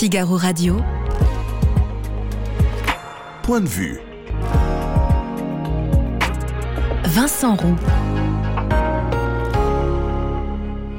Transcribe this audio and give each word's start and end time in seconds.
Figaro 0.00 0.38
Radio. 0.38 0.78
Point 3.42 3.60
de 3.60 3.68
vue. 3.68 4.00
Vincent 7.04 7.54
Roux. 7.54 7.76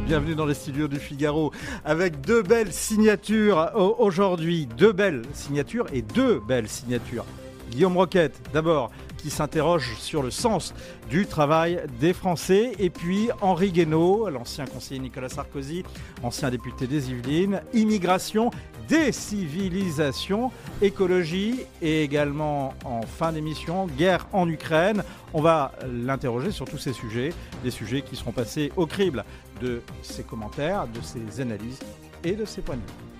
Bienvenue 0.06 0.36
dans 0.36 0.46
les 0.46 0.54
studios 0.54 0.88
du 0.88 1.00
Figaro 1.00 1.52
avec 1.84 2.22
deux 2.22 2.44
belles 2.44 2.72
signatures 2.72 3.72
aujourd'hui. 3.98 4.68
Deux 4.78 4.94
belles 4.94 5.24
signatures 5.34 5.88
et 5.92 6.04
deux 6.04 6.40
belles 6.40 6.70
signatures. 6.70 7.26
Guillaume 7.72 7.98
Roquette, 7.98 8.40
d'abord, 8.54 8.92
qui 9.22 9.30
s'interroge 9.30 9.96
sur 9.98 10.24
le 10.24 10.32
sens 10.32 10.74
du 11.10 11.26
travail 11.26 11.82
des 12.00 12.14
Français. 12.14 12.74
Et 12.80 12.90
puis 12.90 13.30
Henri 13.42 13.72
Guénaud, 13.72 14.30
l'ancien 14.30 14.66
conseiller 14.66 15.00
Nicolas 15.00 15.30
Sarkozy, 15.30 15.84
ancien 16.24 16.50
député 16.50 16.88
des 16.88 17.12
Yvelines, 17.12 17.62
immigration, 17.74 18.52
décivilisation, 18.88 20.52
écologie 20.82 21.62
et 21.82 22.04
également 22.04 22.74
en 22.84 23.02
fin 23.04 23.32
d'émission, 23.32 23.88
guerre 23.88 24.28
en 24.34 24.50
Ukraine. 24.50 25.04
On 25.34 25.42
va 25.42 25.72
l'interroger 25.88 26.52
sur 26.52 26.66
tous 26.66 26.78
ces 26.78 26.94
sujets, 26.94 27.34
des 27.64 27.72
sujets 27.72 28.02
qui 28.02 28.16
seront 28.16 28.32
passés 28.32 28.72
au 28.76 28.86
crible 28.86 29.24
de 29.62 29.82
ses 30.02 30.24
commentaires, 30.24 30.88
de 30.88 31.02
ses 31.02 31.42
analyses 31.42 31.80
et 32.24 32.34
de 32.34 32.46
ses 32.46 32.62
points 32.62 32.76
de 32.76 32.82
vue. 32.82 33.11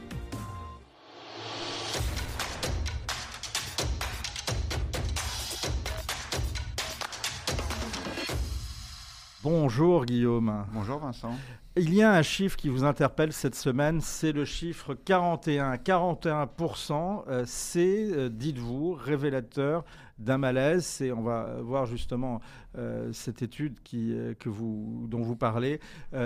Bonjour 9.44 10.06
Guillaume. 10.06 10.66
Bonjour 10.72 11.00
Vincent. 11.00 11.36
Il 11.78 11.94
y 11.94 12.04
a 12.04 12.12
un 12.12 12.22
chiffre 12.22 12.58
qui 12.58 12.68
vous 12.68 12.84
interpelle 12.84 13.32
cette 13.32 13.56
semaine, 13.56 14.02
c'est 14.02 14.34
le 14.34 14.44
chiffre 14.44 14.94
41. 14.94 15.76
41%, 15.76 17.24
euh, 17.30 17.44
c'est, 17.48 18.12
euh, 18.12 18.28
dites-vous, 18.28 18.92
révélateur 18.92 19.86
d'un 20.20 20.38
malaise. 20.38 21.02
Et 21.02 21.14
on 21.14 21.22
va 21.22 21.62
voir 21.62 21.86
justement 21.86 22.42
euh, 22.78 23.14
cette 23.14 23.42
étude 23.42 23.78
qui, 23.86 24.14
que 24.38 24.50
vous, 24.50 25.08
dont 25.10 25.22
vous 25.22 25.38
parlez. 25.38 25.80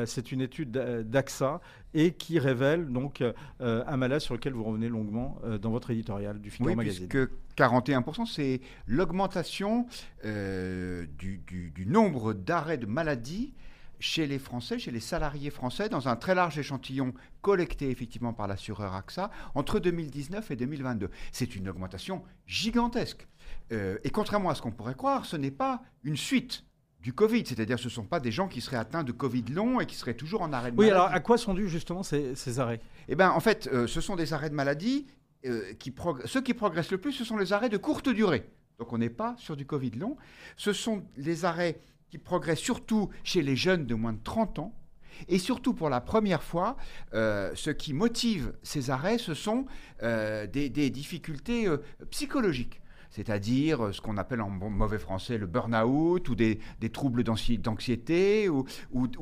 c'est 0.08 0.32
une 0.32 0.42
étude 0.42 0.72
d'AXA 0.72 1.62
et 1.94 2.14
qui 2.14 2.40
révèle 2.40 2.88
donc 2.88 3.24
un 3.60 3.98
malaise 3.98 4.24
sur 4.24 4.34
lequel 4.34 4.54
vous 4.54 4.64
revenez 4.64 4.90
longuement 4.90 5.38
dans 5.62 5.70
votre 5.70 5.92
éditorial 5.92 6.42
du 6.42 6.50
Figaro 6.50 6.72
oui, 6.72 6.76
Magazine. 6.76 7.08
Puisque 7.08 7.30
41%, 7.56 8.26
c'est 8.26 8.62
l'augmentation 8.88 9.86
du, 10.24 11.40
du, 11.46 11.86
nombre 11.86 12.34
d'arrêts 12.34 12.80
de 12.80 12.88
maladie 12.88 13.54
chez 14.00 14.28
les 14.28 14.40
Français, 14.40 14.80
chez 14.80 14.92
les 14.92 15.00
salariés 15.00 15.50
français, 15.50 15.90
dans 15.90 16.08
un 16.08 16.16
très 16.16 16.36
large 16.36 16.58
échantillon 16.58 17.14
collecté 17.42 17.90
effectivement 17.90 18.34
par 18.34 18.48
l'assureur 18.48 18.94
AXA 18.94 19.32
entre 19.54 19.80
2019 19.80 20.52
et 20.52 20.56
2022. 20.56 21.10
C'est 21.32 21.56
une 21.56 21.70
augmentation 21.70 22.24
gigantesque. 22.46 23.28
Euh, 23.72 23.98
et 24.04 24.10
contrairement 24.10 24.50
à 24.50 24.56
ce 24.56 24.62
qu'on 24.62 24.72
pourrait 24.72 24.96
croire, 24.96 25.26
ce 25.26 25.38
n'est 25.38 25.52
pas 25.52 25.82
une 26.04 26.18
suite 26.18 26.64
du 27.00 27.14
Covid, 27.14 27.46
c'est-à-dire 27.46 27.78
ce 27.78 27.86
ne 27.86 27.92
sont 27.92 28.06
pas 28.06 28.20
des 28.20 28.32
gens 28.32 28.48
qui 28.48 28.62
seraient 28.62 28.78
atteints 28.78 29.04
de 29.04 29.12
Covid 29.12 29.44
long 29.52 29.80
et 29.80 29.86
qui 29.86 29.96
seraient 29.96 30.16
toujours 30.16 30.42
en 30.42 30.52
arrêt 30.52 30.72
de 30.72 30.76
maladie. 30.76 30.92
Oui, 30.92 30.98
alors 30.98 31.14
à 31.14 31.20
quoi 31.20 31.38
sont 31.38 31.54
dus 31.54 31.70
justement 31.70 32.02
ces, 32.02 32.60
arrêts? 32.60 32.82
Eh 33.08 33.16
bien 33.16 33.30
en 33.32 33.40
fait, 33.40 33.70
euh, 33.72 33.86
ce 33.86 34.02
sont 34.02 34.16
des 34.16 34.34
arrêts 34.34 34.50
de 34.50 34.56
maladie. 34.56 35.06
Euh, 35.46 35.74
qui 35.76 35.94
ceux 36.26 36.42
qui 36.42 36.56
progressent 36.56 36.92
le 36.92 36.98
plus, 36.98 37.12
ce 37.12 37.24
sont 37.24 37.38
les 37.38 37.54
arrêts 37.54 37.70
de 37.70 37.78
courte 37.78 38.10
durée. 38.10 38.50
Donc 38.80 38.92
on 38.94 38.98
n'est 38.98 39.12
pas 39.12 39.36
sur 39.38 39.56
du 39.56 39.66
Covid 39.66 39.92
long. 39.92 40.18
Ce 40.58 40.74
sont 40.74 41.04
les 41.18 41.46
arrêts 41.46 41.80
qui 42.10 42.18
progresse 42.18 42.60
surtout 42.60 43.10
chez 43.24 43.42
les 43.42 43.56
jeunes 43.56 43.86
de 43.86 43.96
moins 43.96 44.14
de 44.14 44.24
30 44.24 44.60
ans. 44.60 44.74
Et 45.28 45.40
surtout, 45.40 45.74
pour 45.74 45.90
la 45.90 46.02
première 46.02 46.44
fois, 46.44 46.76
euh, 47.14 47.52
ce 47.56 47.70
qui 47.70 47.94
motive 47.94 48.54
ces 48.64 48.90
arrêts, 48.90 49.18
ce 49.18 49.34
sont 49.34 49.66
euh, 50.04 50.46
des, 50.48 50.70
difficultés 50.90 51.68
euh, 51.68 51.78
psychologiques 52.12 52.82
c'est-à-dire 53.12 53.94
ce 53.94 54.02
qu'on 54.02 54.18
appelle 54.18 54.42
en 54.42 54.50
mauvais 54.50 55.00
français 55.00 55.38
le 55.38 55.46
burn-out 55.46 56.28
ou 56.28 56.36
des, 56.36 56.60
troubles 56.92 57.24
d'anxiété 57.24 58.50
ou, 58.50 58.66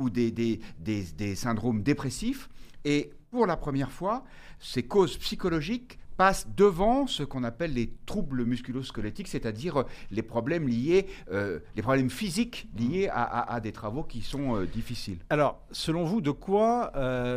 des, 0.09 1.35
syndromes 1.35 1.83
dépressifs. 1.83 2.49
Et 2.85 3.11
pour 3.29 3.45
la 3.45 3.55
première 3.55 3.91
fois, 3.91 4.23
ces 4.59 4.81
causes 4.81 5.15
psychologiques 5.17 5.99
passe 6.17 6.47
devant 6.55 7.07
ce 7.07 7.23
qu'on 7.23 7.43
appelle 7.43 7.73
les 7.73 7.93
troubles 8.05 8.45
musculo-squelettiques, 8.45 9.27
c'est-à-dire 9.27 9.81
euh, 9.81 9.83
les 10.11 10.21
problèmes 10.21 10.67
liés, 10.67 11.07
euh, 11.31 11.59
les 11.75 11.81
problèmes 11.81 12.09
physiques 12.09 12.67
liés 12.77 13.09
à, 13.11 13.59
des 13.61 13.71
travaux 13.71 14.03
qui 14.03 14.21
sont 14.21 14.55
euh, 14.55 14.65
difficiles. 14.65 15.19
Alors, 15.29 15.61
selon 15.71 16.03
vous, 16.03 16.21
de 16.21 16.31
quoi 16.31 16.91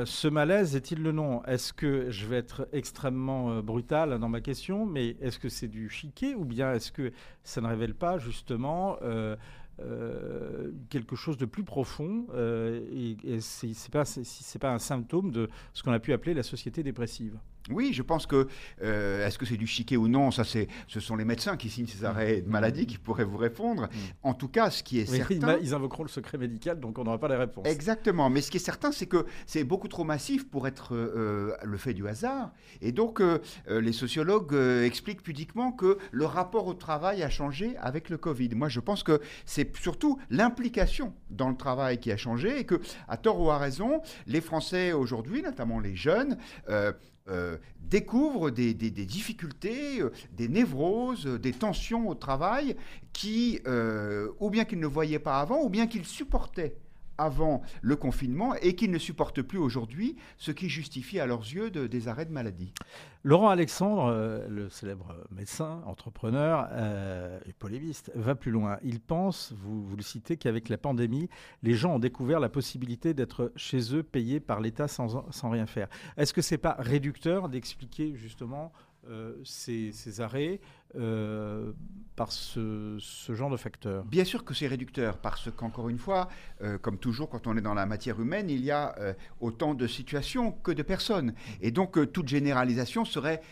ce 0.06 0.28
malaise 0.28 0.76
est-il 0.76 1.02
le 1.02 1.12
nom? 1.12 1.42
Est-ce 1.44 1.72
que 1.72 2.10
je 2.10 2.26
vais 2.26 2.36
être 2.36 2.68
extrêmement 2.72 3.60
brutal 3.60 4.18
dans 4.18 4.28
ma 4.28 4.40
question, 4.40 4.86
mais 4.86 5.16
est-ce 5.20 5.38
que 5.38 5.48
c'est 5.48 5.68
du 5.68 5.88
chiquet 5.88 6.34
ou 6.34 6.44
bien 6.44 6.72
est-ce 6.72 6.92
que 6.92 7.12
ça 7.44 7.60
ne 7.60 7.66
révèle 7.66 7.94
pas 7.94 8.18
justement 8.18 8.98
quelque 10.88 11.16
chose 11.16 11.36
de 11.36 11.46
plus 11.46 11.64
profond 11.64 12.26
et, 12.36 13.16
et 13.24 13.40
c'est 13.40 13.90
pas 13.90 14.72
un 14.72 14.78
symptôme 14.78 15.30
de 15.30 15.48
ce 15.72 15.82
qu'on 15.82 15.92
a 15.92 16.00
pu 16.00 16.12
appeler 16.12 16.34
la 16.34 16.42
société 16.42 16.82
dépressive? 16.82 17.38
Oui, 17.70 17.92
je 17.92 18.02
pense 18.02 18.26
que 18.26 18.46
euh, 18.82 19.26
est-ce 19.26 19.38
que 19.38 19.46
c'est 19.46 19.56
du 19.56 19.66
chiquet 19.66 19.96
ou 19.96 20.08
non 20.08 20.30
Ça, 20.30 20.44
c'est 20.44 20.68
ce 20.86 21.00
sont 21.00 21.16
les 21.16 21.24
médecins 21.24 21.56
qui 21.56 21.68
signent 21.68 21.86
ces 21.86 22.04
arrêts 22.04 22.42
de 22.42 22.48
maladie 22.48 22.86
qui 22.86 22.98
pourraient 22.98 23.24
vous 23.24 23.36
répondre. 23.36 23.84
Mm. 23.84 23.88
En 24.22 24.34
tout 24.34 24.48
cas, 24.48 24.70
ce 24.70 24.82
qui 24.82 25.00
est 25.00 25.06
certain, 25.06 25.58
ils 25.60 25.74
invoqueront 25.74 26.04
le 26.04 26.08
secret 26.08 26.38
médical, 26.38 26.80
donc 26.80 26.98
on 26.98 27.04
n'aura 27.04 27.18
pas 27.18 27.28
les 27.28 27.36
réponses. 27.36 27.66
Exactement. 27.66 28.30
Mais 28.30 28.40
ce 28.40 28.50
qui 28.50 28.58
est 28.58 28.60
certain, 28.60 28.92
c'est 28.92 29.06
que 29.06 29.26
c'est 29.46 29.64
beaucoup 29.64 29.88
trop 29.88 30.04
massif 30.04 30.48
pour 30.48 30.66
être 30.66 30.94
euh, 30.94 31.56
le 31.64 31.76
fait 31.76 31.94
du 31.94 32.06
hasard. 32.06 32.52
Et 32.80 32.92
donc, 32.92 33.20
euh, 33.20 33.38
les 33.68 33.92
sociologues 33.92 34.54
expliquent 34.84 35.22
pudiquement 35.22 35.72
que 35.72 35.98
le 36.12 36.24
rapport 36.24 36.66
au 36.66 36.74
travail 36.74 37.22
a 37.22 37.30
changé 37.30 37.76
avec 37.78 38.10
le 38.10 38.18
Covid. 38.18 38.50
Moi, 38.54 38.68
je 38.68 38.80
pense 38.80 39.02
que 39.02 39.20
c'est 39.44 39.76
surtout 39.76 40.18
l'implication 40.30 41.14
dans 41.30 41.48
le 41.48 41.56
travail 41.56 41.98
qui 41.98 42.12
a 42.12 42.16
changé 42.16 42.60
et 42.60 42.64
que, 42.64 42.80
à 43.08 43.16
tort 43.16 43.40
ou 43.40 43.50
à 43.50 43.58
raison, 43.58 44.00
les 44.26 44.40
Français 44.40 44.92
aujourd'hui, 44.92 45.42
notamment 45.42 45.80
les 45.80 45.96
jeunes, 45.96 46.38
euh, 47.28 47.56
découvrent 47.80 48.50
des, 48.50 48.74
difficultés, 48.74 50.00
euh, 50.00 50.12
des 50.32 50.48
névroses, 50.48 51.26
des 51.26 51.52
tensions 51.52 52.08
au 52.08 52.14
travail 52.14 52.76
qui, 53.12 53.60
euh, 53.66 54.28
ou 54.40 54.50
bien 54.50 54.64
qu'ils 54.64 54.80
ne 54.80 54.86
voyaient 54.86 55.18
pas 55.18 55.40
avant, 55.40 55.62
ou 55.62 55.68
bien 55.68 55.86
qu'ils 55.86 56.04
supportaient 56.04 56.76
avant 57.18 57.62
le 57.82 57.96
confinement 57.96 58.54
et 58.56 58.74
qu'ils 58.74 58.90
ne 58.90 58.98
supportent 58.98 59.42
plus 59.42 59.58
aujourd'hui, 59.58 60.16
ce 60.36 60.50
qui 60.50 60.68
justifie 60.68 61.20
à 61.20 61.26
leurs 61.26 61.40
yeux 61.40 61.70
des 61.70 62.08
arrêts 62.08 62.26
de 62.26 62.32
maladie. 62.32 62.72
Laurent 63.24 63.48
Alexandre, 63.48 64.06
euh, 64.06 64.46
le 64.48 64.68
célèbre 64.68 65.16
médecin, 65.30 65.82
entrepreneur 65.86 66.68
euh, 66.70 67.40
et 67.46 67.52
polémiste, 67.52 68.12
va 68.14 68.34
plus 68.34 68.52
loin. 68.52 68.78
Il 68.84 69.00
pense, 69.00 69.52
vous, 69.56 69.96
le 69.96 70.02
citez, 70.02 70.36
qu'avec 70.36 70.68
la 70.68 70.78
pandémie, 70.78 71.28
les 71.62 71.74
gens 71.74 71.96
ont 71.96 71.98
découvert 71.98 72.38
la 72.38 72.48
possibilité 72.48 73.14
d'être 73.14 73.52
chez 73.56 73.94
eux 73.94 74.02
payés 74.02 74.38
par 74.38 74.60
l'État 74.60 74.86
sans, 74.86 75.30
sans 75.32 75.50
rien 75.50 75.66
faire. 75.66 75.88
Est-ce 76.16 76.32
que 76.32 76.42
ce 76.42 76.54
n'est 76.54 76.58
pas 76.58 76.76
réducteur 76.78 77.48
d'expliquer 77.48 78.14
justement 78.14 78.72
euh, 79.08 79.34
ces, 79.44 80.20
arrêts 80.20 80.60
euh, 80.94 81.72
par 82.14 82.32
ce, 82.32 82.98
genre 83.28 83.50
de 83.50 83.58
facteurs 83.58 84.02
Bien 84.04 84.24
sûr 84.24 84.42
que 84.42 84.54
c'est 84.54 84.66
réducteur, 84.66 85.18
parce 85.18 85.50
qu'encore 85.54 85.90
une 85.90 85.98
fois, 85.98 86.30
euh, 86.62 86.78
comme 86.78 86.96
toujours 86.96 87.28
quand 87.28 87.46
on 87.46 87.58
est 87.58 87.60
dans 87.60 87.74
la 87.74 87.84
matière 87.84 88.18
humaine, 88.18 88.48
il 88.48 88.64
y 88.64 88.70
a 88.70 88.94
autant 89.40 89.74
de 89.74 89.86
situations 89.86 90.52
que 90.52 90.72
de 90.72 90.82
personnes. 90.82 91.34
Et 91.60 91.70
donc 91.70 92.10
toute 92.12 92.26
généralisation 92.26 93.04
serait 93.04 93.42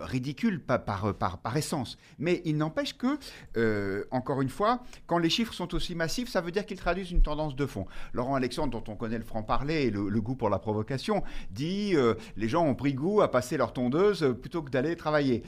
ridicule 0.00 0.62
par, 0.62 1.54
essence. 1.54 1.98
Mais 2.18 2.40
il 2.46 2.56
n'empêche 2.56 2.96
que, 2.96 4.06
encore 4.10 4.40
une 4.40 4.48
fois, 4.48 4.82
quand 5.06 5.18
les 5.18 5.28
chiffres 5.28 5.52
sont 5.52 5.74
aussi 5.74 5.94
massifs, 5.94 6.30
ça 6.30 6.40
veut 6.40 6.52
dire 6.52 6.64
qu'ils 6.64 6.78
traduisent 6.78 7.10
une 7.10 7.20
tendance 7.20 7.54
de 7.54 7.66
fond. 7.66 7.84
Laurent 8.14 8.36
Alexandre, 8.36 8.80
dont 8.80 8.90
on 8.90 8.96
connaît 8.96 9.18
le 9.18 9.24
franc-parler 9.24 9.82
et 9.82 9.90
le, 9.90 10.08
le, 10.08 10.20
goût 10.22 10.34
pour 10.34 10.48
la 10.48 10.58
provocation, 10.58 11.22
dit 11.50 11.94
les 12.38 12.48
gens 12.48 12.64
ont 12.64 12.74
pris 12.74 12.94
goût 12.94 13.20
à 13.20 13.30
passer 13.30 13.58
leur 13.58 13.74
tondeuse 13.74 14.34
plutôt 14.40 14.62
que 14.62 14.70
d'aller 14.70 14.96
travailler. 14.96 15.42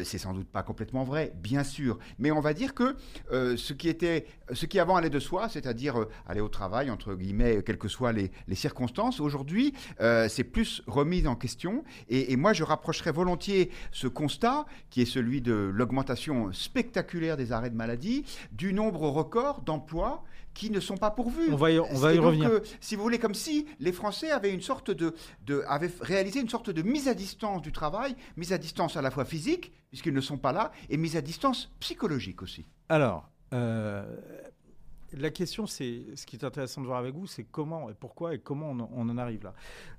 Euh, 0.00 0.04
c'est 0.04 0.18
sans 0.18 0.32
doute 0.32 0.48
pas 0.48 0.62
complètement 0.62 1.04
vrai, 1.04 1.32
bien 1.36 1.64
sûr, 1.64 1.98
mais 2.18 2.30
on 2.30 2.40
va 2.40 2.54
dire 2.54 2.74
que 2.74 2.96
euh, 3.32 3.56
ce 3.56 3.72
qui 3.72 3.88
était, 3.88 4.26
ce 4.52 4.66
qui 4.66 4.78
avant 4.78 4.96
allait 4.96 5.10
de 5.10 5.18
soi, 5.18 5.48
c'est-à-dire 5.48 6.00
euh, 6.00 6.08
aller 6.26 6.40
au 6.40 6.48
travail 6.48 6.90
entre 6.90 7.14
guillemets, 7.14 7.62
quelles 7.64 7.78
que 7.78 7.88
soient 7.88 8.12
les, 8.12 8.30
circonstances, 8.54 9.20
aujourd'hui 9.20 9.72
c'est 10.28 10.44
plus 10.44 10.82
remis 10.86 11.26
en 11.26 11.34
question. 11.34 11.84
Et, 12.08 12.32
et, 12.32 12.36
moi, 12.36 12.52
je 12.52 12.62
rapprocherais 12.62 13.12
volontiers 13.12 13.70
ce 13.92 14.06
constat, 14.06 14.66
qui 14.90 15.02
est 15.02 15.06
celui 15.06 15.40
de 15.40 15.52
l'augmentation 15.72 16.52
spectaculaire 16.52 17.36
des 17.36 17.52
arrêts 17.52 17.70
de 17.70 17.76
maladie, 17.76 18.24
du 18.52 18.72
nombre 18.72 19.08
record 19.08 19.62
d'emplois 19.62 20.24
qui 20.54 20.70
ne 20.70 20.80
sont 20.80 20.96
pas 20.96 21.10
pourvus. 21.10 21.52
On 21.52 21.56
va 21.56 21.70
y, 21.70 21.78
on 21.78 21.94
va 21.94 22.12
y 22.14 22.18
revenir. 22.18 22.48
Euh, 22.48 22.60
si 22.80 22.96
vous 22.96 23.02
voulez, 23.02 23.18
comme 23.18 23.34
si 23.34 23.66
les 23.78 23.92
Français 23.92 24.30
avaient 24.30 24.52
une 24.52 24.60
sorte 24.60 24.90
de, 24.90 25.14
de, 25.46 25.62
avaient 25.66 25.90
réalisé 26.00 26.40
une 26.40 26.48
sorte 26.48 26.70
de 26.70 26.82
mise 26.82 27.08
à 27.08 27.14
distance 27.14 27.62
du 27.62 27.72
travail, 27.72 28.14
mise 28.36 28.52
à 28.52 28.58
distance 28.58 28.96
à 28.96 29.02
la 29.02 29.10
fois 29.10 29.24
physique, 29.24 29.72
puisqu'ils 29.88 30.14
ne 30.14 30.20
sont 30.20 30.38
pas 30.38 30.52
là, 30.52 30.72
et 30.88 30.96
mise 30.96 31.16
à 31.16 31.20
distance 31.20 31.70
psychologique 31.80 32.42
aussi. 32.42 32.66
Alors, 32.88 33.30
euh, 33.52 34.04
la 35.16 35.30
question, 35.30 35.66
c'est 35.66 36.04
ce 36.14 36.26
qui 36.26 36.36
est 36.36 36.44
intéressant 36.44 36.80
de 36.80 36.86
voir 36.86 36.98
avec 36.98 37.14
vous, 37.14 37.26
c'est 37.26 37.44
comment 37.44 37.90
et 37.90 37.94
pourquoi 37.94 38.34
et 38.34 38.38
comment 38.38 38.70
on, 38.70 39.08
en 39.08 39.18
arrive 39.18 39.44
là. 39.44 39.54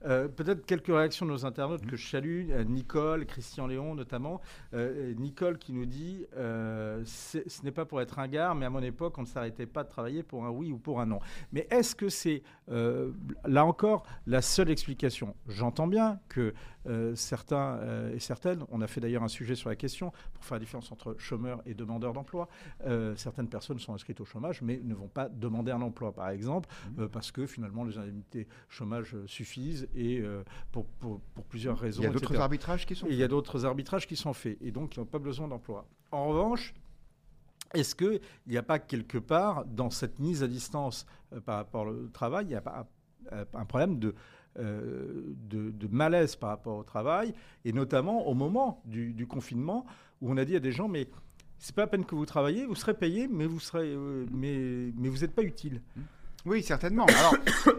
Euh, 0.05 0.27
peut-être 0.27 0.65
quelques 0.65 0.87
réactions 0.87 1.25
de 1.25 1.31
nos 1.31 1.45
internautes 1.45 1.85
que 1.85 1.95
je 1.95 2.09
salue, 2.09 2.49
euh, 2.51 2.63
Nicole, 2.63 3.25
Christian 3.25 3.67
Léon 3.67 3.95
notamment. 3.95 4.41
Euh, 4.73 5.13
Nicole 5.15 5.57
qui 5.57 5.73
nous 5.73 5.85
dit 5.85 6.25
ce 6.33 7.63
n'est 7.63 7.71
pas 7.71 7.85
pour 7.85 8.01
être 8.01 8.19
un 8.19 8.27
gars, 8.27 8.53
mais 8.53 8.65
à 8.65 8.69
mon 8.69 8.81
époque, 8.81 9.17
on 9.17 9.21
ne 9.21 9.27
s'arrêtait 9.27 9.65
pas 9.65 9.83
de 9.83 9.89
travailler 9.89 10.23
pour 10.23 10.45
un 10.45 10.49
oui 10.49 10.71
ou 10.71 10.77
pour 10.77 11.01
un 11.01 11.05
non. 11.05 11.19
Mais 11.51 11.67
est-ce 11.69 11.95
que 11.95 12.09
c'est 12.09 12.43
là 12.67 13.65
encore 13.65 14.03
la 14.27 14.41
seule 14.41 14.69
explication? 14.69 15.35
J'entends 15.47 15.87
bien 15.87 16.19
que 16.29 16.53
certains 17.15 17.79
et 18.13 18.19
certaines, 18.19 18.65
on 18.69 18.81
a 18.81 18.87
fait 18.87 19.01
d'ailleurs 19.01 19.23
un 19.23 19.27
sujet 19.27 19.55
sur 19.55 19.69
la 19.69 19.75
question 19.75 20.11
pour 20.33 20.43
faire 20.43 20.55
la 20.55 20.59
différence 20.59 20.91
entre 20.91 21.15
chômeurs 21.17 21.61
et 21.65 21.73
demandeurs 21.73 22.13
d'emploi. 22.13 22.47
certaines 23.15 23.47
personnes 23.47 23.79
sont 23.79 23.93
inscrites 23.93 24.19
au 24.19 24.25
chômage, 24.25 24.61
mais 24.61 24.79
ne 24.83 24.95
vont 24.95 25.07
pas 25.07 25.29
demander 25.29 25.71
un 25.71 25.81
emploi, 25.81 26.11
par 26.13 26.29
exemple, 26.29 26.69
mmh. 26.97 27.07
parce 27.07 27.31
que 27.31 27.45
finalement 27.45 27.83
les 27.83 27.97
indemnités 27.97 28.47
chômage 28.69 29.15
suffisent 29.25 29.87
et 29.95 30.23
pour, 30.71 30.85
pour, 30.85 31.21
plusieurs 31.49 31.77
raisons. 31.77 32.01
Il 32.01 32.05
y 32.05 32.07
a 32.07 32.11
d'autres 32.11 32.39
arbitrages 32.39 32.85
qui 32.85 32.95
sont 32.95 33.05
faits. 33.05 33.13
Il 33.13 33.19
y 33.19 33.23
a 33.23 33.27
d'autres 33.27 33.65
arbitrages 33.65 34.07
qui 34.07 34.15
sont 34.15 34.33
faits 34.33 34.57
et 34.61 34.71
donc 34.71 34.95
ils 34.95 34.99
n'ont 34.99 35.05
pas 35.05 35.19
besoin 35.19 35.47
d'emploi. 35.47 35.85
En 36.11 36.27
revanche, 36.27 36.73
est-ce 37.73 37.95
qu'il 37.95 38.19
n'y 38.47 38.57
a 38.57 38.63
pas 38.63 38.79
quelque 38.79 39.17
part, 39.17 39.65
dans 39.65 39.89
cette 39.89 40.19
mise 40.19 40.43
à 40.43 40.47
distance 40.47 41.05
par 41.45 41.57
rapport 41.57 41.87
au 41.87 42.07
travail, 42.07 42.45
il 42.45 42.49
n'y 42.49 42.55
a 42.55 42.61
pas 42.61 42.87
un 43.53 43.65
problème 43.65 43.99
de, 43.99 44.15
de, 44.57 45.87
malaise 45.89 46.35
par 46.35 46.49
rapport 46.49 46.77
au 46.77 46.83
travail, 46.83 47.33
et 47.65 47.73
notamment 47.73 48.27
au 48.27 48.33
moment 48.33 48.81
du, 48.85 49.27
confinement, 49.27 49.85
où 50.21 50.31
on 50.31 50.37
a 50.37 50.45
dit 50.45 50.55
à 50.55 50.59
des 50.59 50.71
gens, 50.71 50.87
mais 50.87 51.07
c'est 51.59 51.75
pas 51.75 51.83
la 51.83 51.87
peine 51.87 52.05
que 52.05 52.15
vous 52.15 52.25
travaillez, 52.25 52.65
vous 52.65 52.75
serez 52.75 52.93
payé, 52.93 53.27
mais 53.27 53.45
vous 53.45 53.59
serez, 53.59 53.95
mais, 54.31 54.91
mais 54.97 55.09
vous 55.09 55.19
n'êtes 55.19 55.35
pas 55.35 55.43
utile. 55.43 55.81
Oui, 56.45 56.63
certainement. 56.63 57.05
Alors, 57.19 57.35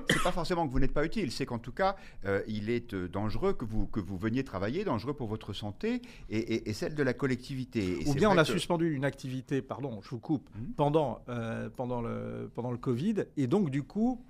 c'est 0.08 0.22
pas 0.22 0.32
forcément 0.32 0.66
que 0.66 0.72
vous 0.72 0.78
n'êtes 0.78 0.92
pas 0.92 1.04
utile, 1.04 1.32
c'est 1.32 1.46
qu'en 1.46 1.58
tout 1.58 1.72
cas, 1.72 1.96
euh, 2.24 2.42
il 2.46 2.70
est 2.70 2.94
euh, 2.94 3.08
dangereux 3.08 3.54
que 3.54 3.64
vous, 3.64 3.86
que 3.86 4.00
vous 4.00 4.16
veniez 4.16 4.44
travailler, 4.44 4.84
dangereux 4.84 5.14
pour 5.14 5.26
votre 5.28 5.52
santé 5.52 6.02
et, 6.30 6.72
celle 6.72 6.94
de 6.94 7.02
la 7.02 7.14
collectivité. 7.14 7.98
Ou 8.06 8.14
bien 8.14 8.30
on 8.30 8.38
a 8.38 8.44
suspendu 8.44 8.94
une 8.94 9.04
activité, 9.04 9.62
pardon, 9.62 10.00
je 10.02 10.10
vous 10.10 10.20
coupe, 10.20 10.48
mmh. 10.54 10.72
pendant, 10.76 11.20
euh, 11.28 11.68
pendant, 11.70 12.00
le, 12.00 12.50
pendant 12.54 12.70
le 12.70 12.78
Covid, 12.78 13.24
et 13.36 13.46
donc 13.46 13.70
du 13.70 13.82
coup, 13.82 14.22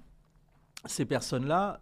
ces 0.87 1.05
personnes-là 1.05 1.81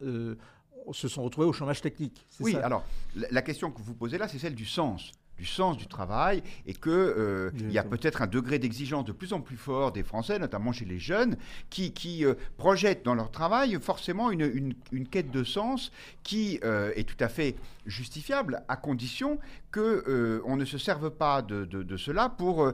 se 0.93 1.08
sont 1.08 1.23
retrouvées 1.23 1.47
au 1.47 1.52
chômage 1.52 1.81
technique. 1.81 2.26
Oui, 2.41 2.56
alors, 2.56 2.85
la 3.14 3.43
question 3.43 3.70
que 3.70 3.81
vous 3.82 3.94
posez 3.94 4.19
là, 4.19 4.29
c'est 4.29 4.38
celle 4.38 4.55
du 4.55 4.67
sens 4.67 5.12
du 5.41 5.47
sens 5.47 5.79
du 5.79 5.87
travail 5.87 6.43
et 6.67 6.75
qu'il 6.75 6.93
euh, 6.93 7.50
il 7.58 7.73
y 7.73 7.79
a 7.79 7.82
peut-être 7.82 8.20
un 8.20 8.26
degré 8.26 8.58
d'exigence 8.58 9.06
de 9.06 9.12
plus 9.12 9.32
en 9.32 9.41
plus 9.41 9.56
fort 9.56 9.91
des 9.91 10.02
Français, 10.02 10.38
notamment 10.38 10.70
chez 10.70 10.85
les 10.85 10.99
jeunes, 10.99 11.37
qui, 11.70 11.93
qui 11.93 12.26
euh, 12.26 12.35
projettent 12.58 13.05
dans 13.06 13.14
leur 13.14 13.31
travail 13.31 13.79
forcément 13.81 14.31
une, 14.31 14.75
une, 14.93 15.08
quête 15.08 15.31
de 15.31 15.43
sens 15.43 15.93
qui 16.23 16.61
euh, 16.62 16.93
est 16.94 17.08
tout 17.08 17.25
à 17.25 17.29
fait 17.29 17.56
justifiable 17.87 18.62
à 18.69 18.76
condition 18.76 19.38
qu'on 19.73 20.43
on 20.44 20.56
ne 20.56 20.67
se 20.67 20.76
serve 20.76 21.11
pas 21.11 21.41
de, 21.41 21.64
de, 21.64 21.97
cela 21.97 22.29
pour 22.29 22.70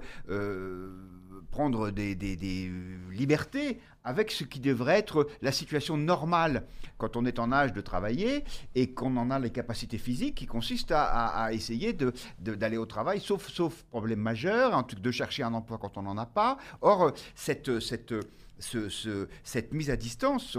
prendre 1.56 1.90
des, 1.90 2.70
libertés 3.10 3.80
avec 4.04 4.30
ce 4.30 4.44
qui 4.44 4.60
devrait 4.60 4.98
être 4.98 5.26
la 5.40 5.52
situation 5.52 5.96
normale 5.96 6.66
quand 6.98 7.16
on 7.16 7.24
est 7.24 7.38
en 7.38 7.50
âge 7.50 7.72
de 7.72 7.80
travailler 7.80 8.44
et 8.74 8.92
qu'on 8.92 9.16
en 9.16 9.30
a 9.30 9.38
les 9.38 9.48
capacités 9.48 9.96
physiques 9.96 10.34
qui 10.34 10.44
consistent 10.46 10.92
à, 10.92 11.48
essayer 11.52 11.96
d'aller 12.40 12.76
au 12.76 12.84
travail, 12.84 13.20
sauf, 13.20 13.48
sauf 13.48 13.84
problème 13.84 14.20
majeur, 14.20 14.84
de 14.84 15.10
chercher 15.10 15.44
un 15.44 15.54
emploi 15.54 15.78
quand 15.78 15.96
on 15.96 16.02
n'en 16.02 16.18
a 16.18 16.26
pas. 16.26 16.58
Or, 16.82 17.12
cette, 17.34 17.80
cette, 17.80 18.12
ce, 18.58 19.26
cette 19.42 19.72
mise 19.72 19.88
à 19.88 19.96
distance, 19.96 20.58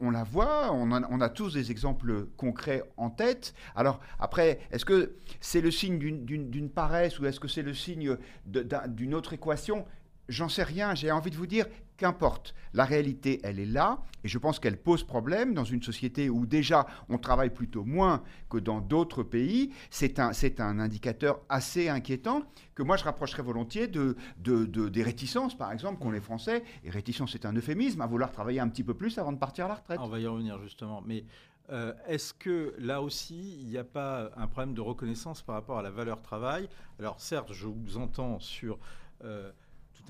on, 0.00 0.10
la 0.10 0.22
voit, 0.22 0.72
on, 0.72 0.92
on, 0.92 1.20
a 1.20 1.28
tous 1.28 1.54
des 1.54 1.72
exemples 1.72 2.26
concrets 2.36 2.84
en 2.96 3.10
tête. 3.10 3.52
Alors 3.74 3.98
après, 4.20 4.60
est-ce 4.70 4.84
que 4.84 5.16
c'est 5.40 5.60
le 5.60 5.72
signe 5.72 5.98
d'une 5.98 6.70
paresse 6.70 7.18
ou 7.18 7.26
est-ce 7.26 7.40
que 7.40 7.48
c'est 7.48 7.62
le 7.62 7.74
signe 7.74 8.16
d'une 8.46 9.14
autre 9.14 9.32
équation? 9.32 9.84
J'en 10.28 10.48
sais 10.48 10.64
rien, 10.64 10.94
j'ai 10.94 11.10
envie 11.12 11.30
de 11.30 11.36
vous 11.36 11.46
dire, 11.46 11.66
qu'importe. 11.96 12.54
La 12.74 12.84
réalité, 12.84 13.40
elle 13.42 13.58
est 13.58 13.64
là, 13.64 14.02
et 14.22 14.28
je 14.28 14.38
pense 14.38 14.58
qu'elle 14.58 14.76
pose 14.76 15.02
problème 15.02 15.54
dans 15.54 15.64
une 15.64 15.82
société 15.82 16.28
où 16.28 16.44
déjà 16.44 16.86
on 17.08 17.16
travaille 17.16 17.50
plutôt 17.50 17.84
moins 17.84 18.22
que 18.50 18.58
dans 18.58 18.80
d'autres 18.80 19.22
pays. 19.22 19.72
C'est 19.88 20.18
un, 20.18 20.32
c'est 20.32 20.60
un 20.60 20.78
indicateur 20.78 21.40
assez 21.48 21.88
inquiétant 21.88 22.42
que 22.74 22.82
moi 22.82 22.96
je 22.96 23.04
rapprocherais 23.04 23.42
volontiers 23.42 23.86
de, 23.86 24.16
de, 24.38 24.66
des 24.88 25.02
réticences, 25.02 25.56
par 25.56 25.72
exemple, 25.72 26.02
qu'ont 26.02 26.10
les 26.10 26.20
Français, 26.20 26.64
et 26.84 26.90
réticence 26.90 27.32
c'est 27.32 27.46
un 27.46 27.54
euphémisme, 27.54 28.00
à 28.02 28.06
vouloir 28.06 28.30
travailler 28.30 28.60
un 28.60 28.68
petit 28.68 28.84
peu 28.84 28.94
plus 28.94 29.16
avant 29.18 29.32
de 29.32 29.38
partir 29.38 29.64
à 29.66 29.68
la 29.68 29.74
retraite. 29.76 29.98
On 30.02 30.08
va 30.08 30.20
y 30.20 30.26
revenir 30.26 30.60
justement, 30.60 31.02
mais 31.06 31.24
euh, 31.70 31.94
est-ce 32.06 32.34
que 32.34 32.74
là 32.78 33.00
aussi, 33.00 33.58
il 33.60 33.68
n'y 33.68 33.78
a 33.78 33.84
pas 33.84 34.30
un 34.36 34.48
problème 34.48 34.74
de 34.74 34.82
reconnaissance 34.82 35.40
par 35.40 35.54
rapport 35.54 35.78
à 35.78 35.82
la 35.82 35.90
valeur 35.90 36.20
travail? 36.20 36.68
Alors 36.98 37.20
certes, 37.20 37.52
je 37.52 37.68
vous 37.68 37.96
entends 37.96 38.38
sur... 38.38 38.78
Euh, 39.24 39.50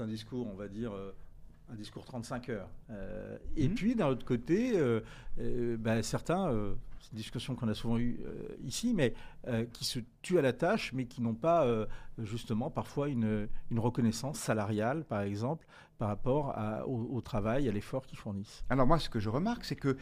un 0.00 0.06
discours, 0.06 0.46
on 0.46 0.54
va 0.54 0.68
dire, 0.68 0.92
euh, 0.92 1.12
un 1.70 1.74
discours 1.74 2.04
35 2.04 2.48
heures. 2.50 2.70
Euh, 2.90 3.38
et 3.56 3.68
mhm. 3.68 3.74
puis, 3.74 3.94
d'un 3.94 4.08
autre 4.08 4.24
côté, 4.24 4.72
euh, 4.76 5.00
ben, 5.78 6.02
certains, 6.02 6.52
c'est 7.00 7.12
une 7.12 7.18
discussion 7.18 7.54
qu'on 7.54 7.68
a 7.68 7.74
souvent 7.74 7.98
eue 7.98 8.20
ici, 8.64 8.94
mais 8.94 9.14
qui 9.72 9.84
se 9.84 10.00
tuent 10.22 10.38
à 10.38 10.42
la 10.42 10.52
tâche, 10.52 10.92
mais 10.92 11.06
qui 11.06 11.22
n'ont 11.22 11.34
pas, 11.34 11.86
justement, 12.18 12.70
parfois 12.70 13.08
une, 13.08 13.48
une, 13.70 13.78
reconnaissance 13.78 14.38
salariale, 14.38 15.04
par 15.04 15.22
exemple, 15.22 15.66
par 15.98 16.08
rapport 16.08 16.54
au, 16.86 17.20
travail, 17.20 17.68
à 17.68 17.72
l'effort 17.72 18.06
qu'ils 18.06 18.18
fournissent. 18.18 18.64
Alors 18.70 18.86
moi, 18.86 18.98
ce 18.98 19.08
que 19.08 19.18
je 19.18 19.28
remarque, 19.28 19.64
c'est 19.64 19.76
que 19.76 19.96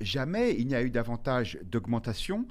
jamais 0.00 0.54
il 0.58 0.66
n'y 0.68 0.74
a 0.74 0.82
eu 0.82 0.90
davantage 0.90 1.58
d'augmentation 1.64 2.46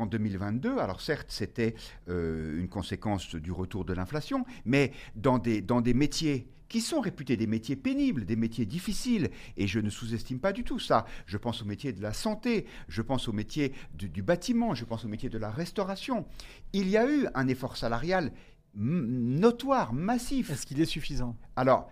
en 0.00 0.06
2022. 0.06 0.78
Alors 0.78 1.00
certes, 1.00 1.28
c'était 1.28 1.74
euh, 2.08 2.58
une 2.58 2.68
conséquence 2.68 3.34
du 3.34 3.52
retour 3.52 3.84
de 3.84 3.92
l'inflation, 3.92 4.44
mais 4.64 4.92
dans 5.14 5.38
des, 5.38 5.60
dans 5.60 5.80
des 5.80 5.94
métiers 5.94 6.48
qui 6.68 6.80
sont 6.82 7.00
réputés 7.00 7.36
des 7.36 7.46
métiers 7.46 7.76
pénibles, 7.76 8.26
des 8.26 8.36
métiers 8.36 8.66
difficiles, 8.66 9.30
et 9.56 9.66
je 9.66 9.80
ne 9.80 9.88
sous-estime 9.88 10.38
pas 10.38 10.52
du 10.52 10.64
tout 10.64 10.78
ça. 10.78 11.06
Je 11.24 11.38
pense 11.38 11.62
au 11.62 11.64
métier 11.64 11.92
de 11.92 12.02
la 12.02 12.12
santé, 12.12 12.66
je 12.88 13.00
pense 13.00 13.26
au 13.26 13.32
métier 13.32 13.72
du, 13.94 14.10
du 14.10 14.22
bâtiment, 14.22 14.74
je 14.74 14.84
pense 14.84 15.04
au 15.04 15.08
métier 15.08 15.30
de 15.30 15.38
la 15.38 15.50
restauration. 15.50 16.26
Il 16.74 16.88
y 16.88 16.98
a 16.98 17.10
eu 17.10 17.26
un 17.34 17.48
effort 17.48 17.78
salarial 17.78 18.32
notoire, 18.74 19.92
massif. 19.92 20.50
Est-ce 20.50 20.66
qu'il 20.66 20.80
est 20.80 20.86
suffisant? 20.86 21.36
Alors, 21.56 21.90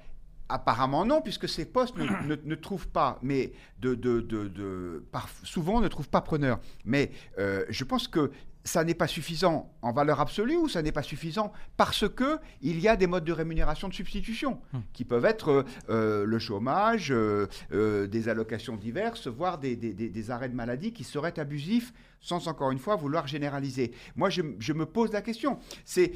Apparemment 0.48 1.04
non, 1.04 1.20
puisque 1.22 1.48
ces 1.48 1.64
postes 1.64 1.96
ne, 1.96 2.54
trouvent 2.54 2.88
pas, 2.88 3.19
mais 3.22 3.52
de, 3.81 5.02
souvent 5.43 5.81
ne 5.81 5.88
trouvent 5.88 6.08
pas 6.08 6.20
preneur. 6.20 6.60
Mais 6.84 7.10
euh, 7.38 7.64
je 7.68 7.85
pense 7.85 8.06
que 8.06 8.30
ça 8.66 8.85
n'est 8.85 8.94
pas 8.94 9.06
suffisant 9.06 9.73
en 9.80 9.92
valeur 9.92 10.20
absolue 10.20 10.56
ou 10.56 10.68
ça 10.68 10.82
n'est 10.82 10.92
pas 10.92 11.02
suffisant 11.02 11.52
parce 11.76 12.08
que 12.08 12.38
il 12.61 12.80
y 12.80 12.88
a 12.88 12.96
des 12.96 13.06
modes 13.06 13.25
de 13.25 13.32
rémunération 13.32 13.88
de 13.88 13.94
substitution 13.94 14.61
hum. 14.75 14.82
qui 14.92 15.04
peuvent 15.04 15.25
être 15.25 15.64
euh, 15.88 16.26
le 16.26 16.38
chômage, 16.38 17.11
euh, 17.11 17.46
des 18.06 18.28
allocations 18.28 18.76
diverses, 18.76 19.28
voire 19.28 19.58
des, 19.58 20.30
arrêts 20.30 20.49
de 20.49 20.54
maladie 20.54 20.92
qui 20.92 21.04
seraient 21.04 21.38
abusifs 21.38 21.92
sans 22.20 22.49
encore 22.49 22.73
une 22.73 22.78
fois 22.78 22.96
vouloir 22.96 23.26
généraliser. 23.26 23.92
Moi, 24.16 24.30
je, 24.30 24.42
je 24.58 24.73
me 24.73 24.85
pose 24.85 25.12
la 25.12 25.23
question. 25.23 25.58
C'est 25.85 26.12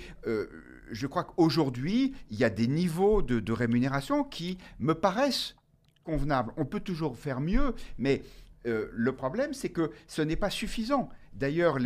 je 0.91 1.07
crois 1.07 1.25
qu'aujourd'hui, 1.25 2.15
il 2.31 2.39
y 2.39 2.45
a 2.45 2.51
des 2.51 2.67
niveaux 2.67 3.23
de, 3.23 3.53
rémunération 3.53 4.25
qui 4.25 4.59
me 4.79 4.95
paraissent 4.95 5.57
convenables. 6.05 6.53
On 6.57 6.65
peut 6.65 6.81
toujours 6.81 7.17
faire 7.17 7.41
mieux, 7.41 7.75
mais 7.99 8.23
euh, 8.67 8.89
le 8.93 9.13
problème, 9.13 9.53
c'est 9.55 9.71
que 9.71 9.91
ce 10.07 10.23
n'est 10.23 10.37
pas 10.37 10.51
suffisant. 10.51 11.09
D'ailleurs, 11.33 11.79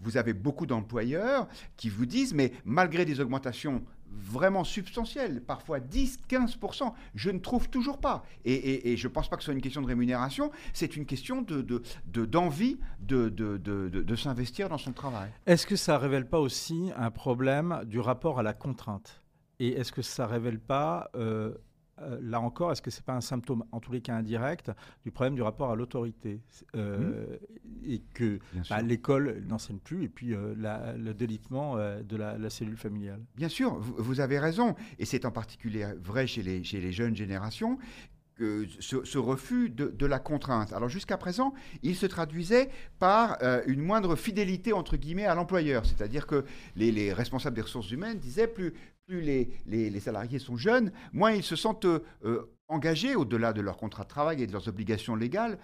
vous 0.00 0.16
avez 0.16 0.32
beaucoup 0.32 0.66
d'employeurs 0.66 1.48
qui 1.76 1.88
vous 1.88 2.06
disent, 2.06 2.34
mais 2.34 2.52
malgré 2.64 3.04
des 3.04 3.20
augmentations 3.20 3.82
vraiment 4.10 4.64
substantielle, 4.64 5.42
parfois 5.42 5.78
10-15%. 5.80 6.92
Je 7.14 7.30
ne 7.30 7.38
trouve 7.38 7.68
toujours 7.68 7.98
pas. 7.98 8.24
Et, 8.44 8.96
je 8.96 9.08
ne 9.08 9.12
pense 9.12 9.28
pas 9.28 9.36
que 9.36 9.42
ce 9.42 9.46
soit 9.46 9.54
une 9.54 9.60
question 9.60 9.82
de 9.82 9.86
rémunération, 9.86 10.50
c'est 10.72 10.96
une 10.96 11.06
question 11.06 11.44
d'envie 12.06 12.78
de, 13.00 13.28
de, 13.28 13.58
de, 13.58 14.16
s'investir 14.16 14.68
dans 14.68 14.78
son 14.78 14.92
travail. 14.92 15.30
Est-ce 15.46 15.66
que 15.66 15.76
ça 15.76 15.94
ne 15.94 15.98
révèle 15.98 16.28
pas 16.28 16.40
aussi 16.40 16.90
un 16.96 17.10
problème 17.10 17.82
du 17.86 18.00
rapport 18.00 18.38
à 18.38 18.42
la 18.42 18.52
contrainte? 18.52 19.22
Et 19.58 19.68
est-ce 19.68 19.92
que 19.92 20.02
ça 20.02 20.26
ne 20.26 20.32
révèle 20.32 20.60
pas 20.60 21.10
euh, 21.14 21.54
euh, 22.02 22.18
là 22.22 22.40
encore, 22.40 22.72
est-ce 22.72 22.82
que 22.82 22.90
ce 22.90 23.00
n'est 23.00 23.04
pas 23.04 23.14
un 23.14 23.20
symptôme, 23.20 23.64
en 23.72 23.80
tous 23.80 23.92
les 23.92 24.00
cas 24.00 24.14
indirect, 24.14 24.70
du 25.04 25.10
problème 25.10 25.34
du 25.34 25.42
rapport 25.42 25.70
à 25.70 25.76
l'autorité? 25.76 26.42
Euh, 26.74 27.36
Et 27.84 28.00
que 28.14 28.38
bah, 28.68 28.82
l'école 28.82 29.42
n'enseigne 29.46 29.78
plus, 29.78 30.04
et 30.04 30.08
puis 30.08 30.34
euh, 30.34 30.54
le 30.98 31.14
délitement 31.14 31.76
de 31.76 32.16
la, 32.16 32.50
cellule 32.50 32.76
familiale. 32.76 33.20
Bien 33.36 33.48
sûr, 33.48 33.74
vous, 33.78 34.20
avez 34.20 34.38
raison, 34.38 34.74
et 34.98 35.04
c'est 35.04 35.24
en 35.24 35.30
particulier 35.30 35.86
vrai 36.02 36.26
chez 36.26 36.42
les, 36.42 36.62
chez 36.64 36.80
les 36.80 36.92
jeunes 36.92 37.16
générations, 37.16 37.78
que 38.34 38.66
ce, 38.80 39.16
refus 39.16 39.70
de, 39.70 40.06
la 40.06 40.18
contrainte. 40.18 40.74
Alors 40.74 40.90
jusqu'à 40.90 41.16
présent, 41.16 41.54
il 41.82 41.96
se 41.96 42.04
traduisait 42.04 42.68
par 42.98 43.38
une 43.66 43.80
moindre 43.80 44.14
fidélité 44.14 44.74
entre 44.74 44.98
guillemets 44.98 45.24
à 45.24 45.34
l'employeur, 45.34 45.86
c'est-à-dire 45.86 46.26
que 46.26 46.44
les, 46.76 46.92
les, 46.92 47.14
responsables 47.14 47.56
des 47.56 47.62
ressources 47.62 47.90
humaines 47.90 48.18
disaient 48.18 48.46
plus 48.46 48.74
plus 49.06 49.20
les, 49.20 50.00
salariés 50.00 50.38
sont 50.38 50.56
jeunes, 50.56 50.92
moins 51.12 51.32
ils 51.32 51.42
se 51.42 51.56
sentent 51.56 51.86
engagés 52.68 53.14
au-delà 53.14 53.52
de 53.52 53.60
leur 53.60 53.76
contrat 53.76 54.02
de 54.02 54.08
travail 54.08 54.42
et 54.42 54.46
de 54.46 54.52
leurs 54.52 54.68
obligations 54.68 55.14
légales 55.14 55.58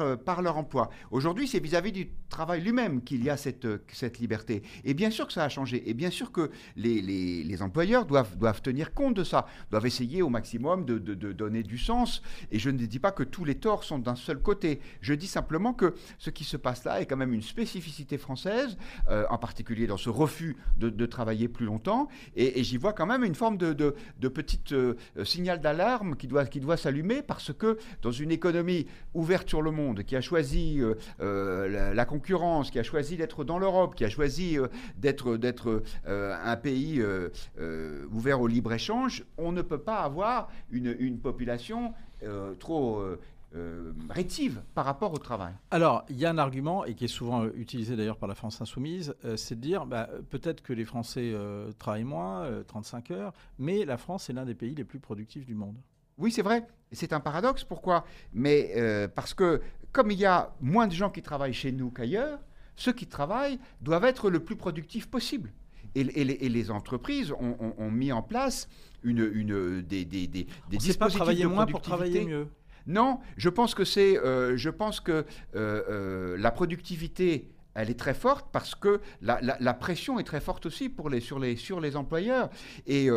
euh, 0.00 0.16
par, 0.16 0.42
leur 0.42 0.56
emploi. 0.56 0.90
Aujourd'hui, 1.10 1.48
c'est 1.48 1.60
vis-à-vis 1.60 1.92
du 1.92 2.10
travail 2.28 2.60
lui-même 2.60 3.02
qu'il 3.02 3.24
y 3.24 3.30
a 3.30 3.36
cette, 3.36 3.64
euh, 3.64 3.78
cette 3.92 4.18
liberté. 4.18 4.62
Et 4.84 4.94
bien 4.94 5.10
sûr 5.10 5.26
que 5.26 5.32
ça 5.32 5.44
a 5.44 5.48
changé. 5.48 5.88
Et 5.88 5.94
bien 5.94 6.10
sûr 6.10 6.30
que 6.32 6.50
les, 6.76 7.62
employeurs 7.62 8.04
doivent, 8.06 8.62
tenir 8.62 8.94
compte 8.94 9.14
de 9.14 9.24
ça, 9.24 9.46
doivent 9.70 9.86
essayer 9.86 10.22
au 10.22 10.28
maximum 10.28 10.84
de, 10.84 10.98
donner 11.32 11.62
du 11.62 11.78
sens. 11.78 12.22
Et 12.52 12.58
je 12.58 12.70
ne 12.70 12.78
dis 12.78 12.98
pas 12.98 13.12
que 13.12 13.22
tous 13.22 13.44
les 13.44 13.56
torts 13.56 13.84
sont 13.84 13.98
d'un 13.98 14.14
seul 14.14 14.38
côté. 14.38 14.80
Je 15.00 15.14
dis 15.14 15.26
simplement 15.26 15.72
que 15.72 15.94
ce 16.18 16.30
qui 16.30 16.44
se 16.44 16.56
passe 16.56 16.84
là 16.84 17.00
est 17.00 17.06
quand 17.06 17.16
même 17.16 17.32
une 17.32 17.42
spécificité 17.42 18.18
française, 18.18 18.76
euh, 19.08 19.24
en 19.30 19.38
particulier 19.38 19.86
dans 19.86 19.96
ce 19.96 20.10
refus 20.10 20.56
de, 20.76 21.06
travailler 21.06 21.48
plus 21.48 21.66
longtemps. 21.66 22.08
Et, 22.36 22.62
j'y 22.62 22.76
vois 22.76 22.92
quand 22.92 23.06
même 23.06 23.24
une 23.24 23.34
forme 23.34 23.56
de, 23.56 23.72
de, 23.72 24.28
petite 24.28 24.74
signal 25.24 25.60
d'alarme 25.60 26.16
qui 26.16 26.26
doit, 26.26 26.44
qui 26.44 26.60
doit 26.60 26.76
s'allumer 26.76 27.22
parce 27.22 27.52
que 27.52 27.78
dans 28.02 28.12
une 28.12 28.30
économie 28.30 28.86
ouverte 29.14 29.48
sur 29.48 29.62
le 29.62 29.70
monde, 29.70 29.77
qui 30.06 30.16
a 30.16 30.20
choisi 30.20 30.80
euh, 30.80 30.94
euh, 31.20 31.94
la, 31.94 32.04
concurrence, 32.04 32.70
qui 32.70 32.78
a 32.78 32.82
choisi 32.82 33.16
d'être 33.16 33.44
dans 33.44 33.58
l'Europe, 33.58 33.94
qui 33.94 34.04
a 34.04 34.08
choisi 34.08 34.58
euh, 34.58 34.68
d'être 34.96 35.82
un 36.06 36.56
pays 36.56 37.02
ouvert 38.10 38.40
au 38.40 38.46
libre-échange, 38.46 39.24
on 39.36 39.52
ne 39.52 39.62
peut 39.62 39.78
pas 39.78 40.00
avoir 40.00 40.48
une, 40.70 40.94
une 40.98 41.18
population 41.18 41.92
trop... 42.58 43.02
rétive 44.10 44.60
par 44.74 44.84
rapport 44.84 45.12
au 45.14 45.18
travail. 45.18 45.52
Alors, 45.70 46.04
il 46.10 46.18
y 46.18 46.26
a 46.26 46.30
un 46.30 46.38
argument, 46.38 46.84
et 46.84 46.94
qui 46.94 47.04
est 47.04 47.14
souvent 47.20 47.46
utilisé 47.46 47.96
d'ailleurs 47.96 48.18
par 48.18 48.28
la 48.28 48.34
France 48.34 48.60
insoumise, 48.60 49.14
c'est 49.36 49.54
de 49.54 49.60
dire 49.60 49.86
bah, 49.86 50.08
peut-être 50.30 50.62
que 50.62 50.72
les 50.72 50.84
Français 50.84 51.34
travaillent 51.78 52.04
moins, 52.04 52.46
35 52.66 53.10
heures, 53.10 53.32
mais 53.58 53.84
la 53.84 53.96
France 53.96 54.28
est 54.28 54.34
l'un 54.34 54.44
des 54.44 54.54
pays 54.54 54.74
les 54.74 54.84
plus 54.84 55.00
productifs 55.00 55.46
du 55.46 55.54
monde. 55.54 55.76
Oui, 56.18 56.32
c'est 56.32 56.42
vrai. 56.42 56.66
C'est 56.92 57.12
un 57.12 57.20
paradoxe. 57.20 57.64
Pourquoi? 57.64 58.04
Mais 58.32 58.72
euh, 58.76 59.08
parce 59.08 59.34
que 59.34 59.62
comme 59.92 60.10
il 60.10 60.18
y 60.18 60.26
a 60.26 60.52
moins 60.60 60.86
de 60.86 60.92
gens 60.92 61.10
qui 61.10 61.22
travaillent 61.22 61.54
chez 61.54 61.72
nous 61.72 61.90
qu'ailleurs, 61.90 62.40
ceux 62.76 62.92
qui 62.92 63.06
travaillent 63.06 63.58
doivent 63.80 64.04
être 64.04 64.30
le 64.30 64.40
plus 64.40 64.56
productifs 64.56 65.08
possible. 65.08 65.52
Et, 65.94 66.04
les, 66.04 66.70
entreprises 66.70 67.32
ont, 67.32 67.90
mis 67.90 68.12
en 68.12 68.22
place 68.22 68.68
une, 69.02 69.28
une, 69.32 69.82
des, 69.82 70.04
des, 70.04 70.28
des, 70.28 70.46
des 70.68 70.94
pas 70.94 71.08
travailler 71.08 71.46
moins 71.46 71.66
pour 71.66 71.80
travailler 71.80 72.24
mieux. 72.24 72.46
Non, 72.86 73.18
je 73.36 73.48
pense 73.48 73.74
que 73.74 73.84
c'est, 73.84 74.16
euh, 74.18 74.56
je 74.56 74.70
pense 74.70 75.00
que 75.00 75.24
euh, 75.56 76.36
la 76.38 76.50
productivité 76.52 77.50
elle 77.74 77.90
est 77.90 77.98
très 77.98 78.14
forte 78.14 78.46
parce 78.52 78.74
que 78.74 79.00
la, 79.22 79.74
pression 79.74 80.20
est 80.20 80.24
très 80.24 80.40
forte 80.40 80.66
aussi 80.66 80.88
pour 80.88 81.10
les, 81.10 81.20
sur, 81.20 81.38
les, 81.38 81.56
sur 81.56 81.80
les 81.80 81.96
employeurs. 81.96 82.50
Et 82.86 83.08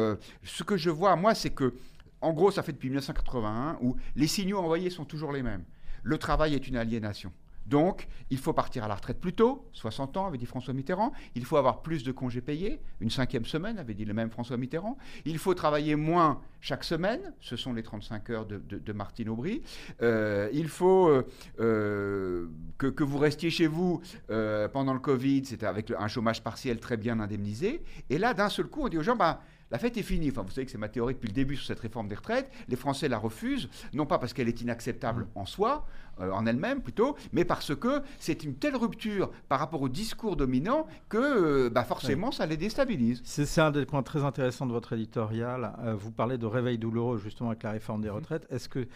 ce 0.44 0.64
que 0.64 0.78
je 0.78 0.90
vois, 0.90 1.16
moi, 1.16 1.36
c'est 1.36 1.50
que 1.50 1.74
en 2.22 2.34
gros, 2.34 2.52
ça 2.52 2.64
fait 2.64 2.72
depuis 2.72 2.90
1981 2.90 3.78
où 3.82 3.96
les 4.16 4.28
signaux 4.28 4.60
envoyés 4.60 4.90
sont 4.90 5.06
toujours 5.06 5.32
les 5.32 5.44
mêmes. 5.44 5.64
Le 6.04 6.18
travail 6.18 6.54
est 6.56 6.68
une 6.68 6.78
aliénation. 6.78 7.32
Donc, 7.66 8.08
il 8.30 8.38
faut 8.38 8.54
partir 8.54 8.84
à 8.84 8.88
la 8.88 8.96
retraite 8.96 9.20
plus 9.20 9.34
tôt, 9.34 9.70
60 9.74 10.18
ans, 10.18 10.28
avait 10.28 10.38
dit 10.38 10.46
François 10.46 10.74
Mitterrand. 10.74 11.14
Il 11.36 11.46
faut 11.46 11.58
avoir 11.58 11.82
plus 11.82 12.04
de 12.04 12.12
congés 12.12 12.42
payés, 12.42 12.82
une 13.00 13.10
cinquième 13.10 13.46
semaine, 13.46 13.78
avait 13.78 13.94
dit 13.94 14.04
le 14.04 14.14
même 14.14 14.30
François 14.30 14.58
Mitterrand. 14.58 14.98
Il 15.26 15.38
faut 15.38 15.54
travailler 15.54 15.96
moins 15.96 16.42
chaque 16.60 16.84
semaine, 16.84 17.34
ce 17.40 17.56
sont 17.56 17.74
les 17.74 17.84
35 17.84 18.30
heures 18.30 18.46
de, 18.46 18.94
Martine 18.94 19.30
Aubry. 19.30 19.62
Euh, 20.02 20.50
il 20.54 20.68
faut 20.68 21.08
euh, 21.08 21.26
euh, 21.60 22.48
que, 22.78 23.04
vous 23.04 23.18
restiez 23.18 23.50
chez 23.50 23.68
vous 23.68 24.02
pendant 24.28 24.94
le 24.94 25.00
Covid, 25.00 25.46
c'était 25.46 25.66
avec 25.66 25.92
un 25.92 26.08
chômage 26.08 26.44
partiel 26.44 26.80
très 26.80 26.98
bien 26.98 27.20
indemnisé. 27.20 27.84
Et 28.10 28.18
là, 28.18 28.34
d'un 28.34 28.50
seul 28.50 28.68
coup, 28.68 28.82
on 28.84 28.90
dit 28.90 28.98
aux 28.98 29.04
gens, 29.04 29.16
bah, 29.16 29.42
la 29.72 29.80
fête 29.80 29.98
est 29.98 30.04
finie. 30.04 30.30
Enfin, 30.30 30.44
vous 30.44 30.52
savez 30.52 30.66
que 30.66 30.72
c'est 30.72 30.78
ma 30.78 30.90
théorie 30.90 31.14
depuis 31.14 31.28
le 31.28 31.34
début 31.34 31.56
sur 31.56 31.66
cette 31.66 31.80
réforme 31.80 32.08
des 32.08 32.16
retraites. 32.16 32.52
Les 32.68 32.76
Français 32.76 33.08
la 33.08 33.18
refusent, 33.18 33.70
non 33.94 34.06
pas 34.06 34.20
parce 34.20 34.34
qu'elle 34.34 34.48
est 34.48 34.62
inacceptable 34.62 35.28
en 35.36 35.46
soi, 35.46 35.86
euh, 36.20 36.32
en 36.32 36.46
elle-même 36.46 36.82
plutôt, 36.82 37.16
mais 37.32 37.46
parce 37.46 37.74
que 37.76 38.02
c'est 38.20 38.44
une 38.44 38.56
telle 38.56 38.76
rupture 38.76 39.32
par 39.48 39.60
rapport 39.60 39.82
au 39.82 39.90
discours 39.90 40.36
dominant 40.36 40.86
que 41.10 41.18
euh, 41.18 41.70
bah, 41.70 41.84
forcément 41.84 42.32
ça 42.32 42.46
les 42.46 42.58
déstabilise. 42.58 43.22
C'est 43.24 43.62
un 43.62 43.72
des 43.72 43.86
points 43.86 44.04
très 44.04 44.24
intéressants 44.24 44.66
de 44.66 44.74
votre 44.74 44.94
éditorial. 44.94 45.74
Euh, 45.80 45.96
vous 45.96 46.12
parlez 46.12 46.38
de 46.38 46.46
réveil 46.46 46.78
douloureux 46.78 47.18
justement 47.18 47.50
avec 47.50 47.64
la 47.64 47.72
réforme 47.72 48.02
des 48.02 48.10
mmh. 48.10 48.14
retraites. 48.14 48.48
Est-ce 48.50 48.68
que 48.68 48.88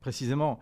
précisément, 0.00 0.60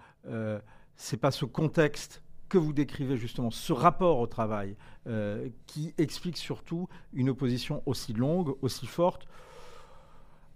c'est 0.95 1.17
pas 1.17 1.31
ce 1.31 1.45
contexte 1.45 2.23
que 2.53 2.59
vous 2.59 2.75
décrivez 2.75 3.17
justement, 3.17 3.51
ce 3.51 3.73
rapport 3.73 4.19
au 4.19 4.27
travail, 4.27 4.77
euh, 5.07 5.49
qui 5.67 5.95
explique 5.97 6.37
surtout 6.37 6.87
une 7.15 7.31
opposition 7.31 7.83
aussi 7.87 8.13
longue, 8.13 8.55
aussi 8.61 8.87
forte, 8.87 9.27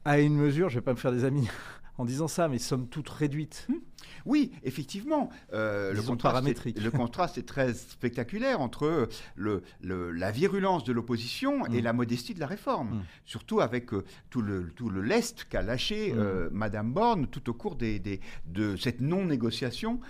à 0.05 0.19
une 0.21 0.37
mesure, 0.37 0.69
je 0.69 0.75
ne 0.75 0.81
vais 0.81 0.85
pas 0.85 0.93
me 0.93 0.99
faire 0.99 1.11
des 1.11 1.25
amis 1.25 1.49
en 1.99 2.05
disant 2.05 2.29
ça, 2.29 2.49
mais 2.49 2.59
somme 2.59 2.87
toute 2.87 3.09
réduite. 3.09 3.67
Hum. 3.71 3.81
Oui, 4.25 4.53
effectivement, 4.65 5.31
euh, 5.53 5.93
le, 5.93 6.03
contraste 6.03 6.67
est, 6.67 6.79
le, 6.79 6.91
contraste 6.91 7.39
est, 7.39 7.47
très 7.47 7.75
spectaculaire 7.75 8.61
entre 8.61 9.09
le, 9.37 9.63
la 9.81 10.31
virulence 10.33 10.85
de 10.85 10.93
l'opposition 10.93 11.65
et 11.67 11.79
hum. 11.79 11.85
la 11.85 11.93
modestie 11.93 12.35
de 12.35 12.41
la 12.41 12.47
réforme, 12.47 12.93
hum. 12.93 13.03
surtout 13.25 13.61
avec 13.61 13.93
euh, 13.95 14.05
tout, 14.31 14.43
le, 14.43 14.71
tout 14.75 14.91
le 14.91 15.01
lest 15.01 15.47
qu'a 15.49 15.63
lâché 15.63 16.13
euh, 16.17 16.49
Madame 16.51 16.93
Borne 16.93 17.29
tout 17.29 17.49
au 17.49 17.55
cours 17.55 17.77
des, 17.77 18.21
de 18.47 18.77
cette 18.77 19.01
non-négociation 19.01 20.01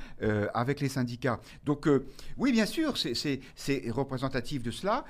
avec 0.55 0.81
les 0.81 0.89
syndicats. 0.89 1.41
Donc 1.65 1.89
oui, 2.37 2.53
bien 2.53 2.67
sûr, 2.67 2.97
c'est 2.97 3.91
représentatif 3.91 4.63
de 4.63 4.71
cela. 4.71 5.05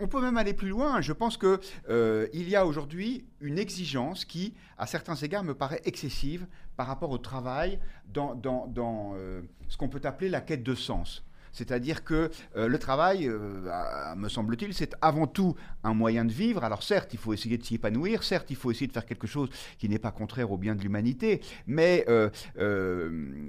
On 0.00 0.08
peut 0.08 0.20
même 0.20 0.36
aller 0.36 0.54
plus 0.54 0.68
loin. 0.68 1.00
Je 1.00 1.12
pense 1.12 1.36
qu'il 1.36 1.58
il 2.32 2.48
y 2.48 2.56
a 2.56 2.66
aujourd'hui 2.66 3.24
une 3.40 3.58
exigence 3.58 4.24
qui, 4.24 4.54
à 4.78 4.86
certains 4.86 5.14
égards, 5.16 5.44
me 5.44 5.54
paraît 5.54 5.80
excessive 5.84 6.46
par 6.76 6.86
rapport 6.86 7.10
au 7.10 7.18
travail 7.18 7.78
dans, 8.12 8.40
euh, 9.16 9.42
ce 9.68 9.76
qu'on 9.76 9.88
peut 9.88 10.00
appeler 10.04 10.28
la 10.28 10.40
quête 10.40 10.62
de 10.62 10.74
sens. 10.74 11.24
C'est-à-dire 11.54 12.04
que 12.04 12.30
euh, 12.56 12.68
le 12.68 12.78
travail, 12.78 13.28
euh, 13.28 14.14
me 14.16 14.28
semble-t-il, 14.28 14.74
c'est 14.74 14.94
avant 15.00 15.26
tout 15.26 15.54
un 15.84 15.94
moyen 15.94 16.24
de 16.24 16.32
vivre. 16.32 16.64
Alors 16.64 16.82
certes, 16.82 17.14
il 17.14 17.18
faut 17.18 17.32
essayer 17.32 17.56
de 17.56 17.64
s'y 17.64 17.76
épanouir, 17.76 18.24
certes, 18.24 18.50
il 18.50 18.56
faut 18.56 18.70
essayer 18.70 18.88
de 18.88 18.92
faire 18.92 19.06
quelque 19.06 19.26
chose 19.26 19.48
qui 19.78 19.88
n'est 19.88 19.98
pas 19.98 20.10
contraire 20.10 20.50
au 20.50 20.58
bien 20.58 20.74
de 20.74 20.82
l'humanité, 20.82 21.40
mais 21.66 22.04
euh, 22.08 22.28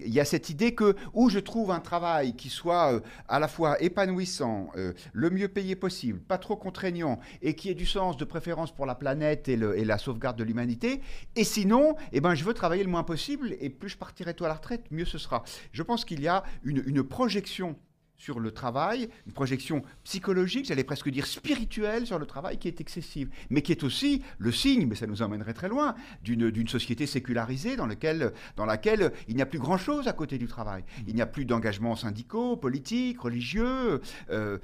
il 0.05 0.13
y 0.13 0.19
a 0.19 0.25
cette 0.25 0.49
idée 0.49 0.75
que 0.75 0.95
où 1.13 1.29
je 1.29 1.39
trouve 1.39 1.71
un 1.71 1.79
travail 1.79 2.35
qui 2.35 2.49
soit 2.49 3.01
à 3.27 3.39
la 3.39 3.47
fois 3.47 3.81
épanouissant, 3.81 4.69
le 5.13 5.29
mieux 5.29 5.47
payé 5.47 5.75
possible, 5.75 6.19
pas 6.19 6.37
trop 6.37 6.55
contraignant, 6.55 7.19
et 7.41 7.55
qui 7.55 7.69
ait 7.69 7.75
du 7.75 7.85
sens 7.85 8.17
de 8.17 8.25
préférence 8.25 8.73
pour 8.73 8.85
la 8.85 8.95
planète 8.95 9.47
et, 9.47 9.57
la 9.57 9.97
sauvegarde 9.97 10.37
de 10.37 10.43
l'humanité, 10.43 11.01
et 11.35 11.43
sinon, 11.43 11.95
eh 12.11 12.21
ben, 12.21 12.35
je 12.35 12.43
veux 12.43 12.53
travailler 12.53 12.83
le 12.83 12.89
moins 12.89 13.03
possible, 13.03 13.55
et 13.59 13.69
plus 13.69 13.89
je 13.89 13.97
partirai 13.97 14.33
tôt 14.33 14.45
à 14.45 14.49
la 14.49 14.55
retraite, 14.55 14.85
mieux 14.91 15.05
ce 15.05 15.17
sera. 15.17 15.43
Je 15.71 15.81
pense 15.81 16.05
qu'il 16.05 16.21
y 16.21 16.27
a 16.27 16.43
une, 16.63 16.83
une 16.85 17.03
projection 17.03 17.75
sur 18.17 18.39
le 18.39 18.51
travail, 18.51 19.09
une 19.25 19.33
projection 19.33 19.83
psychologique, 20.03 20.65
j'allais 20.65 20.83
presque 20.83 21.09
dire 21.09 21.25
spirituelle 21.25 22.07
sur 22.07 22.19
le 22.19 22.25
travail 22.25 22.57
qui 22.57 22.67
est 22.67 22.79
excessive, 22.79 23.29
mais 23.49 23.61
qui 23.61 23.71
est 23.71 23.83
aussi 23.83 24.21
le 24.37 24.51
signe, 24.51 24.87
mais 24.87 24.95
ça 24.95 25.07
nous 25.07 25.21
emmènerait 25.21 25.53
très 25.53 25.67
loin, 25.67 25.95
d'une 26.21 26.67
société 26.67 27.05
sécularisée 27.07 27.75
dans, 27.75 27.87
lequel, 27.87 28.33
dans 28.55 28.65
laquelle 28.65 29.11
il 29.27 29.35
n'y 29.35 29.41
a 29.41 29.45
plus 29.45 29.59
grand-chose 29.59 30.07
à 30.07 30.13
côté 30.13 30.37
du 30.37 30.47
travail. 30.47 30.83
Il 31.07 31.15
n'y 31.15 31.21
a 31.21 31.25
plus 31.25 31.45
d'engagements 31.45 31.95
syndicaux, 31.95 32.55
politiques, 32.55 33.19
religieux, 33.19 34.01
euh, 34.29 34.57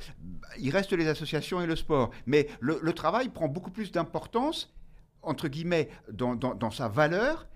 il 0.59 0.71
reste 0.71 0.93
les 0.93 1.07
associations 1.07 1.61
et 1.61 1.67
le 1.67 1.75
sport. 1.75 2.11
Mais 2.25 2.47
le, 2.59 2.91
travail 2.93 3.29
prend 3.29 3.47
beaucoup 3.47 3.71
plus 3.71 3.91
d'importance, 3.91 4.73
entre 5.21 5.47
guillemets, 5.47 5.89
dans, 6.11 6.71
sa 6.71 6.87
valeur, 6.87 7.47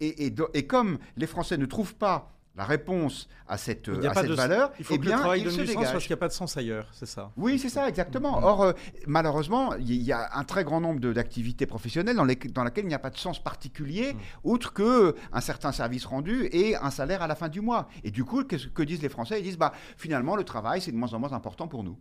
et, 0.00 0.32
et 0.54 0.66
comme 0.66 0.98
les 1.16 1.26
Français 1.26 1.58
ne 1.58 1.66
trouvent 1.66 1.96
pas 1.96 2.33
la 2.56 2.64
réponse 2.64 3.28
à 3.48 3.58
cette, 3.58 3.88
valeur, 3.88 4.72
il 4.78 4.84
faut 4.84 4.94
eh 4.94 4.98
que 4.98 5.02
bien, 5.02 5.16
le 5.16 5.20
travail 5.20 5.42
donne 5.42 5.56
du 5.56 5.66
sens 5.66 5.90
parce 5.90 6.04
qu'il 6.04 6.10
n'y 6.10 6.18
a 6.18 6.18
pas 6.18 6.28
de 6.28 6.32
sens 6.32 6.56
ailleurs, 6.56 6.88
c'est 6.92 7.06
ça 7.06 7.32
Oui, 7.36 7.58
c'est 7.58 7.68
ça, 7.68 7.88
exactement. 7.88 8.40
Mm. 8.40 8.44
Or, 8.44 8.62
euh, 8.62 8.72
malheureusement, 9.06 9.74
il 9.74 10.02
y 10.02 10.12
a 10.12 10.30
un 10.36 10.44
très 10.44 10.62
grand 10.62 10.80
nombre 10.80 11.00
d'activités 11.12 11.66
professionnelles 11.66 12.16
dans, 12.16 12.24
les, 12.24 12.36
dans 12.36 12.62
lesquelles 12.62 12.84
il 12.84 12.88
n'y 12.88 12.94
a 12.94 13.00
pas 13.00 13.10
de 13.10 13.16
sens 13.16 13.42
particulier, 13.42 14.14
mm. 14.14 14.18
outre 14.44 14.72
que 14.72 15.16
un 15.32 15.40
certain 15.40 15.72
service 15.72 16.06
rendu 16.06 16.48
et 16.52 16.76
un 16.76 16.90
salaire 16.90 17.22
à 17.22 17.26
la 17.26 17.34
fin 17.34 17.48
du 17.48 17.60
mois. 17.60 17.88
Et 18.04 18.12
du 18.12 18.24
coup, 18.24 18.44
que, 18.44 18.56
que 18.56 18.82
disent 18.82 19.02
les 19.02 19.08
Français? 19.08 19.40
Ils 19.40 19.44
disent, 19.44 19.58
bah, 19.58 19.72
finalement, 19.96 20.36
le 20.36 20.44
travail, 20.44 20.80
c'est 20.80 20.92
de 20.92 20.96
moins 20.96 21.12
en 21.12 21.18
moins 21.18 21.32
important 21.32 21.66
pour 21.66 21.82
nous. 21.82 21.98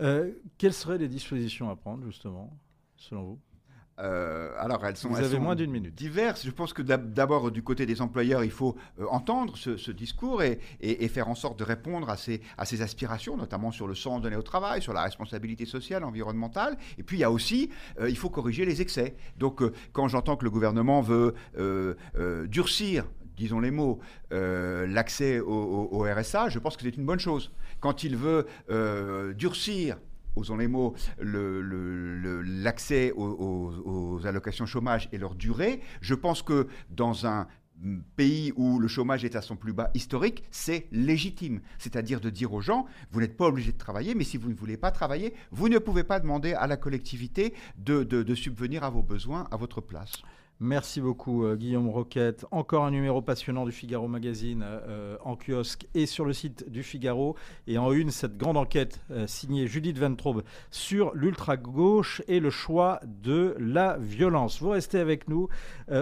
Euh, 0.00 0.32
quelles 0.58 0.74
seraient 0.74 0.98
les 0.98 1.08
dispositions 1.08 1.70
à 1.70 1.76
prendre, 1.76 2.04
justement, 2.04 2.50
selon 2.96 3.22
vous? 3.22 3.38
Euh, 4.00 4.50
alors, 4.58 4.84
elles 4.84 4.96
sont, 4.96 5.08
Vous 5.08 5.22
avez 5.22 5.38
moins 5.38 5.54
d'une 5.54 5.70
minute. 5.70 5.94
diverses. 5.94 6.44
Je 6.44 6.50
pense 6.50 6.72
que 6.72 6.82
d'abord, 6.82 7.50
du 7.50 7.62
côté 7.62 7.86
des 7.86 8.00
employeurs, 8.02 8.42
il 8.42 8.50
faut 8.50 8.76
euh, 8.98 9.06
entendre 9.10 9.56
ce, 9.56 9.90
discours 9.90 10.42
et, 10.42 10.58
faire 11.08 11.28
en 11.28 11.34
sorte 11.34 11.58
de 11.58 11.64
répondre 11.64 12.10
à 12.10 12.16
ces, 12.16 12.40
à 12.58 12.64
ces 12.64 12.82
aspirations, 12.82 13.36
notamment 13.36 13.70
sur 13.70 13.86
le 13.86 13.94
sens 13.94 14.20
donné 14.20 14.36
au 14.36 14.42
travail, 14.42 14.82
sur 14.82 14.92
la 14.92 15.02
responsabilité 15.02 15.64
sociale, 15.64 16.02
environnementale. 16.04 16.76
Et 16.98 17.02
puis, 17.02 17.18
il 17.18 17.20
y 17.20 17.24
a 17.24 17.30
aussi, 17.30 17.70
euh, 18.00 18.10
il 18.10 18.16
faut 18.16 18.30
corriger 18.30 18.64
les 18.64 18.80
excès. 18.80 19.14
Donc, 19.38 19.62
quand 19.92 20.08
j'entends 20.08 20.36
que 20.36 20.44
le 20.44 20.50
gouvernement 20.50 21.00
veut 21.00 21.34
durcir 22.48 23.04
disons 23.36 23.58
les 23.58 23.72
mots, 23.72 23.98
l'accès 24.30 25.40
au, 25.40 25.88
au, 25.90 26.04
RSA, 26.04 26.48
je 26.50 26.58
pense 26.60 26.76
que 26.76 26.82
c'est 26.82 26.96
une 26.96 27.04
bonne 27.04 27.18
chose. 27.18 27.50
Quand 27.80 28.04
il 28.04 28.16
veut 28.16 28.46
durcir 29.34 29.96
osons 30.36 30.56
les 30.56 30.68
mots, 30.68 30.94
l'accès 31.18 33.12
aux, 33.16 34.20
allocations 34.24 34.66
chômage 34.66 35.08
et 35.12 35.18
leur 35.18 35.34
durée. 35.34 35.80
Je 36.00 36.14
pense 36.14 36.42
que 36.42 36.68
dans 36.90 37.26
un 37.26 37.46
pays 38.16 38.52
où 38.56 38.78
le 38.78 38.86
chômage 38.86 39.24
est 39.24 39.34
à 39.36 39.42
son 39.42 39.56
plus 39.56 39.72
bas 39.72 39.90
historique, 39.94 40.44
c'est 40.50 40.86
légitime. 40.92 41.60
C'est-à-dire 41.78 42.20
de 42.20 42.30
dire 42.30 42.52
aux 42.52 42.60
gens, 42.60 42.86
vous 43.10 43.20
n'êtes 43.20 43.36
pas 43.36 43.46
obligé 43.46 43.72
de 43.72 43.78
travailler, 43.78 44.14
mais 44.14 44.24
si 44.24 44.36
vous 44.36 44.48
ne 44.48 44.54
voulez 44.54 44.76
pas 44.76 44.92
travailler, 44.92 45.34
vous 45.50 45.68
ne 45.68 45.78
pouvez 45.78 46.04
pas 46.04 46.20
demander 46.20 46.52
à 46.54 46.66
la 46.66 46.76
collectivité 46.76 47.52
de 47.78 48.34
subvenir 48.34 48.84
à 48.84 48.90
vos 48.90 49.02
besoins 49.02 49.48
à 49.50 49.56
votre 49.56 49.80
place. 49.80 50.22
Merci 50.60 51.00
beaucoup 51.00 51.44
euh, 51.44 51.56
Guillaume 51.56 51.88
Roquette. 51.88 52.46
Encore 52.52 52.84
un 52.84 52.92
numéro 52.92 53.20
passionnant 53.20 53.64
du 53.64 53.72
Figaro 53.72 54.06
Magazine 54.06 54.62
euh, 54.64 55.16
en 55.24 55.34
kiosque 55.34 55.88
et 55.94 56.06
sur 56.06 56.24
le 56.24 56.32
site 56.32 56.70
du 56.70 56.84
Figaro. 56.84 57.34
Et 57.66 57.76
en 57.76 57.92
une, 57.92 58.12
cette 58.12 58.36
grande 58.36 58.56
enquête 58.56 59.00
euh, 59.10 59.26
signée 59.26 59.66
Judith 59.66 59.98
Ventrobe 59.98 60.44
sur 60.70 61.12
l'ultra-gauche 61.12 62.22
et 62.28 62.38
le 62.38 62.50
choix 62.50 63.00
de 63.04 63.56
la 63.58 63.96
violence. 63.98 64.62
Vous 64.62 64.70
restez 64.70 65.00
avec 65.00 65.28
nous. 65.28 65.48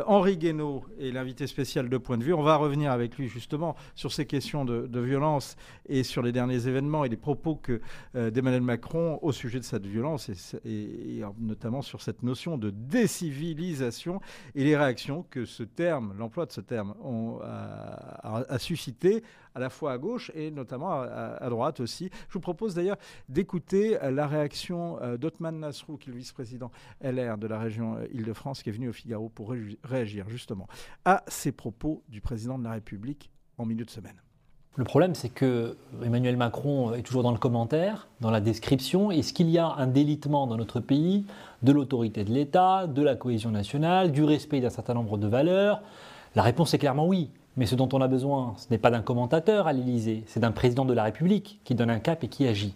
Henri 0.07 0.37
Guénaud 0.37 0.85
est 1.01 1.11
l'invité 1.11 1.47
spécial 1.47 1.89
de 1.89 1.97
Point 1.97 2.19
de 2.19 2.25
vue. 2.25 2.35
On 2.35 2.43
va 2.43 2.57
revenir 2.57 2.93
avec 2.93 3.17
lui 3.17 3.29
justement 3.29 3.75
sur 3.95 4.13
ces 4.13 4.27
questions 4.27 4.65
de, 4.65 5.01
violence 5.01 5.57
et 5.89 6.03
sur 6.03 6.23
les 6.23 6.31
derniers 6.31 6.69
événements 6.69 7.05
et 7.05 7.09
les 7.09 7.17
propos 7.17 7.57
que 7.57 7.81
d'Emmanuel 8.15 8.63
Macron 8.63 9.19
au 9.23 9.33
sujet 9.33 9.59
de 9.59 9.65
cette 9.65 9.87
violence 9.87 10.31
et 10.65 11.23
notamment 11.41 11.83
sur 11.83 12.01
cette 12.01 12.23
notion 12.23 12.59
de 12.59 12.71
décivilisation 12.71 14.21
et 14.55 14.65
les 14.65 14.77
réactions 14.77 15.23
que 15.23 15.45
ce 15.45 15.63
terme, 15.63 16.15
l'emploi 16.19 16.47
de 16.47 16.53
ce 16.53 16.61
terme, 16.61 16.95
ont, 17.03 17.41
a, 17.43 18.59
suscité 18.59 19.23
à 19.55 19.61
la 19.61 19.71
fois 19.71 19.93
à 19.93 19.99
gauche 19.99 20.31
et 20.35 20.51
notamment 20.51 20.93
à, 20.93 21.49
droite 21.49 21.81
aussi. 21.81 22.11
Je 22.29 22.35
vous 22.35 22.41
propose 22.41 22.75
d'ailleurs 22.75 22.99
d'écouter 23.29 23.99
la 24.03 24.27
réaction 24.27 25.01
euh, 25.03 25.17
d'Otman 25.17 25.59
Nasrou, 25.59 25.97
qui 25.97 26.11
est 26.11 26.13
le 26.13 26.19
vice-président 26.19 26.71
LR 27.03 27.39
de 27.39 27.47
la 27.47 27.59
région 27.59 27.97
euh, 27.97 28.07
Île-de-France, 28.13 28.63
qui 28.63 28.71
est 28.71 28.73
venu 28.73 28.89
au 28.89 28.93
Figaro 28.93 29.29
pour 29.29 29.55
réagir 29.85 30.29
justement 30.29 30.67
à 31.05 31.25
ces 31.29 31.53
propos 31.53 32.03
du 32.09 32.21
président 32.21 32.59
de 32.59 32.65
la 32.65 32.73
République 32.73 33.31
en 33.59 33.67
milieu 33.67 33.85
de 33.85 33.91
semaine. 33.91 34.21
Le 34.77 34.85
problème, 34.85 35.15
c'est 35.15 35.29
que 35.29 35.77
Emmanuel 36.03 36.39
Macron 36.39 36.95
est 36.95 37.03
toujours 37.03 37.23
dans 37.23 37.31
le 37.31 37.37
commentaire, 37.37 38.09
dans 38.23 38.31
la 38.31 38.41
description. 38.41 39.11
Est-ce 39.11 39.35
qu'il 39.35 39.51
y 39.51 39.59
a 39.59 39.67
un 39.67 39.87
délitement 39.87 40.47
dans 40.47 40.57
notre 40.57 40.81
pays 40.81 41.27
de 41.63 41.73
l'autorité 41.73 42.25
de 42.25 42.33
l'État, 42.33 42.87
de 42.87 43.03
la 43.03 43.15
cohésion 43.15 43.51
nationale, 43.51 44.13
du 44.13 44.25
respect 44.25 44.61
d'un 44.61 44.71
certain 44.71 44.95
nombre 44.95 45.19
de 45.19 45.27
valeurs? 45.27 45.83
La 46.35 46.41
réponse 46.41 46.73
est 46.73 46.79
clairement 46.79 47.07
oui. 47.07 47.29
Mais 47.59 47.67
ce 47.67 47.75
dont 47.75 47.89
on 47.93 48.01
a 48.01 48.09
besoin, 48.09 48.55
ce 48.57 48.65
n'est 48.71 48.79
pas 48.79 48.91
d'un 48.91 49.03
commentateur 49.03 49.67
à 49.67 49.75
l'Élysée, 49.75 50.25
c'est 50.27 50.41
d'un 50.41 50.53
président 50.53 50.87
de 50.87 50.95
la 50.95 51.03
République 51.03 51.61
qui 51.65 51.75
donne 51.75 51.91
un 51.91 51.99
cap 51.99 52.25
et 52.25 52.29
qui 52.29 52.47
agit 52.47 52.75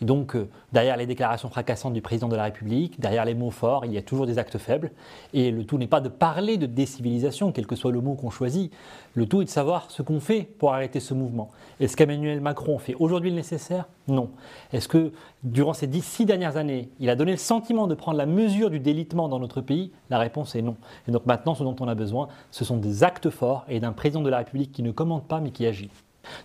donc, 0.00 0.34
euh, 0.34 0.48
derrière 0.72 0.96
les 0.96 1.06
déclarations 1.06 1.48
fracassantes 1.48 1.92
du 1.92 2.02
président 2.02 2.28
de 2.28 2.36
la 2.36 2.44
République, 2.44 3.00
derrière 3.00 3.24
les 3.24 3.34
mots 3.34 3.50
forts, 3.50 3.84
il 3.86 3.92
y 3.92 3.98
a 3.98 4.02
toujours 4.02 4.26
des 4.26 4.38
actes 4.38 4.58
faibles. 4.58 4.90
Et 5.32 5.50
le 5.50 5.64
tout 5.64 5.78
n'est 5.78 5.86
pas 5.86 6.00
de 6.00 6.08
parler 6.08 6.56
de 6.56 6.66
décivilisation, 6.66 7.52
quel 7.52 7.66
que 7.66 7.76
soit 7.76 7.92
le 7.92 8.00
mot 8.00 8.14
qu'on 8.14 8.30
choisit. 8.30 8.72
Le 9.14 9.26
tout 9.26 9.42
est 9.42 9.44
de 9.44 9.50
savoir 9.50 9.90
ce 9.90 10.02
qu'on 10.02 10.20
fait 10.20 10.42
pour 10.42 10.74
arrêter 10.74 11.00
ce 11.00 11.14
mouvement. 11.14 11.50
Est-ce 11.80 11.96
qu'Emmanuel 11.96 12.40
Macron 12.40 12.78
fait 12.78 12.94
aujourd'hui 12.98 13.30
le 13.30 13.36
nécessaire? 13.36 13.86
Non. 14.08 14.30
Est-ce 14.72 14.88
que, 14.88 15.12
durant 15.42 15.72
ces 15.72 15.88
six 16.00 16.26
dernières 16.26 16.56
années, 16.56 16.90
il 16.98 17.08
a 17.08 17.16
donné 17.16 17.30
le 17.30 17.38
sentiment 17.38 17.86
de 17.86 17.94
prendre 17.94 18.18
la 18.18 18.26
mesure 18.26 18.70
du 18.70 18.80
délitement 18.80 19.28
dans 19.28 19.38
notre 19.38 19.60
pays? 19.60 19.92
La 20.10 20.18
réponse 20.18 20.54
est 20.56 20.62
non. 20.62 20.76
Et 21.08 21.12
donc 21.12 21.24
maintenant, 21.26 21.54
ce 21.54 21.62
dont 21.62 21.76
on 21.80 21.88
a 21.88 21.94
besoin, 21.94 22.28
ce 22.50 22.64
sont 22.64 22.76
des 22.76 23.04
actes 23.04 23.30
forts 23.30 23.64
et 23.68 23.80
d'un 23.80 23.92
président 23.92 24.22
de 24.22 24.30
la 24.30 24.38
République 24.38 24.72
qui 24.72 24.82
ne 24.82 24.90
commande 24.90 25.26
pas 25.26 25.40
mais 25.40 25.50
qui 25.50 25.66
agit. 25.66 25.90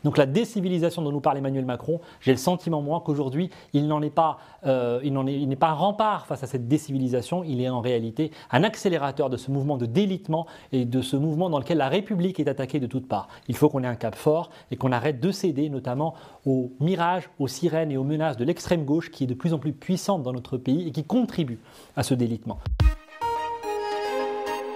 Donc 0.04 0.18
la 0.18 0.26
décivilisation 0.26 1.02
dont 1.02 1.12
nous 1.12 1.22
parle 1.22 1.38
Emmanuel 1.38 1.66
Macron, 1.66 2.00
j'ai 2.22 2.32
le 2.32 2.38
sentiment 2.38 2.82
moi 2.82 3.02
qu'aujourd'hui 3.06 3.50
il 3.74 3.88
n'en 3.88 4.02
est 4.02 4.10
pas, 4.10 4.40
euh, 4.66 5.00
il 5.04 5.14
n'est 5.48 5.56
pas 5.56 5.70
un 5.70 5.74
rempart 5.74 6.26
face 6.26 6.44
à 6.44 6.48
cette 6.48 6.68
décivilisation, 6.68 7.44
il 7.44 7.62
est 7.62 7.70
en 7.70 7.82
réalité 7.82 8.32
un 8.52 8.64
accélérateur 8.64 9.30
de 9.30 9.38
ce 9.38 9.52
mouvement 9.52 9.78
de 9.78 9.86
délitement 9.86 10.46
et 10.72 10.86
de 10.86 11.02
ce 11.02 11.16
mouvement 11.16 11.50
dans 11.50 11.60
lequel 11.60 11.78
la 11.78 11.90
République 11.90 12.40
est 12.40 12.48
attaquée 12.48 12.80
de 12.80 12.88
toutes 12.88 13.08
parts. 13.08 13.28
Il 13.48 13.56
faut 13.56 13.70
qu'on 13.70 13.84
ait 13.84 13.88
un 13.88 13.96
cap 13.96 14.16
fort 14.16 14.50
et 14.72 14.76
qu'on 14.76 14.92
arrête 14.92 15.20
de 15.20 15.32
céder 15.32 15.70
notamment 15.70 16.14
aux 16.46 16.72
mirages, 16.80 17.30
aux 17.40 17.48
sirènes 17.48 17.92
et 17.92 17.98
aux 17.98 18.04
menaces 18.04 18.38
de 18.38 18.46
l'extrême 18.46 18.86
gauche 18.86 19.12
qui 19.12 19.24
est 19.24 19.28
de 19.28 19.34
plus 19.34 19.54
en 19.54 19.60
plus 19.60 19.74
puissante 19.74 20.24
dans 20.24 20.34
notre 20.34 20.58
pays 20.58 20.88
et 20.88 20.92
qui 20.92 21.04
contribue 21.04 21.60
à 21.96 22.04
ce 22.04 22.14
délitement. 22.14 22.60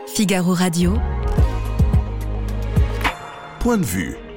Figaro 0.07 0.53
Radio. 0.53 0.93
Point 3.59 3.77
de 3.77 3.83
vue. 3.83 4.32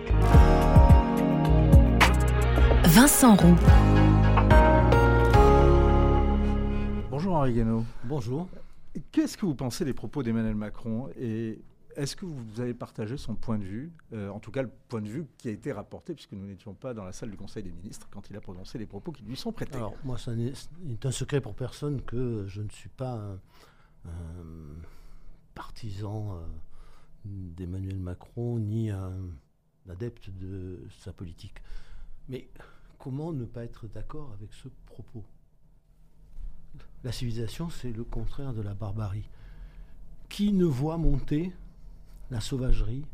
Vincent 2.97 3.37
Roux. 3.37 3.55
Bonjour 7.11 7.35
Henri 7.35 7.53
Guénaud. 7.53 7.85
Bonjour. 8.05 8.49
Qu'est-ce 9.13 9.37
que 9.37 9.45
vous 9.45 9.55
pensez 9.55 9.85
des 9.85 9.93
propos 9.93 10.23
d'Emmanuel 10.23 10.55
Macron 10.55 11.11
et 11.21 11.61
est-ce 11.95 12.17
que 12.17 12.25
vous 12.25 12.59
avez 12.59 12.73
partagé 12.73 13.19
son 13.19 13.35
point 13.35 13.59
de 13.59 13.65
vue, 13.65 13.93
euh, 14.15 14.31
en 14.31 14.41
tout 14.41 14.51
cas 14.51 14.63
le 14.63 14.71
point 14.89 15.03
de 15.03 15.09
vue 15.09 15.27
qui 15.37 15.49
a 15.49 15.51
été 15.51 15.73
rapporté, 15.73 16.15
puisque 16.15 16.33
nous 16.33 16.47
n'étions 16.47 16.73
pas 16.73 16.95
dans 16.95 17.05
la 17.05 17.13
salle 17.13 17.31
du 17.31 17.37
Conseil 17.37 17.63
des 17.63 17.71
ministres 17.71 18.09
quand 18.11 18.31
il 18.31 18.37
a 18.37 18.41
prononcé 18.41 18.79
les 18.79 18.87
propos 18.87 19.13
qui 19.13 19.25
lui 19.25 19.37
sont 19.37 19.53
prêtés 19.53 19.77
Alors, 19.77 19.95
moi, 20.03 20.17
ça 20.17 20.35
n'est 20.35 20.55
un 21.05 21.11
secret 21.11 21.43
pour 21.43 21.55
personne 21.55 22.01
que 22.01 22.47
je 22.47 22.63
ne 22.63 22.71
suis 22.71 22.89
pas 22.89 23.39
un, 24.07 24.11
partisan 25.55 26.33
euh, 26.33 26.47
d'Emmanuel 27.27 27.99
Macron, 27.99 28.59
ni 28.59 28.89
un 28.89 29.13
adepte 29.87 30.31
de 30.31 30.81
sa 31.05 31.13
politique. 31.13 31.61
Mais 32.31 32.49
comment 32.99 33.33
ne 33.33 33.45
pas 33.45 33.65
être 33.65 33.87
d'accord 33.89 34.33
avec 34.35 34.53
ce 34.53 34.69
propos? 34.87 35.25
La 37.05 37.13
civilisation, 37.13 37.71
c'est 37.71 37.93
le 37.93 38.05
contraire 38.05 38.53
de 38.53 38.63
la 38.63 38.75
barbarie. 38.75 39.29
Qui 40.29 40.53
ne 40.53 40.65
voit 40.65 40.97
monter 40.97 41.53
la 42.31 42.41
sauvagerie, 42.41 43.05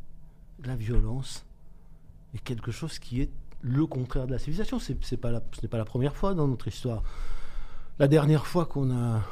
la 0.65 0.77
violence, 0.77 1.45
et 2.35 2.39
quelque 2.39 2.71
chose 2.71 2.99
qui 2.99 3.21
est 3.21 3.31
le 3.61 3.87
contraire 3.87 4.27
de 4.27 4.33
la 4.33 4.39
civilisation? 4.39 4.79
Ce 4.79 4.93
n'est 4.93 5.19
pas, 5.19 5.31
la 5.31 5.85
première 5.85 6.17
fois 6.17 6.35
dans 6.35 6.49
notre 6.49 6.69
histoire. 6.69 7.03
La 7.99 8.09
dernière 8.09 8.47
fois 8.47 8.67
qu'on 8.67 8.91
a 8.91 9.23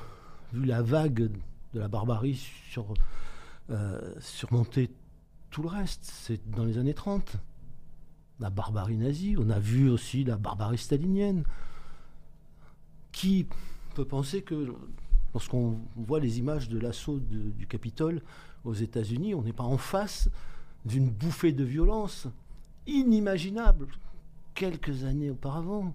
vu 0.53 0.67
la 0.67 0.83
vague 0.83 1.31
de 1.73 1.81
la 1.81 1.89
barbarie 1.89 2.47
euh, 3.71 4.15
surmonter 4.21 4.91
tout 5.51 5.63
le 5.63 5.69
reste, 5.69 6.05
c'est 6.05 6.51
dans 6.51 6.65
les 6.65 6.79
années 6.79 6.95
30 6.95 7.37
la 8.41 8.51
barbarie 8.51 8.97
nazie, 8.97 9.37
on 9.39 9.51
a 9.51 9.59
vu 9.59 9.89
aussi 9.91 10.25
la 10.25 10.37
barbarie 10.37 10.79
stalinienne. 10.79 11.45
Qui 13.13 13.47
peut 13.95 14.05
penser 14.05 14.43
que 14.43 14.75
lorsqu'on 15.35 15.79
voit 15.97 16.21
les 16.21 16.39
images 16.39 16.69
de 16.69 16.79
l'assaut 16.79 17.21
du 17.21 17.67
Capitole 17.67 18.23
aux 18.65 18.75
États-Unis, 18.75 19.35
on 19.35 19.43
n'est 19.43 19.53
pas 19.53 19.65
en 19.65 19.79
face 19.79 20.31
d'une 20.85 21.11
bouffée 21.11 21.53
de 21.53 21.65
violence 21.65 22.29
inimaginable 22.87 23.89
quelques 24.55 25.05
années 25.05 25.31
auparavant, 25.31 25.95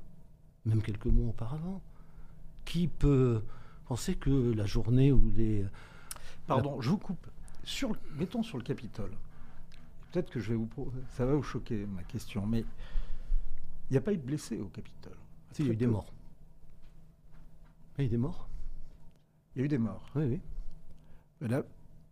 même 0.66 0.82
quelques 0.82 1.08
mois 1.08 1.30
auparavant. 1.30 1.82
Qui 2.64 2.88
peut 2.88 3.42
penser 3.88 4.16
que 4.16 4.54
la 4.54 4.66
journée 4.66 5.12
où 5.12 5.32
les... 5.36 5.66
Pardon, 6.48 6.80
je 6.82 6.90
vous 6.90 6.98
coupe. 6.98 7.28
Mettons 8.18 8.44
sur 8.44 8.58
le 8.58 8.64
Capitole 8.64 9.12
peut-être 10.16 10.30
que 10.30 10.40
je 10.40 10.50
vais 10.50 10.56
vous, 10.56 10.70
ça 11.10 11.26
va 11.26 11.34
vous 11.34 11.44
choquer 11.44 11.86
ma 11.86 12.04
question, 12.04 12.46
mais 12.46 12.60
il 13.90 13.94
n'y 13.94 13.98
a 13.98 14.02
pas 14.02 14.14
eu 14.14 14.18
de 14.18 14.24
blessés 14.24 14.60
au 14.60 14.68
Capitole. 14.68 15.18
Si, 15.52 15.62
il 15.62 15.68
y 15.68 15.70
a 15.70 15.74
eu 15.74 15.76
des 15.76 15.88
morts. 15.88 16.14
Il 17.98 18.02
y 18.02 18.04
a 18.04 18.08
eu 18.08 18.10
des 18.10 18.18
morts. 18.18 18.48
Il 19.56 19.60
y 19.60 19.62
a 19.62 19.66
eu 19.66 19.68
des 19.68 19.78
morts. 19.78 20.06
Oui, 20.16 20.42
oui. 21.42 21.50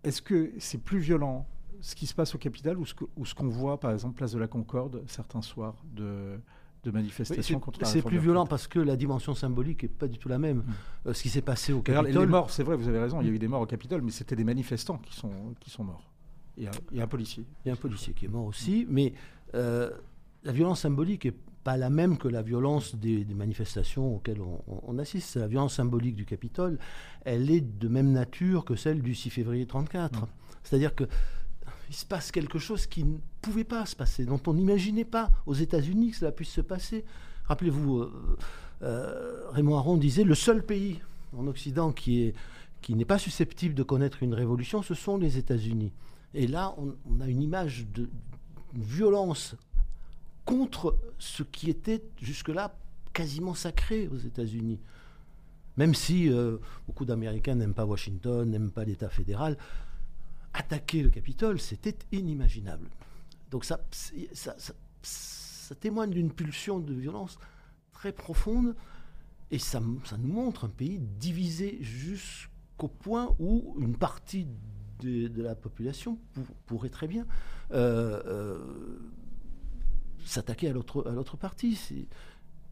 Est-ce 0.03 0.21
que 0.21 0.51
c'est 0.59 0.79
plus 0.79 0.99
violent 0.99 1.47
ce 1.79 1.95
qui 1.95 2.05
se 2.05 2.13
passe 2.13 2.35
au 2.35 2.37
Capitole 2.37 2.77
ou 2.77 2.85
ce 2.85 3.33
qu'on 3.33 3.47
voit, 3.47 3.79
par 3.79 3.91
exemple, 3.91 4.15
place 4.15 4.33
de 4.33 4.39
la 4.39 4.47
Concorde, 4.47 5.03
certains 5.07 5.41
soirs 5.41 5.75
de, 5.93 6.39
de 6.83 6.91
manifestations 6.91 7.59
contre 7.61 7.79
la 7.81 7.87
C'est 7.87 8.01
plus 8.01 8.19
violent 8.19 8.45
parce 8.45 8.67
que 8.67 8.79
la 8.79 8.97
dimension 8.97 9.33
symbolique 9.33 9.83
n'est 9.83 9.89
pas 9.89 10.07
du 10.07 10.17
tout 10.17 10.27
la 10.27 10.39
même. 10.39 10.57
Hmm. 10.57 11.07
Euh, 11.07 11.13
ce 11.13 11.23
qui 11.23 11.29
s'est 11.29 11.41
passé 11.41 11.71
au 11.71 11.81
Capitole. 11.81 12.21
Les 12.21 12.25
morts, 12.25 12.51
c'est 12.51 12.63
vrai, 12.63 12.75
vous 12.75 12.89
avez 12.89 12.99
raison, 12.99 13.21
il 13.21 13.27
y 13.27 13.29
a 13.29 13.33
eu 13.33 13.39
des 13.39 13.47
morts 13.47 13.61
au 13.61 13.65
Capitole, 13.65 14.01
mais 14.01 14.11
c'était 14.11 14.35
des 14.35 14.43
manifestants 14.43 14.97
qui 14.97 15.15
sont, 15.15 15.55
qui 15.61 15.69
sont 15.69 15.85
morts. 15.85 16.12
Il 16.57 16.69
y, 16.91 16.99
a, 16.99 17.03
un 17.03 17.07
policier. 17.07 17.43
Il 17.63 17.69
y 17.69 17.71
a 17.71 17.73
un 17.73 17.77
policier 17.77 18.13
qui 18.13 18.25
est 18.25 18.29
mort 18.29 18.45
aussi, 18.45 18.85
mais 18.87 19.13
euh, 19.55 19.89
la 20.43 20.51
violence 20.51 20.81
symbolique 20.81 21.25
n'est 21.25 21.33
pas 21.63 21.77
la 21.77 21.89
même 21.89 22.17
que 22.17 22.27
la 22.27 22.41
violence 22.41 22.95
des, 22.95 23.25
manifestations 23.33 24.15
auxquelles 24.15 24.41
on, 24.67 24.99
assiste. 24.99 25.35
La 25.35 25.47
violence 25.47 25.75
symbolique 25.75 26.15
du 26.15 26.25
Capitole, 26.25 26.77
elle 27.25 27.49
est 27.49 27.61
de 27.61 27.87
même 27.87 28.11
nature 28.11 28.65
que 28.65 28.75
celle 28.75 29.01
du 29.01 29.15
6 29.15 29.29
février 29.31 29.63
1934. 29.63 30.27
C'est-à-dire 30.63 30.93
que 30.93 31.05
il 31.89 31.95
se 31.95 32.05
passe 32.05 32.31
quelque 32.31 32.59
chose 32.59 32.87
qui 32.87 33.03
ne 33.03 33.17
pouvait 33.41 33.63
pas 33.63 33.85
se 33.85 33.95
passer, 33.95 34.25
dont 34.25 34.41
on 34.47 34.53
n'imaginait 34.53 35.05
pas 35.05 35.31
aux 35.45 35.53
États-Unis 35.53 36.11
que 36.11 36.17
cela 36.17 36.31
puisse 36.31 36.49
se 36.49 36.61
passer. 36.61 37.03
Rappelez-vous, 37.45 37.99
euh, 37.99 38.37
euh, 38.81 39.49
Raymond 39.51 39.77
Aron 39.77 39.97
disait 39.97 40.23
le 40.23 40.35
seul 40.35 40.63
pays 40.63 41.01
en 41.37 41.47
Occident 41.47 41.91
qui 41.91 42.23
est 42.23 42.35
qui 42.83 42.93
n'est 42.95 43.05
pas 43.05 43.17
susceptible 43.17 43.73
de 43.73 43.81
connaître 43.81 44.21
une 44.21 44.35
révolution, 44.35 44.83
ce 44.83 44.93
sont 44.93 45.17
les 45.17 45.39
États-Unis. 45.39 45.91
Et 46.33 46.47
là, 46.47 46.75
on, 46.77 47.21
a 47.21 47.27
une 47.27 47.41
image 47.41 47.85
de 47.93 48.09
violence 48.73 49.55
contre 50.45 50.97
ce 51.19 51.43
qui 51.43 51.69
était 51.69 52.03
jusque-là 52.21 52.75
quasiment 53.13 53.53
sacré 53.53 54.07
aux 54.07 54.17
États-Unis. 54.17 54.79
Même 55.77 55.93
si 55.93 56.31
euh, 56.31 56.57
beaucoup 56.87 57.05
d'Américains 57.05 57.55
n'aiment 57.55 57.73
pas 57.73 57.85
Washington, 57.85 58.49
n'aiment 58.49 58.71
pas 58.71 58.83
l'État 58.83 59.09
fédéral, 59.09 59.57
attaquer 60.53 61.01
le 61.03 61.09
Capitole, 61.09 61.59
c'était 61.59 61.95
inimaginable. 62.11 62.89
Donc 63.51 63.65
ça, 63.65 63.79
ça, 64.31 65.75
témoigne 65.79 66.11
d'une 66.11 66.31
pulsion 66.31 66.79
de 66.79 66.93
violence 66.93 67.39
très 67.91 68.11
profonde 68.11 68.75
et 69.49 69.59
ça, 69.59 69.79
nous 69.79 70.27
montre 70.27 70.65
un 70.65 70.69
pays 70.69 70.99
divisé 70.99 71.77
jusqu'au 71.81 72.87
point 72.87 73.35
où 73.39 73.75
une 73.79 73.95
partie 73.95 74.47
de, 75.03 75.41
la 75.41 75.55
population 75.55 76.17
pourrait 76.65 76.89
très 76.89 77.07
bien 77.07 77.25
euh, 77.71 78.21
euh, 78.25 78.59
s'attaquer 80.25 80.69
à 80.69 80.73
l'autre 80.73 81.37
partie. 81.37 81.77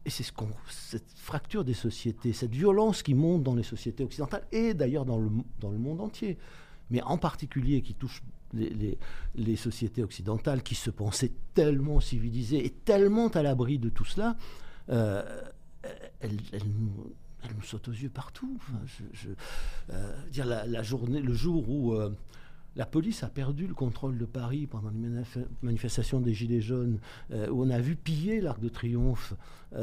Et 0.05 0.09
c'est 0.09 0.23
ce 0.23 0.31
cette 0.69 1.11
fracture 1.15 1.63
des 1.63 1.75
sociétés, 1.75 2.33
cette 2.33 2.55
violence 2.55 3.03
qui 3.03 3.13
monte 3.13 3.43
dans 3.43 3.55
les 3.55 3.63
sociétés 3.63 4.03
occidentales 4.03 4.45
et 4.51 4.73
d'ailleurs 4.73 5.05
dans 5.05 5.19
le, 5.19 5.29
dans 5.59 5.69
le 5.69 5.77
monde 5.77 6.01
entier, 6.01 6.37
mais 6.89 7.01
en 7.03 7.17
particulier 7.17 7.81
qui 7.81 7.93
touche 7.93 8.23
les, 8.53 8.97
les, 9.35 9.55
sociétés 9.55 10.03
occidentales 10.03 10.63
qui 10.63 10.75
se 10.75 10.89
pensaient 10.89 11.31
tellement 11.53 11.99
civilisées 11.99 12.65
et 12.65 12.69
tellement 12.69 13.27
à 13.29 13.43
l'abri 13.43 13.79
de 13.79 13.89
tout 13.89 14.03
cela, 14.03 14.35
euh, 14.89 15.23
elle 17.43 17.55
nous 17.55 17.61
sautent 17.63 17.87
aux 17.87 17.93
yeux 17.93 18.09
partout. 18.09 18.59
je, 19.13 19.29
euh, 19.91 20.29
dire 20.29 20.45
la, 20.45 20.83
journée, 20.83 21.21
le 21.21 21.33
jour 21.33 21.69
où 21.69 21.93
euh, 21.93 22.15
la 22.75 22.85
police 22.85 23.23
a 23.23 23.29
perdu 23.29 23.67
le 23.67 23.73
contrôle 23.73 24.17
de 24.17 24.25
Paris 24.25 24.67
pendant 24.67 24.91
les 24.91 25.23
manifestations 25.61 26.19
des 26.19 26.33
Gilets 26.33 26.61
jaunes, 26.61 26.99
euh, 27.31 27.49
où 27.49 27.63
on 27.63 27.69
a 27.69 27.79
vu 27.79 27.95
piller 27.95 28.41
l'Arc 28.41 28.59
de 28.59 28.69
Triomphe. 28.69 29.33
On 29.73 29.77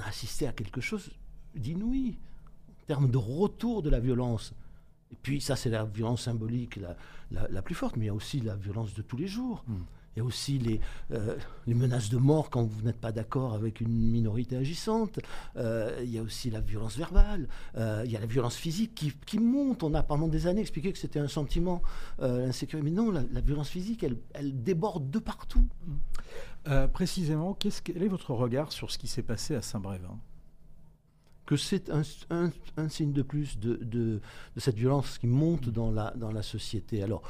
a 0.00 0.06
assisté 0.06 0.46
à 0.46 0.52
quelque 0.52 0.80
chose 0.82 1.10
d'inouï 1.54 2.18
en 2.68 2.86
termes 2.86 3.10
de 3.10 3.16
retour 3.16 3.82
de 3.82 3.90
la 3.90 4.00
violence. 4.00 4.52
Et 5.10 5.16
puis 5.22 5.40
ça, 5.40 5.56
c'est 5.56 5.70
la 5.70 5.84
violence 5.84 6.22
symbolique 6.22 6.78
la, 7.30 7.62
plus 7.62 7.74
forte, 7.74 7.96
mais 7.96 8.04
il 8.04 8.08
y 8.08 8.10
a 8.10 8.14
aussi 8.14 8.40
la 8.40 8.56
violence 8.56 8.92
de 8.94 9.02
tous 9.02 9.16
les 9.16 9.26
jours. 9.26 9.64
Hmm. 9.66 9.84
Il 10.18 10.22
y 10.22 10.24
a 10.24 10.26
aussi 10.26 10.58
les, 10.58 10.80
euh, 11.12 11.36
les 11.68 11.74
menaces 11.74 12.10
de 12.10 12.16
mort 12.16 12.50
quand 12.50 12.64
vous 12.64 12.82
n'êtes 12.82 13.00
pas 13.00 13.12
d'accord 13.12 13.54
avec 13.54 13.80
une 13.80 13.92
minorité 13.92 14.56
agissante. 14.56 15.20
Euh, 15.56 16.00
il 16.02 16.10
y 16.10 16.18
a 16.18 16.22
aussi 16.22 16.50
la 16.50 16.60
violence 16.60 16.96
verbale. 16.96 17.46
Euh, 17.76 18.02
il 18.04 18.10
y 18.10 18.16
a 18.16 18.20
la 18.20 18.26
violence 18.26 18.56
physique 18.56 18.96
qui, 18.96 19.12
qui, 19.26 19.38
monte. 19.38 19.84
On 19.84 19.94
a 19.94 20.02
pendant 20.02 20.26
des 20.26 20.48
années 20.48 20.60
expliqué 20.60 20.90
que 20.90 20.98
c'était 20.98 21.20
un 21.20 21.28
sentiment, 21.28 21.82
l'insécurité. 22.18 22.90
Mais 22.90 22.96
non, 22.96 23.12
la, 23.12 23.40
violence 23.40 23.68
physique, 23.68 24.02
elle, 24.02 24.16
elle, 24.34 24.60
déborde 24.60 25.08
de 25.08 25.20
partout. 25.20 25.64
précisément, 26.92 27.54
qu'est-ce, 27.54 27.80
quel 27.80 28.02
est 28.02 28.08
votre 28.08 28.34
regard 28.34 28.72
sur 28.72 28.90
ce 28.90 28.98
qui 28.98 29.06
s'est 29.06 29.22
passé 29.22 29.54
à 29.54 29.62
Saint-Brévin? 29.62 30.18
Que 31.46 31.56
c'est 31.56 31.90
un, 31.90 32.02
un, 32.30 32.50
un, 32.76 32.88
signe 32.88 33.12
de 33.12 33.22
plus 33.22 33.56
de, 33.60 33.76
de, 33.76 34.20
de, 34.56 34.60
cette 34.60 34.76
violence 34.76 35.16
qui 35.18 35.28
monte 35.28 35.68
dans 35.68 35.92
la, 35.92 36.12
dans 36.16 36.32
la 36.32 36.42
société. 36.42 37.04
Alors, 37.04 37.22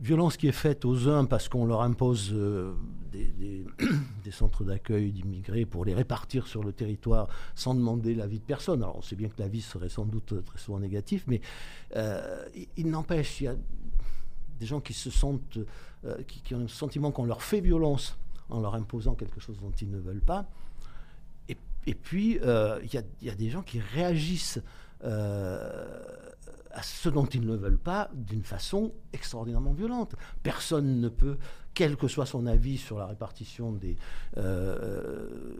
violence 0.00 0.36
qui 0.36 0.48
est 0.48 0.52
faite 0.52 0.84
aux 0.84 1.08
uns 1.08 1.26
parce 1.26 1.48
qu'on 1.48 1.66
leur 1.66 1.82
impose 1.82 2.30
euh, 2.32 2.74
des, 3.12 4.30
centres 4.30 4.64
d'accueil 4.64 5.12
d'immigrés 5.12 5.66
pour 5.66 5.84
les 5.84 5.94
répartir 5.94 6.46
sur 6.46 6.62
le 6.62 6.72
territoire 6.72 7.28
sans 7.54 7.74
demander 7.74 8.14
l'avis 8.14 8.38
de 8.38 8.44
personne. 8.44 8.82
Alors 8.82 8.96
on 8.96 9.02
sait 9.02 9.16
bien 9.16 9.28
que 9.28 9.38
l'avis 9.38 9.60
serait 9.60 9.88
sans 9.88 10.06
doute 10.06 10.44
très 10.44 10.58
souvent 10.58 10.80
négatif, 10.80 11.24
mais 11.26 11.40
euh, 11.96 12.44
il, 12.76 12.88
n'empêche, 12.88 13.40
il 13.40 13.44
y 13.44 13.48
a 13.48 13.56
des 14.58 14.66
gens 14.66 14.80
qui 14.80 14.94
se 14.94 15.10
sentent, 15.10 15.58
euh, 16.04 16.16
qui, 16.26 16.54
ont 16.54 16.60
le 16.60 16.68
sentiment 16.68 17.10
qu'on 17.10 17.24
leur 17.26 17.42
fait 17.42 17.60
violence 17.60 18.16
en 18.48 18.60
leur 18.60 18.74
imposant 18.74 19.14
quelque 19.14 19.40
chose 19.40 19.58
dont 19.60 19.72
ils 19.80 19.90
ne 19.90 19.98
veulent 19.98 20.22
pas. 20.22 20.46
Et, 21.86 21.94
puis, 21.94 22.38
il 22.42 22.88
y, 22.92 23.24
y, 23.24 23.30
a 23.30 23.34
des 23.34 23.48
gens 23.48 23.62
qui 23.62 23.80
réagissent 23.80 24.60
ce 26.82 27.08
dont 27.08 27.26
ils 27.26 27.44
ne 27.44 27.56
veulent 27.56 27.78
pas 27.78 28.10
d'une 28.14 28.44
façon 28.44 28.92
extraordinairement 29.12 29.72
violente. 29.72 30.14
Personne 30.42 31.00
ne 31.00 31.08
peut, 31.08 31.38
quel 31.74 31.96
que 31.96 32.08
soit 32.08 32.26
son 32.26 32.46
avis 32.46 32.78
sur 32.78 32.98
la 32.98 33.06
répartition 33.06 33.72
des, 33.72 33.96
euh, 34.36 35.54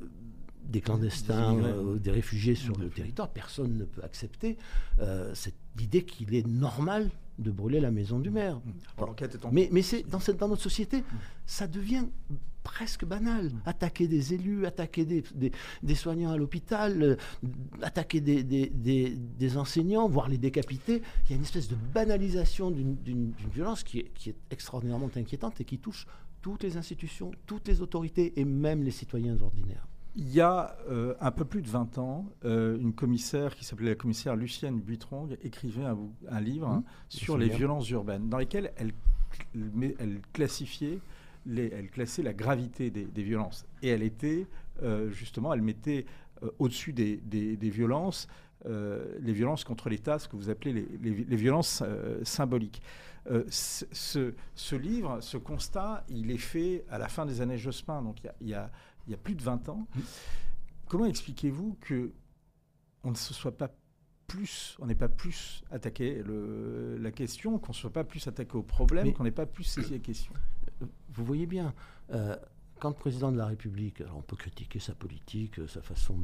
des 0.71 0.81
clandestins, 0.81 1.55
des, 1.55 1.65
euh, 1.65 1.99
des 1.99 2.11
réfugiés 2.11 2.55
sur 2.55 2.79
le 2.79 2.89
territoire, 2.89 3.29
personne 3.29 3.77
ne 3.77 3.85
peut 3.85 4.03
accepter 4.03 4.57
euh, 5.01 5.35
cette 5.35 5.57
idée 5.81 6.05
qu'il 6.05 6.35
est 6.35 6.47
normal 6.47 7.11
de 7.39 7.51
brûler 7.51 7.81
la 7.81 7.91
maison 7.91 8.19
du 8.19 8.31
maire. 8.31 8.61
Mais, 9.51 9.69
mais 9.73 9.83
c'est 9.83 10.03
dans, 10.09 10.21
cette, 10.21 10.37
dans 10.37 10.49
notre 10.49 10.63
société, 10.63 11.03
ça 11.47 11.67
devient 11.67 12.05
presque 12.63 13.05
banal. 13.05 13.51
Attaquer 13.65 14.07
des 14.07 14.35
élus, 14.35 14.67
attaquer 14.67 15.05
des, 15.05 15.25
des, 15.83 15.95
soignants 15.95 16.31
à 16.31 16.37
l'hôpital, 16.37 17.03
euh, 17.03 17.17
attaquer 17.83 18.21
des, 18.21 18.43
des, 18.45 19.57
enseignants, 19.57 20.09
voire 20.09 20.29
les 20.29 20.39
décapiter. 20.39 21.03
Il 21.25 21.31
y 21.31 21.33
a 21.33 21.37
une 21.37 21.43
espèce 21.43 21.69
de 21.69 21.77
banalisation 21.77 22.71
d'une 22.71 23.33
violence 23.53 23.83
qui 23.83 24.01
est, 24.01 24.11
qui 24.15 24.31
est 24.31 24.37
extraordinairement 24.51 25.11
inquiétante 25.17 25.61
et 25.61 25.65
qui 25.65 25.79
touche 25.79 26.07
toutes 26.43 26.63
les 26.63 26.77
institutions, 26.77 27.33
toutes 27.47 27.69
les 27.69 27.81
autorités 27.81 28.39
et 28.39 28.45
même 28.45 28.83
les 28.83 28.91
citoyens 28.91 29.41
ordinaires. 29.41 29.87
Il 30.17 30.33
y 30.33 30.41
a 30.41 30.77
euh, 30.89 31.15
un 31.21 31.31
peu 31.31 31.45
plus 31.45 31.63
de 31.63 31.69
20 31.69 31.99
ans, 31.99 32.27
euh, 32.45 32.77
une 32.79 32.93
commissaire 32.93 33.55
qui 33.55 33.65
s'appelait 33.65 33.91
la 33.91 33.95
commissaire 33.95 34.35
Lucienne 34.35 34.81
Buitrong 34.81 35.39
écrivait 35.43 35.85
un, 35.85 35.97
un 36.29 36.41
livre 36.41 36.69
mmh. 36.69 36.85
sur 37.09 37.39
les 37.39 37.49
violences 37.49 37.89
urbaines, 37.91 38.29
dans 38.29 38.39
lesquelles 38.39 38.73
elle, 38.77 38.93
elle 39.55 40.21
classifiait 40.33 41.01
elle 41.47 41.89
classait 41.91 42.23
la 42.23 42.35
gravité 42.35 42.91
des, 42.91 43.23
violences. 43.23 43.65
Et 43.83 43.89
elle 43.89 44.03
était, 44.03 44.47
euh, 44.83 45.11
justement, 45.11 45.55
elle 45.55 45.63
mettait 45.63 46.05
au-dessus 46.59 46.93
des, 46.93 47.57
violences 47.63 48.29
les 48.67 49.33
violences 49.33 49.65
contre 49.65 49.89
l'État, 49.89 50.19
ce 50.19 50.29
que 50.29 50.37
vous 50.37 50.51
appelez 50.51 50.87
les, 51.01 51.37
violences 51.37 51.83
symboliques. 52.25 52.83
Ce, 53.49 54.77
livre, 54.77 55.21
ce 55.23 55.39
constat, 55.39 56.05
il 56.11 56.31
est 56.31 56.37
fait 56.37 56.85
à 56.91 56.99
la 56.99 57.09
fin 57.09 57.25
des 57.25 57.41
années 57.41 57.57
Jospin, 57.57 58.03
donc 58.03 58.19
il 58.43 58.49
y 58.49 58.55
a, 58.55 58.71
plus 59.19 59.35
de 59.35 59.43
20 59.43 59.69
ans. 59.69 59.87
Comment 60.89 61.07
expliquez-vous 61.07 61.77
que 61.81 62.13
on 63.03 63.11
ne 63.11 63.17
se 63.17 63.33
soit 63.33 63.57
pas 63.57 63.71
plus, 64.27 64.77
on 64.79 64.87
n'est 64.87 64.95
pas 64.95 65.09
plus 65.09 65.63
attaqué 65.71 66.23
la 66.25 67.11
question, 67.11 67.59
qu'on 67.59 67.73
ne 67.73 67.77
soit 67.77 67.93
pas 67.93 68.05
plus 68.05 68.27
attaqué 68.29 68.57
au 68.57 68.63
problème, 68.63 69.13
qu'on 69.13 69.25
n'ait 69.25 69.31
pas 69.31 69.47
plus 69.47 69.65
saisi 69.65 69.93
la 69.93 69.99
question? 69.99 70.33
Vous 71.13 71.25
voyez 71.25 71.47
bien, 71.47 71.75
euh, 72.13 72.37
quand 72.79 72.89
le 72.89 72.95
président 72.95 73.31
de 73.33 73.37
la 73.37 73.47
République, 73.47 74.01
alors 74.01 74.17
on 74.17 74.23
peut 74.23 74.37
critiquer 74.37 74.79
sa 74.79 74.95
politique, 74.95 75.59
euh, 75.59 75.67
sa 75.67 75.83
façon 75.83 76.23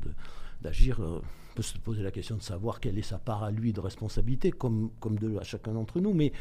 d'agir, 0.63 1.01
euh, 1.01 1.21
on 1.51 1.55
peut 1.55 1.63
se 1.63 1.79
poser 1.79 2.03
la 2.03 2.11
question 2.11 2.37
de 2.37 2.43
savoir 2.43 2.81
quelle 2.81 2.99
est 2.99 3.03
sa 3.03 3.19
part 3.19 3.43
à 3.43 3.51
lui 3.51 3.73
de 3.73 3.81
responsabilité, 3.81 4.51
comme, 4.53 4.91
comme 5.01 5.19
de, 5.19 5.37
à 5.39 5.43
chacun 5.45 5.73
d'entre 5.73 6.01
nous, 6.01 6.15
mais 6.15 6.33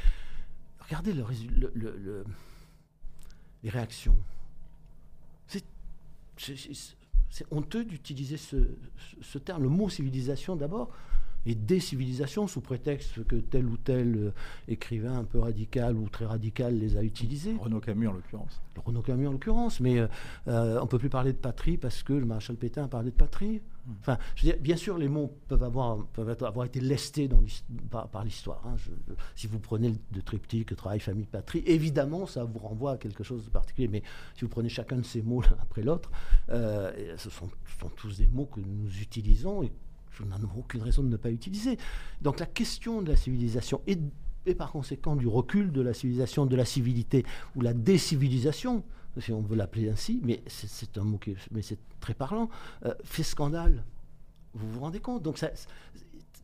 regardez 0.80 1.14
le, 1.14 1.26
le, 1.74 2.26
les 3.64 3.70
réactions. 3.70 4.18
C'est 5.48 5.66
honteux 7.52 7.86
d'utiliser 7.86 8.38
ce, 8.38 9.38
terme, 9.38 9.64
le 9.64 9.70
mot 9.70 9.90
civilisation 9.90 10.56
d'abord 10.56 10.90
et 11.46 11.56
décivilisation 11.56 12.48
sous 12.48 12.62
prétexte 12.62 13.26
que 13.26 13.36
tel 13.36 13.66
ou 13.66 13.78
tel 13.78 14.16
euh, 14.16 14.34
écrivain 14.68 15.18
un 15.20 15.24
peu 15.24 15.40
radical 15.40 15.96
ou 15.96 16.10
très 16.10 16.26
radical 16.26 16.78
les 16.78 16.98
a 16.98 17.04
utilisés. 17.04 17.56
Renaud 17.60 17.80
Camus 17.80 18.08
en 18.08 18.14
l'occurrence. 18.14 18.62
Renaud 18.84 19.02
Camus 19.02 19.28
en 19.28 19.32
l'occurrence, 19.32 19.80
mais 19.80 20.00
euh, 20.00 20.08
euh, 20.48 20.80
on 20.80 20.84
ne 20.84 20.88
peut 20.88 21.00
plus 21.00 21.10
parler 21.10 21.34
de 21.34 21.38
patrie 21.38 21.78
parce 21.78 22.04
que 22.04 22.14
le 22.14 22.26
maréchal 22.26 22.56
Pétain 22.56 22.86
a 22.86 22.88
parlé 22.88 23.12
de 23.12 23.16
patrie. 23.16 23.62
Hmm. 23.86 23.94
Enfin, 24.02 24.18
je 24.36 24.46
veux 24.46 24.52
dire, 24.54 24.62
bien 24.62 24.76
sûr, 24.76 24.98
les 24.98 25.08
mots 25.08 25.38
peuvent 25.48 25.64
avoir, 25.64 26.06
peuvent 26.08 26.36
avoir 26.44 26.66
été 26.66 26.80
lestés 26.80 27.28
dans 27.28 27.42
par, 27.90 28.24
l'histoire. 28.24 28.62
Hein. 28.66 28.76
si 29.36 29.48
vous 29.48 29.60
prenez 29.60 29.94
le 30.14 30.22
triptyque 30.22 30.76
travail, 30.76 31.00
famille, 31.00 31.28
patrie, 31.28 31.64
évidemment, 31.68 32.26
ça 32.26 32.44
vous 32.44 32.60
renvoie 32.60 32.94
à 32.94 32.98
quelque 32.98 33.24
chose 33.24 33.46
de 33.46 33.50
particulier. 33.50 33.88
Mais 33.88 34.04
si 34.36 34.42
vous 34.42 34.50
prenez 34.50 34.70
chacun 34.70 34.98
de 34.98 35.04
ces 35.04 35.22
mots 35.22 35.42
l'un 35.42 35.58
après 35.62 35.84
l'autre, 35.84 36.12
ce 36.50 37.30
sont, 37.30 37.50
ce, 37.66 37.80
sont, 37.80 37.90
tous 37.96 38.18
des 38.18 38.28
mots 38.28 38.48
que 38.48 38.60
nous 38.60 38.90
utilisons 39.00 39.64
et 39.64 39.72
je 40.16 40.24
n'en 40.24 40.38
ai 40.38 40.58
aucune 40.58 40.82
raison 40.82 41.04
de 41.04 41.10
ne 41.10 41.18
pas 41.18 41.32
utiliser. 41.32 41.78
Donc 42.22 42.40
la 42.40 42.46
question 42.46 43.02
de 43.02 43.12
la 43.12 43.18
civilisation 43.18 43.82
et, 43.88 43.98
par 44.56 44.72
conséquent 44.72 45.16
du 45.16 45.28
recul 45.28 45.72
de 45.72 45.82
la 45.82 45.94
civilisation, 45.94 46.46
de 46.46 46.56
la 46.56 46.66
civilité 46.66 47.26
ou 47.56 47.62
la 47.62 47.74
décivilisation, 47.74 48.84
si 49.20 49.32
on 49.32 49.42
veut 49.42 49.56
l'appeler 49.56 49.90
ainsi, 49.90 50.20
mais 50.24 50.44
c'est 50.48 50.98
un 50.98 51.04
mot 51.04 51.18
qui 51.18 51.36
mais 51.52 51.62
très 52.00 52.14
parlant, 52.14 52.50
euh, 52.86 52.94
fait 53.04 53.24
scandale. 53.24 53.84
Vous 54.54 54.72
vous 54.72 54.80
rendez 54.82 55.00
compte? 55.00 55.24
Donc 55.24 55.44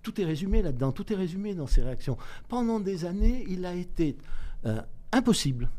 tout 0.01 0.19
est 0.19 0.25
résumé 0.25 0.61
là-dedans, 0.61 0.91
tout 0.91 1.11
est 1.13 1.15
résumé 1.15 1.53
dans 1.53 1.67
ces 1.67 1.83
réactions. 1.83 2.17
Pendant 2.47 2.79
des 2.79 3.05
années, 3.05 3.45
il 3.47 3.65
a 3.65 3.75
été 3.75 4.17
euh, 4.65 4.81
impossible 5.11 5.69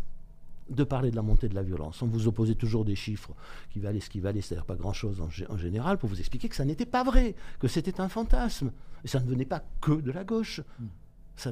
de 0.75 0.85
parler 0.85 1.11
de 1.11 1.17
la 1.17 1.23
montée 1.23 1.49
de 1.49 1.55
la 1.55 1.63
violence. 1.63 2.03
On 2.03 2.07
vous 2.07 2.29
opposait 2.29 2.55
toujours 2.55 2.85
des 2.85 2.97
chiffres 2.97 3.33
qui 3.71 3.81
valaient 3.81 4.01
ce 4.01 4.11
qui 4.11 4.21
valait, 4.21 4.41
c'est-à-dire 4.41 4.65
pas 4.65 4.77
grand-chose 4.77 5.21
en, 5.21 5.57
général, 5.59 5.99
pour 5.99 6.09
vous 6.09 6.19
expliquer 6.19 6.49
que 6.49 6.57
ça 6.57 6.65
n'était 6.65 6.87
pas 6.87 7.05
vrai, 7.05 7.35
que 7.59 7.69
c'était 7.69 8.01
un 8.01 8.09
fantasme. 8.09 8.73
Et 9.05 9.09
ça 9.09 9.21
ne 9.21 9.27
venait 9.27 9.45
pas 9.45 9.63
que 9.81 9.93
de 9.93 10.11
la 10.11 10.25
gauche. 10.25 10.61
Hmm. 10.79 11.51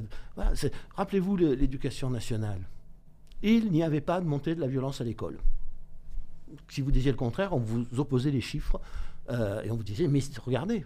Rappelez-vous 0.94 1.36
l'éducation 1.36 2.10
nationale. 2.10 2.60
Il 3.42 3.70
n'y 3.70 3.82
avait 3.82 4.00
pas 4.00 4.20
de 4.20 4.26
montée 4.26 4.54
de 4.54 4.60
la 4.60 4.66
violence 4.66 5.00
à 5.00 5.04
l'école. 5.04 5.38
si 6.68 6.80
vous 6.80 6.90
disiez 6.90 7.10
le 7.10 7.16
contraire, 7.16 7.52
on 7.52 7.58
vous 7.58 7.86
opposait 7.98 8.30
les 8.30 8.40
chiffres 8.40 8.80
euh, 9.30 9.62
et 9.62 9.70
on 9.70 9.76
vous 9.76 9.82
disait, 9.82 10.08
mais 10.08 10.20
regardez, 10.44 10.84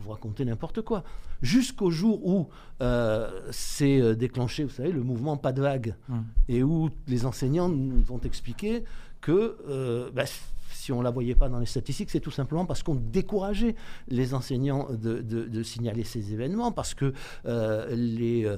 vous 0.00 0.10
racontez 0.10 0.44
n'importe 0.44 0.82
quoi. 0.82 1.02
Jusqu'au 1.42 1.90
jour 1.90 2.24
où 2.26 2.48
euh, 2.82 3.30
c'est 3.50 4.00
euh, 4.00 4.14
déclenché, 4.14 4.64
vous 4.64 4.70
savez, 4.70 4.92
le 4.92 5.02
mouvement 5.02 5.36
Pas 5.36 5.52
de 5.52 5.62
vague, 5.62 5.94
Hum. 6.08 6.24
et 6.48 6.62
où 6.62 6.90
les 7.06 7.24
enseignants 7.26 7.68
nous 7.68 8.10
ont 8.10 8.20
expliqué 8.20 8.84
que 9.20 9.56
euh, 9.68 10.10
bah, 10.12 10.24
si 10.70 10.92
on 10.92 10.98
ne 10.98 11.04
la 11.04 11.10
voyait 11.10 11.34
pas 11.34 11.48
dans 11.48 11.58
les 11.58 11.66
statistiques, 11.66 12.10
c'est 12.10 12.20
tout 12.20 12.30
simplement 12.30 12.64
parce 12.64 12.82
qu'on 12.82 12.94
décourageait 12.94 13.74
les 14.08 14.32
enseignants 14.34 14.88
de, 14.90 15.20
de- 15.20 15.44
de 15.46 15.62
signaler 15.62 16.04
ces 16.04 16.32
événements, 16.32 16.70
parce 16.72 16.94
que 16.94 17.12
euh, 17.46 18.56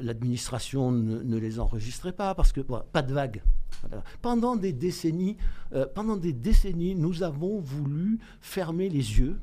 l'administration 0.00 0.90
ne, 0.92 1.22
ne 1.22 1.36
les 1.36 1.60
enregistrait 1.60 2.12
pas, 2.12 2.34
parce 2.34 2.52
que 2.52 2.60
pas 2.60 3.02
de 3.02 3.12
vague. 3.12 3.42
Voilà. 3.88 4.02
Pendant 4.22 4.56
des 4.56 4.72
décennies, 4.72 5.36
pendant 5.94 6.16
des 6.16 6.32
décennies, 6.32 6.94
nous 6.94 7.22
avons 7.22 7.60
voulu 7.60 8.18
fermer 8.40 8.88
les 8.88 9.18
yeux, 9.20 9.38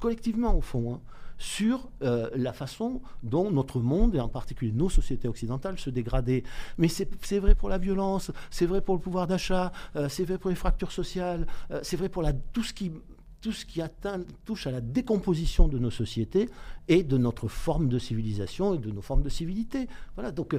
collectivement 0.00 0.56
au 0.56 0.60
fond, 0.60 0.94
hein, 0.94 1.00
sur 1.40 1.88
euh, 2.02 2.28
la 2.36 2.52
façon 2.52 3.00
dont 3.22 3.50
notre 3.50 3.80
monde, 3.80 4.14
et 4.14 4.20
en 4.20 4.28
particulier 4.28 4.72
nos 4.72 4.90
sociétés 4.90 5.26
occidentales, 5.26 5.78
se 5.78 5.90
dégradaient. 5.90 6.44
Mais 6.78 6.88
c'est 6.88 7.38
vrai 7.38 7.54
pour 7.54 7.68
la 7.68 7.78
violence, 7.78 8.30
c'est 8.50 8.66
vrai 8.66 8.82
pour 8.82 8.94
le 8.94 9.00
pouvoir 9.00 9.26
d'achat, 9.26 9.72
euh, 9.96 10.08
c'est 10.08 10.24
vrai 10.24 10.38
pour 10.38 10.50
les 10.50 10.56
fractures 10.56 10.92
sociales, 10.92 11.46
euh, 11.70 11.80
c'est 11.82 11.96
vrai 11.96 12.10
pour 12.10 12.22
la, 12.22 12.32
tout 12.32 12.62
ce 12.62 12.72
qui 12.72 12.92
tout 13.40 13.52
ce 13.52 13.64
qui 13.64 13.80
atteint, 13.80 14.20
touche 14.44 14.66
à 14.66 14.70
la 14.70 14.82
décomposition 14.82 15.66
de 15.66 15.78
nos 15.78 15.90
sociétés 15.90 16.50
et 16.88 17.02
de 17.02 17.16
notre 17.16 17.48
forme 17.48 17.88
de 17.88 17.98
civilisation 17.98 18.74
et 18.74 18.78
de 18.78 18.90
nos 18.90 19.00
formes 19.00 19.22
de 19.22 19.30
civilité. 19.30 19.88
Voilà, 20.14 20.30
donc 20.30 20.54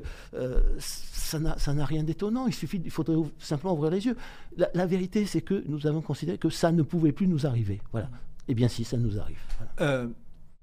ça 0.80 1.38
n'a 1.40 1.86
rien 1.86 2.04
d'étonnant. 2.04 2.48
Il 2.48 2.56
il 2.84 2.90
faudrait 2.90 3.18
simplement 3.38 3.76
ouvrir 3.76 3.92
les 3.92 4.08
yeux. 4.08 4.18
La, 4.58 4.72
la 4.74 4.88
vérité, 4.88 5.28
c'est 5.28 5.42
que 5.42 5.64
nous 5.68 5.86
avons 5.86 6.02
considéré 6.02 6.40
que 6.40 6.50
ça 6.50 6.72
ne 6.72 6.82
pouvait 6.82 7.12
plus 7.12 7.28
nous 7.28 7.46
arriver. 7.46 7.82
Voilà. 7.92 8.10
Eh 8.48 8.54
bien, 8.56 8.68
si, 8.68 8.84
ça 8.84 8.98
nous 8.98 9.20
arrive. 9.20 9.40
Voilà. 9.58 9.72
Euh, 9.94 10.08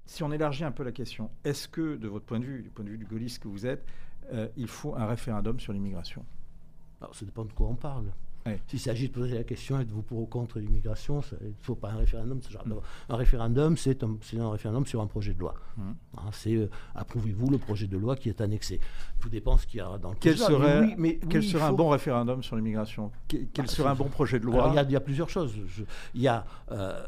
si 0.05 0.23
on 0.23 0.31
élargit 0.31 0.63
un 0.63 0.71
peu 0.71 0.83
la 0.83 0.91
question, 0.91 1.29
est-ce 1.43 1.67
que, 1.67 1.95
de 1.95 2.07
votre 2.07 2.25
point 2.25 2.39
de 2.39 2.45
vue, 2.45 2.61
du 2.63 2.69
point 2.69 2.83
de 2.85 2.89
vue 2.89 2.97
du 2.97 3.05
gaulliste 3.05 3.39
que 3.43 3.47
vous 3.47 3.65
êtes, 3.65 3.85
euh, 4.33 4.47
il 4.57 4.67
faut 4.67 4.95
un 4.95 5.05
référendum 5.05 5.59
sur 5.59 5.73
l'immigration? 5.73 6.25
Alors, 7.01 7.15
ça 7.15 7.25
dépend 7.25 7.45
de 7.45 7.53
quoi 7.53 7.67
on 7.67 7.75
parle. 7.75 8.05
Ouais. 8.45 8.59
S'il 8.67 8.79
s'agit 8.79 9.09
de 9.09 9.13
poser 9.13 9.35
la 9.35 9.43
question 9.43 9.79
êtes-vous 9.81 10.01
pour 10.01 10.19
ou 10.19 10.25
contre 10.25 10.59
l'immigration, 10.59 11.21
il 11.41 11.47
ne 11.49 11.53
faut 11.61 11.75
pas 11.75 11.91
un 11.91 11.97
référendum. 11.97 12.41
ce 12.41 12.49
genre 12.49 12.63
de- 12.65 12.73
Mm. 12.73 12.79
Un 13.09 13.15
référendum, 13.17 13.77
c'est 13.77 14.01
un, 14.01 14.49
référendum 14.49 14.85
sur 14.85 15.01
un 15.01 15.07
projet 15.07 15.33
de 15.33 15.39
loi. 15.39 15.55
Mm. 15.75 15.81
Hein, 16.17 16.21
c'est 16.31 16.55
euh, 16.55 16.69
approuvez-vous 16.95 17.49
le 17.49 17.57
projet 17.57 17.87
de 17.87 17.97
loi 17.97 18.15
qui 18.15 18.29
est 18.29 18.39
annexé. 18.39 18.79
Tout 19.19 19.27
dépend 19.29 19.57
ce 19.57 19.67
qu'il 19.67 19.79
y 19.79 19.81
a 19.81 19.97
dans 19.97 20.11
le 20.11 20.15
Quel 20.19 20.35
projet 20.35 20.53
serait, 20.53 20.81
Mais 20.81 20.87
oui, 20.87 20.95
mais 20.97 21.19
quel 21.29 21.41
oui, 21.41 21.47
serait 21.49 21.63
un 21.65 21.73
bon 21.73 21.89
référendum 21.89 22.41
sur 22.41 22.55
l'immigration? 22.55 23.11
Que- 23.27 23.37
Quel 23.53 23.65
Ah, 23.65 23.67
serait 23.67 23.89
un 23.89 23.95
bon 23.95 24.07
projet 24.07 24.39
de 24.39 24.45
loi? 24.45 24.69
Il 24.71 24.75
y 24.75 24.79
a- 24.79 24.83
il 24.83 24.91
y, 24.91 24.95
a 24.95 25.01
plusieurs 25.01 25.29
choses. 25.29 25.53
Il 26.15 26.21
y 26.21 26.27
a, 26.29 26.45
euh, 26.71 27.05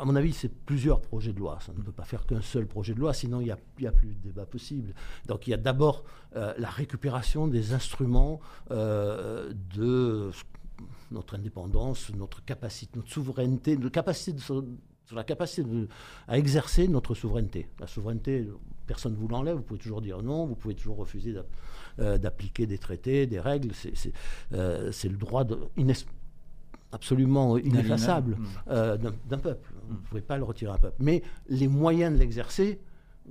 à 0.00 0.04
mon 0.04 0.16
avis, 0.16 0.32
c'est 0.32 0.48
plusieurs 0.48 1.00
projets 1.00 1.32
de 1.32 1.38
loi. 1.38 1.58
Ça 1.64 1.72
ne 1.76 1.82
peut 1.82 1.92
pas 1.92 2.04
faire 2.04 2.24
qu'un 2.26 2.40
seul 2.40 2.66
projet 2.66 2.94
de 2.94 3.00
loi, 3.00 3.12
sinon 3.12 3.40
il 3.40 3.54
n'y 3.78 3.86
a, 3.86 3.92
plus 3.92 4.08
de 4.08 4.22
débat 4.22 4.46
possible. 4.46 4.94
Donc 5.26 5.46
il 5.46 5.50
y 5.50 5.54
a 5.54 5.58
d'abord 5.58 6.04
euh, 6.36 6.54
la 6.56 6.70
récupération 6.70 7.46
des 7.46 7.74
instruments 7.74 8.40
euh, 8.70 9.52
de 9.76 10.30
notre 11.10 11.34
indépendance, 11.34 12.10
notre 12.14 12.42
capacité, 12.44 12.92
notre 12.96 13.10
souveraineté, 13.10 13.76
notre 13.76 13.92
capacité 13.92 14.38
sur 14.40 14.64
la 15.12 15.24
capacité 15.24 15.68
à 16.28 16.38
exercer 16.38 16.88
notre 16.88 17.14
souveraineté. 17.14 17.68
La 17.78 17.86
souveraineté, 17.86 18.48
personne 18.86 19.12
ne 19.12 19.18
vous 19.18 19.28
l'enlève, 19.28 19.56
vous 19.56 19.62
pouvez 19.62 19.80
toujours 19.80 20.00
dire 20.00 20.22
non, 20.22 20.46
vous 20.46 20.54
pouvez 20.54 20.74
toujours 20.74 20.96
refuser 20.96 21.34
euh, 21.98 22.16
d'appliquer 22.16 22.66
des 22.66 22.78
traités, 22.78 23.26
des 23.26 23.40
règles. 23.40 23.72
C'est 23.74 25.08
le 25.08 25.16
droit 25.18 25.44
de, 25.44 25.58
absolument 26.92 27.56
ineffaçable 27.58 28.32
Mm. 28.36 28.44
euh, 28.68 28.96
d'un 28.96 29.12
d'un 29.28 29.38
peuple. 29.38 29.72
Vous 29.88 29.94
ne 29.94 30.00
pouvez 30.00 30.20
pas 30.20 30.36
le 30.38 30.44
retirer 30.44 30.72
à 30.72 30.74
un 30.74 30.78
peuple. 30.78 30.96
Mais 31.00 31.22
les 31.48 31.68
moyens 31.68 32.12
de 32.14 32.18
l'exercer, 32.18 32.80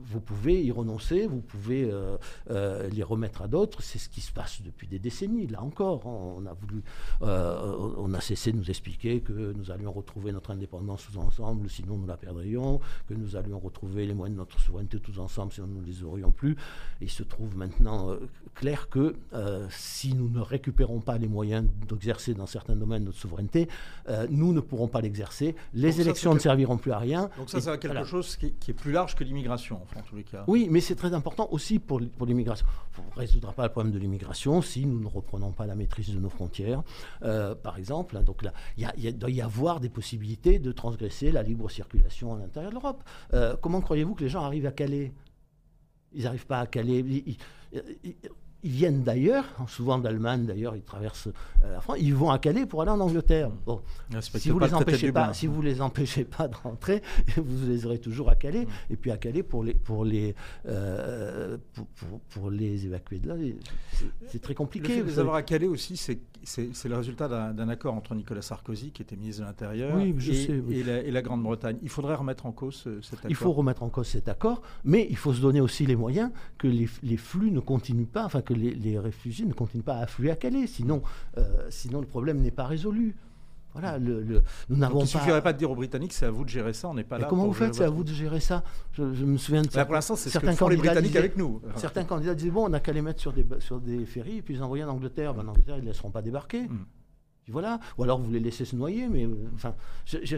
vous 0.06 0.20
pouvez 0.20 0.64
y 0.64 0.72
renoncer, 0.72 1.28
vous 1.28 1.42
pouvez 1.42 1.90
euh, 1.90 2.18
euh, 2.50 2.90
les 2.90 3.04
remettre 3.04 3.42
à 3.42 3.48
d'autres. 3.48 3.82
C'est 3.82 4.00
ce 4.00 4.10
qui 4.10 4.22
se 4.22 4.32
passe 4.32 4.62
depuis 4.62 4.88
des 4.88 5.00
décennies. 5.00 5.48
Là 5.48 5.62
encore, 5.62 6.06
on 6.06 6.46
a 6.46 6.54
voulu, 6.54 6.84
euh, 7.22 7.94
on 7.98 8.14
a 8.14 8.22
cessé 8.22 8.52
de 8.52 8.58
nous 8.58 8.70
expliquer 8.70 9.22
que 9.22 9.54
nous 9.54 9.72
allions 9.72 9.92
retrouver 9.92 10.32
notre 10.32 10.52
indépendance 10.52 11.08
tous 11.10 11.18
ensemble, 11.18 11.70
sinon 11.70 11.98
nous 11.98 12.08
la 12.08 12.18
perdrions, 12.18 12.80
que 13.08 13.14
nous 13.14 13.36
allions 13.36 13.60
retrouver 13.60 14.06
les 14.06 14.14
moyens 14.14 14.36
de 14.36 14.40
notre 14.42 14.60
souveraineté 14.60 15.00
tous 15.00 15.20
ensemble, 15.20 15.52
sinon 15.52 15.68
nous 15.68 15.82
ne 15.82 15.86
les 15.86 16.04
aurions 16.04 16.32
plus. 16.32 16.54
Et 17.02 17.06
il 17.06 17.10
se 17.10 17.24
trouve 17.24 17.56
maintenant 17.56 18.16
clair 18.56 18.90
que 18.90 19.16
si 19.70 20.14
nous 20.14 20.30
ne 20.30 20.40
récupérons 20.40 21.00
pas 21.00 21.18
les 21.18 21.28
moyens 21.28 21.68
d'exercer 21.88 22.34
dans 22.34 22.48
certains 22.48 22.76
domaines 22.76 23.04
notre 23.04 23.18
souveraineté, 23.18 23.68
nous 24.30 24.54
ne 24.54 24.60
pourrons 24.60 24.88
pas 24.88 25.02
l'exercer. 25.02 25.56
Les 25.74 25.92
Donc 25.92 26.00
élections 26.00 26.34
ne 26.34 26.40
serviront 26.40 26.78
plus 26.78 26.92
à 26.92 27.00
rien. 27.00 27.30
Donc 27.38 27.50
ça, 27.50 27.60
c'est 27.62 27.72
quelque 27.80 27.88
voilà. 27.88 28.06
chose 28.06 28.36
qui 28.36 28.48
est, 28.48 28.52
qui 28.52 28.72
est 28.72 28.74
plus 28.74 28.92
large 28.92 29.16
que 29.16 29.24
l'immigration, 29.24 29.82
Oui, 30.48 30.68
mais 30.70 30.82
c'est 30.82 30.96
très 30.96 31.14
important 31.14 31.48
aussi 31.52 31.80
pour, 31.80 32.00
l'immigration. 32.00 32.66
On 32.98 33.16
ne 33.16 33.20
résoudra 33.20 33.54
pas 33.54 33.64
le 33.64 33.72
problème 33.72 33.94
de 33.94 34.00
l'immigration 34.00 34.62
si 34.62 34.86
nous 34.86 35.00
ne 35.00 35.08
reprenons 35.08 35.52
pas 35.52 35.66
la 35.66 35.76
maîtrise 35.76 36.14
de 36.14 36.20
nos 36.20 36.30
frontières, 36.30 36.84
euh, 37.24 37.56
par 37.56 37.78
exemple. 37.78 38.18
hein. 38.18 38.24
Il 38.98 39.18
doit 39.18 39.32
y 39.32 39.42
avoir 39.42 39.80
des 39.80 39.90
possibilités 39.90 40.60
de 40.60 40.72
transgresser 40.72 41.32
la 41.32 41.44
libre 41.44 41.70
circulation 41.70 42.36
à 42.36 42.40
l'intérieur 42.40 42.72
de 42.72 42.76
l'Europe. 42.76 43.04
Euh, 43.34 43.56
comment 43.62 43.82
croyez-vous 43.82 44.16
que 44.16 44.24
les 44.24 44.30
gens 44.30 44.44
arrivent 44.44 44.66
à 44.66 44.72
Calais? 44.72 45.14
Ils 46.14 46.24
n'arrivent 46.24 46.48
pas 46.48 46.60
à 46.60 46.68
Calais. 46.68 47.04
Ils 48.64 48.72
viennent 48.72 49.04
d'ailleurs, 49.04 49.46
hein, 49.60 49.66
souvent 49.68 49.98
d'Allemagne 50.00 50.46
d'ailleurs, 50.46 50.76
ils 50.76 50.82
traversent 50.84 51.28
euh, 51.64 51.74
la 51.74 51.82
France, 51.82 51.98
ils 52.00 52.14
vont 52.14 52.30
à 52.30 52.40
Calais 52.40 52.66
pour 52.66 52.82
aller 52.82 52.92
en 52.92 53.00
Angleterre. 53.00 53.50
Bon, 53.66 53.82
Respectez 54.14 54.40
si 54.44 54.50
vous 54.50 54.60
pas 54.60 54.66
les 54.66 54.72
le 54.72 54.78
empêchez 54.78 55.12
pas, 55.12 55.34
si 55.34 55.48
vous 55.48 55.62
les 55.62 55.82
empêchez 55.82 56.26
pas 56.26 56.48
de 56.48 56.56
rentrer, 56.56 57.02
vous 57.38 57.68
les 57.68 57.86
aurez 57.86 58.00
toujours 58.00 58.30
à 58.30 58.36
Calais. 58.36 58.68
Et 58.90 58.96
puis 58.98 59.12
à 59.12 59.18
Calais 59.18 59.44
pour 59.44 59.64
les 59.64 59.74
pour 59.74 60.04
les 60.06 60.36
euh, 60.68 61.58
pour, 61.74 61.86
pour- 61.88 62.20
pour 62.30 62.50
les 62.52 62.86
évacuer 62.86 63.20
de 63.20 63.28
là, 63.30 63.36
c'est- 64.28 64.40
très 64.40 64.54
Le 64.54 64.58
compliqué. 64.58 64.88
fait 64.90 64.98
de 65.00 65.04
vous 65.04 65.10
les 65.10 65.20
avoir 65.20 65.36
à 65.36 65.42
Calais 65.44 65.68
aussi, 65.68 65.98
c'est 65.98 66.20
le 66.90 66.96
résultat 66.96 67.28
d'un 67.54 67.70
accord 67.70 67.94
entre 67.94 68.16
Nicolas 68.16 68.42
Sarkozy, 68.42 68.92
qui 68.92 69.02
était 69.02 69.16
ministre 69.16 69.42
de 69.42 69.48
l'Intérieur, 69.48 69.96
Oui, 69.96 70.16
et, 70.18 70.34
sais, 70.46 70.62
oui. 70.66 70.80
et 70.80 70.84
la, 70.84 71.02
et 71.04 71.12
la 71.12 71.22
Grande-Bretagne. 71.22 71.78
Il 71.82 71.90
faudrait 71.90 72.16
remettre 72.16 72.46
en 72.46 72.52
cause 72.52 72.76
ce- 72.76 73.02
cet 73.02 73.20
accord. 73.20 73.30
Il 73.32 73.36
faut 73.36 73.52
remettre 73.52 73.84
en 73.84 73.90
cause 73.90 74.08
cet 74.08 74.30
accord, 74.30 74.62
mais 74.86 75.06
il 75.10 75.18
faut 75.18 75.34
se 75.34 75.42
donner 75.42 75.60
aussi 75.62 75.86
les 75.86 75.96
moyens 75.96 76.32
que 76.58 76.68
les, 76.68 76.88
les 77.04 77.18
flux 77.18 77.52
ne 77.52 77.60
continuent 77.60 78.06
pas, 78.06 78.26
enfin 78.26 78.42
que 78.50 78.54
les, 78.60 78.74
les 78.74 78.98
réfugiés 79.00 79.46
ne 79.46 79.54
continuent 79.54 79.84
pas 79.84 79.96
à 79.98 80.02
affluer 80.04 80.32
à 80.32 80.36
Calais. 80.36 80.66
Sinon, 80.68 81.02
euh, 81.38 81.68
sinon 81.70 82.02
le 82.02 82.08
problème 82.08 82.42
n'est 82.42 82.52
pas 82.52 82.66
résolu. 82.66 83.16
Voilà, 83.74 84.00
le, 84.00 84.24
le- 84.24 84.42
nous 84.70 84.78
n'avons 84.78 85.00
il 85.02 85.02
pas. 85.02 85.06
suffirait 85.20 85.44
pas 85.44 85.54
de 85.54 85.60
dire 85.60 85.70
aux 85.70 85.76
Britanniques, 85.76 86.12
c'est 86.14 86.26
à 86.26 86.32
vous 86.32 86.44
de 86.44 86.50
gérer 86.50 86.74
ça, 86.74 86.90
on 86.90 86.96
n'est 86.96 87.04
pas 87.04 87.18
Mais 87.18 87.22
là. 87.24 87.28
comment 87.30 87.46
vous 87.46 87.54
faites 87.54 87.76
C'est 87.76 87.84
à 87.84 87.90
vous 87.92 88.04
de 88.04 88.12
gérer 88.12 88.40
ça? 88.40 88.64
Je, 88.94 89.14
je 89.14 89.26
me 89.26 89.38
souviens 89.38 89.62
de 89.62 89.70
ça. 89.70 89.86
pour 89.86 89.94
l'instant, 89.94 90.16
c'est 90.16 90.30
ce 90.30 90.40
que 90.40 90.46
certains 90.46 90.58
font 90.58 90.68
les 90.68 90.76
candidats 90.76 90.94
Britanniques 90.94 91.12
disaient- 91.12 91.20
avec 91.20 91.38
nous. 91.38 91.62
Certains 91.76 92.04
candidats 92.04 92.34
disaient 92.34 92.50
bon, 92.50 92.66
on 92.66 92.70
n'a 92.70 92.80
qu'à 92.80 92.94
les 92.94 93.04
mettre 93.04 93.22
sur 93.22 93.32
des, 93.32 93.46
sur 93.60 93.80
des 93.80 94.06
ferries 94.06 94.38
et 94.38 94.42
puis 94.42 94.56
les 94.56 94.62
envoyer 94.64 94.84
en 94.84 94.90
Angleterre. 94.90 95.36
Ben, 95.36 95.46
en 95.46 95.50
Angleterre, 95.52 95.78
ils 95.78 95.84
ne 95.84 95.88
laisseront 95.88 96.10
pas 96.10 96.24
débarquer. 96.24 96.64
Mm. 96.64 96.86
Puis 97.44 97.54
voilà. 97.54 97.80
Ou 98.00 98.04
alors 98.04 98.20
vous 98.20 98.32
les 98.32 98.40
laissez 98.40 98.66
se 98.66 98.76
noyer, 98.76 99.08
mais 99.08 99.26
euh, 99.26 99.36
enfin, 99.54 99.76
je- 100.06 100.18
je- 100.24 100.38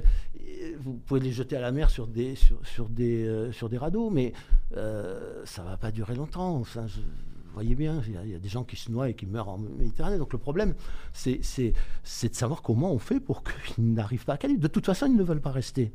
vous 0.82 0.95
pouvez 1.06 1.21
les 1.21 1.32
jeter 1.32 1.56
à 1.56 1.62
la 1.62 1.71
mer 1.71 1.89
sur 1.89 2.08
des, 2.08 2.36
sur, 2.36 2.58
sur 2.65 2.89
des, 2.89 3.26
euh, 3.26 3.52
sur 3.54 3.69
des 3.69 3.78
radeaux, 3.78 4.10
mais 4.10 4.34
euh, 4.76 5.41
ça 5.45 5.63
ne 5.63 5.67
va 5.69 5.78
pas 5.78 5.91
durer 5.91 6.15
longtemps. 6.15 6.56
Enfin, 6.58 6.86
je- 6.88 7.00
vous 7.00 7.31
voyez 7.54 7.76
bien, 7.76 8.02
il 8.08 8.14
y, 8.14 8.18
a, 8.18 8.24
il 8.24 8.32
y 8.32 8.36
a 8.36 8.40
des 8.40 8.50
gens 8.50 8.64
qui 8.64 8.76
se 8.76 8.92
noient 8.92 9.10
et 9.10 9.14
qui 9.14 9.26
meurent 9.26 9.50
en 9.50 9.58
Méditerranée. 9.58 10.18
Donc 10.18 10.34
le 10.34 10.40
problème, 10.40 10.74
c'est 11.14 11.40
de 11.40 12.36
savoir 12.36 12.62
comment 12.62 12.92
on 12.92 13.00
fait 13.00 13.20
pour 13.20 13.44
qu'ils 13.44 13.94
n'arrivent 13.94 14.26
pas 14.26 14.34
à 14.34 14.38
Calais. 14.38 14.58
De 14.58 14.68
toute 14.68 14.86
façon, 14.86 15.06
ils 15.08 15.16
ne 15.16 15.24
veulent 15.24 15.42
pas 15.42 15.52
rester. 15.52 15.92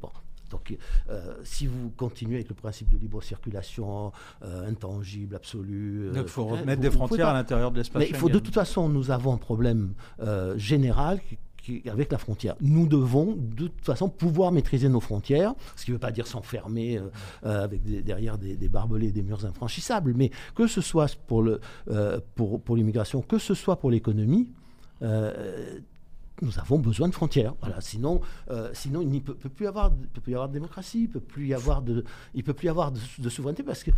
Bon. 0.00 0.10
Donc, 0.50 0.76
euh, 1.08 1.36
si 1.44 1.66
vous 1.66 1.90
continuez 1.96 2.36
avec 2.36 2.48
le 2.48 2.54
principe 2.54 2.88
de 2.88 2.98
libre 2.98 3.22
circulation 3.22 4.12
euh, 4.42 4.68
intangible, 4.68 5.36
absolu, 5.36 6.08
euh, 6.08 6.12
Donc, 6.12 6.24
il 6.26 6.28
faut 6.28 6.44
vous- 6.44 6.56
remettre 6.56 6.82
vous 6.82 6.88
des 6.88 6.90
frontières 6.90 7.28
à 7.28 7.34
l'intérieur 7.34 7.70
de 7.70 7.78
l'espace 7.78 8.00
Mais 8.02 8.08
il 8.08 8.16
faut 8.16 8.28
de 8.28 8.38
toute 8.38 8.54
façon, 8.54 8.88
nous 8.88 9.10
avons 9.10 9.32
un 9.34 9.38
problème 9.38 9.94
général 10.56 11.20
avec 11.90 12.12
la 12.12 12.18
frontière. 12.18 12.56
Nous 12.60 12.86
devons 12.86 13.36
de 13.36 13.68
toute 13.68 13.84
façon 13.84 14.08
pouvoir 14.08 14.52
maîtriser 14.52 14.88
nos 14.88 15.00
frontières, 15.00 15.54
ce 15.76 15.84
qui 15.84 15.90
ne 15.90 15.96
veut 15.96 16.00
pas 16.00 16.12
dire 16.12 16.26
s'enfermer 16.26 16.98
euh, 16.98 17.08
euh, 17.44 17.64
avec 17.64 17.82
derrière 18.04 18.38
des, 18.38 18.56
des 18.56 18.68
barbelés, 18.68 19.12
des 19.12 19.22
murs 19.22 19.44
infranchissables, 19.44 20.14
mais 20.14 20.30
que 20.54 20.66
ce 20.66 20.80
soit 20.80 21.16
pour 21.26 21.44
euh, 21.88 22.20
l'immigration, 22.70 23.22
que 23.22 23.38
ce 23.38 23.54
soit 23.54 23.76
pour 23.76 23.90
l'économie. 23.90 24.52
nous 26.42 26.58
avons 26.58 26.78
besoin 26.78 27.08
de 27.08 27.14
frontières. 27.14 27.54
Sinon, 27.80 28.20
sinon 28.72 29.02
il 29.02 29.10
ne 29.10 29.18
peut, 29.20 29.34
plus 29.34 29.66
avoir, 29.66 29.90
peut 29.90 30.20
plus 30.20 30.34
avoir 30.34 30.48
de 30.48 30.54
démocratie, 30.54 31.02
il 31.02 31.08
peut 31.08 31.20
plus 31.20 31.48
y 31.48 31.54
avoir 31.54 31.82
de, 31.82 32.04
il 32.34 32.44
peut 32.44 32.54
plus 32.54 32.68
avoir 32.68 32.92
de, 32.92 33.28
souveraineté 33.28 33.62
parce 33.62 33.84
que 33.84 33.90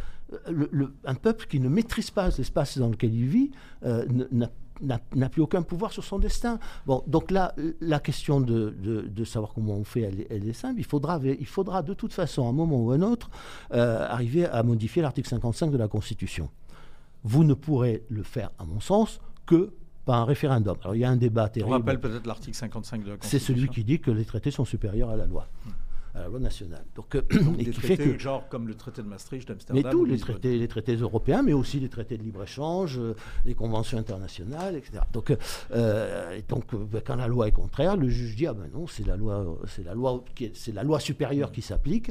un 1.05 1.15
peuple 1.15 1.47
qui 1.47 1.61
ne 1.61 1.69
maîtrise 1.69 2.11
pas 2.11 2.31
l'espace 2.37 2.79
dans 2.79 2.89
lequel 2.89 3.15
il 3.15 3.29
vit 3.29 3.51
euh, 3.85 4.07
n'a 4.31 4.51
n'a- 4.83 5.29
plus 5.29 5.43
aucun 5.43 5.63
pouvoir 5.63 5.93
sur 5.93 6.05
son 6.05 6.19
destin. 6.19 6.59
Bon, 6.87 7.03
donc 7.07 7.31
là, 7.31 7.55
la 7.81 8.01
question 8.01 8.41
de, 8.41 8.71
de- 8.83 9.03
de 9.03 9.25
savoir 9.25 9.53
comment 9.55 9.75
on 9.75 9.85
fait, 9.85 10.01
elle, 10.03 10.21
est- 10.21 10.27
elle 10.31 10.49
est 10.49 10.53
simple. 10.53 10.79
Il 10.81 10.85
faudra, 10.85 11.21
il 11.25 11.47
faudra 11.47 11.83
de 11.83 11.95
toute 11.95 12.13
façon, 12.13 12.47
à 12.47 12.49
un 12.51 12.53
moment 12.53 12.83
ou 12.83 12.91
à 12.93 12.97
un 12.97 13.03
autre, 13.03 13.31
euh, 13.73 14.07
arriver 14.09 14.47
à 14.47 14.63
modifier 14.63 15.03
l'article 15.03 15.29
55 15.29 15.71
de 15.71 15.77
la 15.79 15.89
Constitution. 15.89 16.51
Vous 17.25 17.45
ne 17.45 17.55
pourrez 17.55 18.03
le 18.09 18.23
faire, 18.23 18.51
à 18.59 18.65
mon 18.65 18.81
sens, 18.81 19.21
que 19.47 19.73
par 20.05 20.17
un 20.21 20.25
référendum. 20.25 20.77
Alors 20.83 20.97
il 20.97 20.99
y 20.99 21.05
a 21.05 21.11
un 21.11 21.17
débat 21.17 21.45
On 21.45 21.49
terrible. 21.49 21.73
rappelle 21.75 22.01
peut-être 22.01 22.27
l'article 22.27 22.57
55 22.57 23.05
de 23.05 23.11
la 23.11 23.13
C'est 23.13 23.19
Constitution. 23.21 23.55
celui 23.55 23.69
qui 23.69 23.85
dit 23.85 24.01
que 24.01 24.11
les 24.11 24.25
traités 24.25 24.51
sont 24.51 24.65
supérieurs 24.65 25.11
à 25.11 25.17
la 25.17 25.27
loi, 25.27 25.47
à 26.15 26.21
la 26.21 26.29
loi 26.29 26.41
nationale. 26.41 26.85
Donc, 26.95 27.15
euh, 27.15 27.23
et 27.59 27.65
Des 27.65 27.71
qui 27.71 27.81
fait 27.81 27.97
que 27.97 28.19
genre 28.19 28.49
comme 28.49 28.69
le 28.69 28.75
traité 28.75 29.03
de 29.03 29.09
Maastricht, 29.09 29.49
mais 29.49 29.55
d'Amsterdam. 29.55 29.93
tous 29.93 29.99
ou 29.99 30.05
les 30.05 30.13
Lisbonne. 30.13 30.35
traités, 30.35 30.59
les 30.59 30.69
traités 30.69 30.97
européens, 30.97 31.43
mais 31.43 31.53
aussi 31.53 31.81
les 31.81 31.89
traités 31.89 32.19
de 32.19 32.23
libre-échange, 32.23 32.99
euh, 32.99 33.15
les 33.45 33.55
conventions 33.55 33.99
internationales, 33.99 34.77
etc. 34.77 35.05
Donc, 35.13 35.35
euh, 35.73 36.37
et 36.37 36.43
donc 36.43 36.65
quand 37.05 37.17
la 37.17 37.29
loi 37.29 37.49
est 37.49 37.53
contraire, 37.53 37.97
le 37.97 38.09
juge 38.09 38.37
dit 38.37 38.47
ah 38.47 38.55
ben 38.55 38.69
non, 38.73 38.87
c'est 38.87 39.07
la 39.07 39.17
loi, 39.17 39.59
c'est 39.67 39.85
la 39.85 39.95
loi, 39.95 40.23
c'est 40.55 40.73
la 40.73 40.83
loi 40.83 41.01
supérieure 41.01 41.51
qui 41.53 41.63
s'applique. 41.63 42.11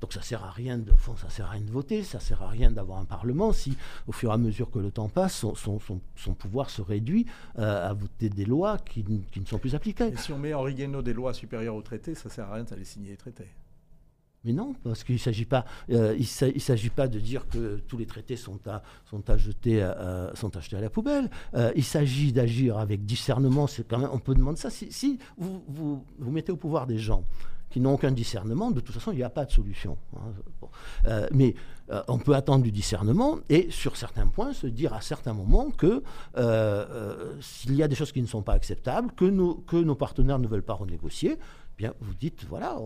Donc 0.00 0.12
ça 0.12 0.20
sert 0.22 0.44
à 0.44 0.50
rien 0.50 0.76
de, 0.76 0.92
fond, 0.98 1.16
ça 1.16 1.30
sert 1.30 1.46
à 1.46 1.50
rien 1.50 1.62
de 1.62 1.70
voter, 1.70 2.02
ça 2.02 2.20
sert 2.20 2.42
à 2.42 2.48
rien 2.48 2.70
d'avoir 2.70 2.98
un 2.98 3.04
parlement 3.06 3.52
si, 3.52 3.76
au 4.06 4.12
fur 4.12 4.30
et 4.30 4.34
à 4.34 4.36
mesure 4.36 4.70
que 4.70 4.78
le 4.78 4.90
temps 4.90 5.08
passe, 5.08 5.34
son, 5.34 5.54
son- 5.54 5.78
son- 5.80 6.00
son 6.16 6.34
pouvoir 6.34 6.68
se 6.68 6.82
réduit 6.82 7.24
euh, 7.58 7.88
à 7.90 7.94
voter 7.94 8.28
des 8.28 8.44
lois 8.44 8.76
qui, 8.78 9.02
ne 9.08 9.46
sont 9.46 9.58
plus 9.58 9.74
appliquées. 9.74 10.08
Et 10.08 10.16
si 10.16 10.32
on 10.32 10.38
met 10.38 10.52
Henri 10.52 10.74
Guénaud 10.74 11.00
des 11.02 11.14
lois 11.14 11.32
supérieures 11.32 11.74
au 11.76 11.82
traité, 11.82 12.14
ça 12.14 12.28
sert 12.28 12.46
à 12.50 12.54
rien 12.54 12.64
d'aller 12.64 12.84
signer 12.84 13.10
les 13.10 13.16
traités. 13.16 13.48
Mais 14.46 14.52
non, 14.52 14.74
parce 14.84 15.04
qu'il 15.04 15.14
ne 15.14 15.20
s'agit 15.20 15.46
pas, 15.46 15.64
euh, 15.88 16.14
il 16.18 16.26
sa- 16.26 16.48
il 16.48 16.60
s'agit 16.60 16.90
pas 16.90 17.08
de 17.08 17.18
dire 17.18 17.48
que 17.48 17.76
tous 17.88 17.96
les 17.96 18.04
traités 18.04 18.36
sont 18.36 18.60
à, 18.68 18.82
sont 19.06 19.30
à 19.30 19.38
jeter, 19.38 19.80
à- 19.82 20.32
sont 20.34 20.54
à 20.54 20.60
jeter 20.60 20.76
à 20.76 20.82
la 20.82 20.90
poubelle. 20.90 21.30
Euh, 21.54 21.72
il 21.76 21.84
s'agit 21.84 22.30
d'agir 22.30 22.76
avec 22.76 23.06
discernement. 23.06 23.66
C'est 23.66 23.88
quand 23.88 23.98
même, 23.98 24.10
on 24.12 24.18
peut 24.18 24.34
demander 24.34 24.60
ça. 24.60 24.68
Si, 24.68 24.92
si 24.92 25.18
vous, 25.38 25.64
vous, 25.68 26.04
vous 26.18 26.30
mettez 26.30 26.52
au 26.52 26.58
pouvoir 26.58 26.86
des 26.86 26.98
gens 26.98 27.24
qui 27.74 27.80
n'ont 27.80 27.94
aucun 27.94 28.12
discernement, 28.12 28.70
de 28.70 28.78
toute 28.78 28.94
façon, 28.94 29.10
il 29.10 29.16
n'y 29.16 29.24
a 29.24 29.30
pas 29.30 29.44
de 29.44 29.50
solution. 29.50 29.98
hein. 30.14 30.68
Euh, 31.06 31.26
mais 31.32 31.56
euh, 31.90 32.04
on 32.06 32.18
peut 32.18 32.36
attendre 32.36 32.62
du 32.62 32.70
discernement 32.70 33.40
et, 33.48 33.68
sur 33.72 33.96
certains 33.96 34.28
points, 34.28 34.52
se 34.52 34.68
dire 34.68 34.94
à 34.94 35.00
certains 35.00 35.32
moments 35.32 35.72
que 35.72 36.04
euh, 36.36 37.34
s'il 37.40 37.74
y 37.74 37.82
a 37.82 37.88
des 37.88 37.96
choses 37.96 38.12
qui 38.12 38.22
ne 38.22 38.28
sont 38.28 38.42
pas 38.42 38.52
acceptables, 38.52 39.10
que 39.16 39.24
nos, 39.24 39.94
partenaires 39.96 40.38
ne 40.38 40.46
veulent 40.46 40.62
pas 40.62 40.74
renégocier, 40.74 41.36
bien, 41.76 41.92
vous 42.00 42.14
dites, 42.14 42.44
voilà, 42.48 42.76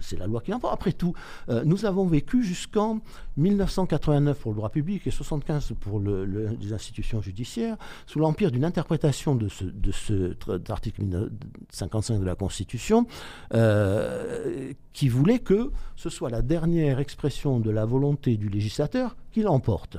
c'est 0.00 0.18
la 0.18 0.26
loi 0.26 0.40
qui 0.40 0.50
l'emporte. 0.50 0.74
Après 0.74 0.92
tout, 0.92 1.14
euh, 1.48 1.62
nous 1.64 1.84
avons 1.86 2.06
vécu 2.06 2.44
jusqu'en 2.44 3.00
1989 3.36 4.38
pour 4.40 4.52
le 4.52 4.56
droit 4.56 4.68
public 4.68 5.06
et 5.06 5.10
75 5.10 5.72
pour 5.80 6.00
le- 6.00 6.24
le- 6.24 6.48
les 6.60 6.72
institutions 6.72 7.20
judiciaires, 7.22 7.76
sous 8.06 8.18
l'empire 8.18 8.50
d'une 8.50 8.64
interprétation 8.64 9.34
de 9.34 9.48
ce, 9.48 9.64
de 9.64 9.92
ce 9.92 10.34
tr- 10.34 10.58
d'article 10.58 11.30
55 11.70 12.18
de 12.20 12.24
la 12.24 12.34
Constitution, 12.34 13.06
euh, 13.54 14.72
qui 14.92 15.08
voulait 15.08 15.38
que 15.40 15.70
ce 15.96 16.10
soit 16.10 16.30
la 16.30 16.42
dernière 16.42 16.98
expression 17.00 17.58
de 17.60 17.70
la 17.70 17.84
volonté 17.84 18.36
du 18.36 18.48
législateur 18.48 19.16
qui 19.32 19.42
l'emporte. 19.42 19.96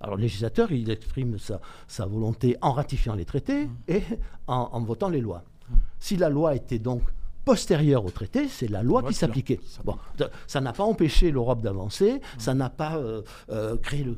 Alors 0.00 0.16
le 0.16 0.22
législateur, 0.22 0.72
il 0.72 0.90
exprime 0.90 1.36
sa, 1.38 2.06
volonté 2.06 2.56
en 2.60 2.72
ratifiant 2.72 3.14
les 3.14 3.24
traités 3.24 3.68
et 3.86 4.02
en 4.48 4.80
votant 4.82 5.08
les 5.08 5.20
lois. 5.20 5.44
Si 6.02 6.16
la 6.16 6.28
loi 6.28 6.56
était 6.56 6.80
donc 6.80 7.02
postérieure 7.44 8.04
au 8.04 8.10
traité, 8.10 8.48
c'est 8.48 8.66
la 8.68 8.82
loi 8.82 9.00
loi 9.02 9.10
qui 9.10 9.14
s'appliquait. 9.14 9.60
Bon, 9.84 9.96
ça- 10.48 10.60
n'a 10.60 10.72
pas 10.72 10.82
empêché 10.82 11.30
l'Europe 11.30 11.62
d'avancer, 11.62 12.20
ça 12.38 12.54
n'a 12.54 12.70
pas 12.70 12.96
euh, 12.96 13.22
euh, 13.50 13.76
créé 13.76 14.02
le- 14.02 14.16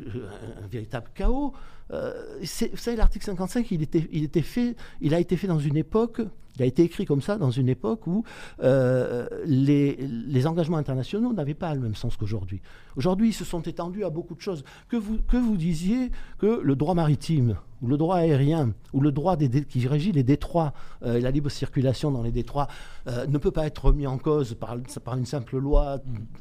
un, 0.61 0.65
un 0.65 0.67
véritable 0.67 1.09
chaos. 1.15 1.53
Euh, 1.93 2.13
c'est- 2.43 2.71
vous 2.71 2.79
savez, 2.79 2.97
l'article 2.97 3.27
55, 3.27 3.71
il, 3.71 3.83
était, 3.83 4.09
il, 4.13 4.25
était 4.25 4.41
fait, 4.43 4.77
il 5.03 5.13
a 5.15 5.21
été 5.21 5.37
fait 5.37 5.47
dans 5.47 5.59
une 5.59 5.77
époque, 5.77 6.21
il 6.57 6.63
a 6.63 6.67
été 6.67 6.83
écrit 6.83 7.05
comme 7.05 7.21
ça, 7.21 7.37
dans 7.37 7.51
une 7.51 7.69
époque 7.69 8.07
où 8.07 8.25
euh, 8.63 9.27
les, 9.45 9.97
les 9.97 10.47
engagements 10.47 10.79
internationaux 10.79 11.33
n'avaient 11.35 11.53
pas 11.55 11.75
le 11.75 11.81
même 11.81 11.95
sens 11.95 12.17
qu'aujourd'hui. 12.17 12.61
Aujourd'hui, 12.97 13.29
ils 13.31 13.35
se 13.35 13.45
sont 13.45 13.61
étendus 13.63 14.05
à 14.05 14.11
beaucoup 14.11 14.35
de 14.35 14.41
choses. 14.41 14.65
Que 14.89 14.97
vous, 14.97 15.19
que 15.29 15.37
vous 15.37 15.57
disiez 15.57 16.11
que 16.39 16.61
le 16.63 16.77
droit 16.77 16.95
maritime, 16.95 17.57
ou 17.85 17.87
le 17.87 17.99
droit 17.99 18.17
aérien, 18.17 18.73
ou 18.95 19.01
le 19.03 19.13
droit 19.13 19.37
des, 19.37 19.65
qui 19.65 19.87
régit 19.87 20.13
les 20.13 20.23
détroits, 20.23 20.73
euh, 21.05 21.19
et 21.19 21.21
la 21.21 21.31
libre 21.31 21.51
circulation 21.51 22.11
dans 22.11 22.23
les 22.23 22.33
détroits, 22.33 22.67
euh, 23.09 23.27
ne 23.27 23.37
peut 23.37 23.51
pas 23.51 23.67
être 23.67 23.85
remis 23.85 24.07
en 24.07 24.17
cause 24.17 24.55
par, 24.55 24.77
par 25.05 25.17
une 25.19 25.27
simple 25.27 25.59
loi 25.59 25.99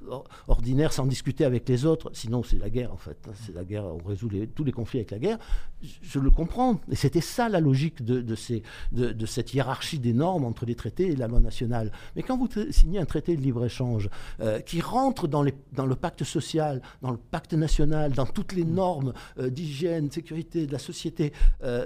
or- 0.10 0.24
ordinaire 0.48 0.94
sans 0.94 1.06
discuter 1.06 1.44
avec 1.44 1.68
les 1.68 1.86
autres. 1.86 2.10
Sinon, 2.14 2.44
c'est 2.44 2.58
la 2.60 2.70
guerre, 2.70 2.94
en 2.94 2.98
fait. 2.98 3.18
hein. 3.28 3.34
C'est 3.46 3.54
la 3.54 3.66
guerre, 3.66 3.84
on 3.84 4.08
résout 4.08 4.30
les- 4.30 4.48
tous 4.48 4.64
les 4.64 4.72
conflits 4.72 5.00
avec 5.00 5.12
la 5.12 5.20
guerre. 5.20 5.38
Je, 5.82 5.90
je 6.02 6.20
le 6.20 6.30
comprends. 6.32 6.80
Et 6.90 6.96
c'était 6.96 7.20
ça 7.22 7.50
la 7.50 7.60
logique 7.60 8.06
de, 8.06 8.22
de 8.22 8.36
ces, 8.36 8.64
de, 8.94 9.12
de 9.12 9.26
cette 9.26 9.54
hiérarchie 9.54 10.00
des 10.00 10.14
normes 10.14 10.46
entre 10.46 10.66
les 10.66 10.76
traités 10.76 11.08
et 11.12 11.16
la 11.18 11.28
loi 11.28 11.42
nationale. 11.42 11.92
Mais 12.16 12.24
quand 12.24 12.38
vous 12.38 12.48
signez 12.72 13.00
un 13.00 13.06
traité 13.06 13.36
de 13.36 13.42
libre-échange 13.42 14.10
euh, 14.40 14.62
qui 14.62 14.80
rentre 14.80 15.28
dans, 15.28 15.44
les, 15.44 15.54
dans 15.74 15.86
le 15.86 15.96
pacte 15.96 16.24
social, 16.24 16.82
dans 17.02 17.12
le 17.12 17.18
pacte 17.18 17.54
national, 17.54 18.14
dans 18.14 18.26
toutes 18.26 18.54
les 18.54 18.64
normes 18.64 19.12
euh, 19.40 19.50
d'hygiène, 19.50 20.08
de 20.08 20.14
sécurité 20.14 20.66
de 20.68 20.72
la 20.72 20.80
société, 20.80 21.33
euh, 21.64 21.86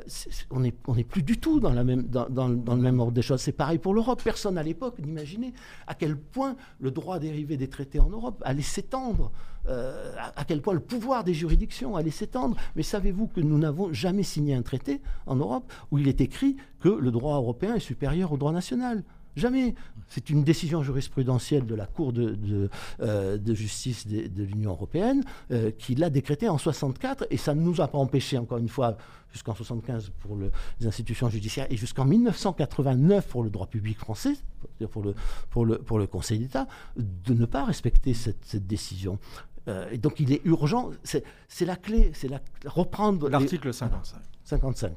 on 0.50 0.60
n'est 0.60 1.04
plus 1.04 1.24
du 1.24 1.38
tout 1.38 1.60
dans, 1.60 1.72
le 1.72 1.84
même 1.84 3.00
ordre 3.00 3.12
des 3.12 3.22
choses. 3.22 3.42
C'est 3.42 3.52
pareil 3.52 3.78
pour 3.78 3.94
l'Europe. 3.94 4.22
Personne 4.24 4.58
à 4.58 4.64
l'époque 4.64 5.00
n'imaginait 5.00 5.54
à 5.88 5.96
quel 5.96 6.18
point 6.18 6.56
le 6.80 6.92
droit 6.92 7.20
dérivé 7.20 7.58
des 7.58 7.70
traités 7.70 8.00
en 8.00 8.10
Europe 8.10 8.42
allait 8.46 8.62
s'étendre, 8.62 9.32
euh, 9.68 10.14
à 10.36 10.46
quel 10.46 10.62
point 10.62 10.74
le 10.74 10.80
pouvoir 10.80 11.24
des 11.24 11.34
juridictions 11.34 11.96
allait 11.96 12.12
s'étendre. 12.12 12.56
Mais 12.76 12.84
savez-vous 12.84 13.28
que 13.28 13.42
nous 13.42 13.58
n'avons 13.58 13.94
jamais 13.94 14.24
signé 14.24 14.54
un 14.54 14.62
traité 14.62 15.02
en 15.26 15.36
Europe 15.36 15.72
où 15.92 15.98
il 15.98 16.08
est 16.08 16.22
écrit 16.22 16.56
que 16.80 16.90
le 16.90 17.12
droit 17.12 17.36
européen 17.36 17.76
est 17.76 17.80
supérieur 17.80 18.32
au 18.32 18.38
droit 18.38 18.52
national? 18.52 19.04
Jamais. 19.38 19.76
C'est 20.10 20.30
une 20.30 20.44
décision 20.44 20.82
jurisprudentielle 20.84 21.66
de 21.66 21.76
la 21.76 21.86
Cour 21.86 22.12
de, 22.14 22.32
de, 22.32 22.70
euh, 23.02 23.38
de 23.38 23.54
justice 23.54 24.08
de, 24.08 24.28
de 24.28 24.44
l'Union 24.44 24.72
européenne 24.72 25.24
euh, 25.52 25.70
qui 25.72 25.96
l'a 25.96 26.10
décrété 26.10 26.50
en 26.50 26.58
64 26.58 27.28
et 27.30 27.38
ça 27.38 27.54
ne 27.54 27.62
nous 27.62 27.80
a 27.82 27.88
pas 27.88 27.98
empêché, 27.98 28.38
encore 28.38 28.58
une 28.58 28.70
fois, 28.70 28.98
jusqu'en 29.32 29.54
75 29.54 30.12
pour 30.20 30.36
le- 30.38 30.50
les 30.80 30.88
institutions 30.88 31.30
judiciaires 31.30 31.68
et 31.70 31.78
jusqu'en 31.78 32.06
1989 32.06 33.28
pour 33.28 33.44
le 33.44 33.50
droit 33.50 33.68
public 33.68 33.98
français, 33.98 34.34
c'est-à-dire 34.34 34.90
pour 34.90 35.04
le, 35.04 35.14
pour 35.50 35.66
le, 35.66 35.78
pour 35.78 36.00
le 36.00 36.08
Conseil 36.08 36.40
d'État, 36.40 36.68
de 36.96 37.34
ne 37.34 37.46
pas 37.46 37.64
respecter 37.66 38.14
cette, 38.14 38.44
cette 38.46 38.66
décision. 38.66 39.20
Euh, 39.68 39.90
et 39.92 39.98
donc 39.98 40.20
il 40.22 40.32
est 40.32 40.42
urgent, 40.46 40.92
c'est 41.04 41.24
la 41.66 41.76
clé, 41.76 42.12
c'est 42.14 42.30
la, 42.30 42.40
reprendre 42.66 43.28
L'article 43.30 43.74
55. 43.74 44.20
55. 44.46 44.94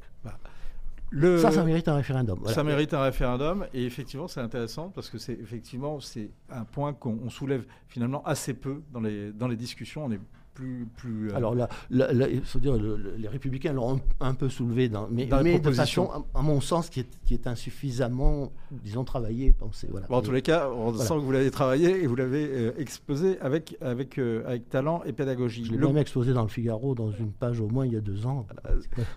Le- 1.11 1.39
Ça, 1.39 1.51
ça 1.51 1.65
mérite 1.65 1.89
un 1.89 1.95
référendum. 1.97 2.39
Voilà. 2.41 2.55
Ça 2.55 2.63
mérite 2.63 2.95
un 2.95 3.03
référendum 3.03 3.67
et 3.75 3.85
effectivement 3.85 4.29
c'est 4.29 4.41
intéressant 4.41 4.91
parce 4.91 5.11
que 5.11 5.19
c'est 5.19 5.33
effectivement 5.35 5.99
c'est 6.01 6.31
un 6.51 6.65
point 6.65 6.93
qu'on 6.93 7.19
on 7.25 7.31
soulève 7.31 7.65
finalement 7.89 8.23
assez 8.25 8.55
peu 8.55 8.83
dans 8.93 9.01
les 9.01 9.33
dans 9.33 9.49
les 9.49 9.57
discussions. 9.57 10.05
On 10.05 10.13
est 10.13 10.21
plus 10.55 10.87
plus. 10.97 11.31
euh, 11.31 11.37
Alors 11.37 11.55
là, 11.55 11.69
là- 11.91 12.13
là, 12.13 12.29
il 12.29 12.43
faut 12.43 12.59
dire, 12.59 12.77
le- 12.77 12.97
le- 12.97 13.15
les 13.17 13.29
républicains 13.29 13.73
l'ont 13.73 13.97
un, 13.97 14.01
un 14.21 14.35
peu 14.35 14.49
soulevé, 14.49 14.89
dans, 14.89 15.09
mais, 15.11 15.27
Dans 15.27 15.43
mais 15.43 15.59
de 15.59 15.71
façon, 15.71 16.11
à, 16.11 16.39
à 16.39 16.43
mon 16.43 16.61
sens, 16.61 16.91
qui 16.91 17.01
est, 17.01 17.09
qui 17.25 17.35
est 17.35 17.47
insuffisamment, 17.47 18.53
disons, 18.71 19.05
travaillé, 19.05 19.53
pensé. 19.53 19.87
Voilà. 19.91 20.07
Bon, 20.09 20.17
en 20.17 20.23
tous 20.23 20.33
les 20.33 20.43
cas, 20.43 20.69
on 20.71 20.91
Voilà. 20.91 21.05
sent 21.09 21.15
que 21.15 21.21
vous 21.21 21.33
l'avez 21.33 21.51
travaillé 21.51 22.03
et 22.03 22.07
vous 22.07 22.17
l'avez 22.17 22.47
euh, 22.51 22.73
exposé 22.79 23.39
avec 23.41 23.77
avec 23.81 24.19
euh, 24.19 24.43
avec 24.47 24.69
talent 24.69 25.03
et 25.05 25.13
pédagogie. 25.13 25.65
Je 25.65 25.73
l'ai 25.73 25.79
Le- 25.79 25.87
même 25.87 25.97
exposé 25.99 26.33
dans 26.33 26.43
le 26.43 26.49
Figaro, 26.49 26.95
dans 26.95 27.11
une 27.13 27.33
page 27.33 27.61
au 27.61 27.69
moins 27.69 27.87
il 27.87 27.93
y 27.93 27.97
a 27.97 28.01
deux 28.01 28.27
ans. 28.27 28.47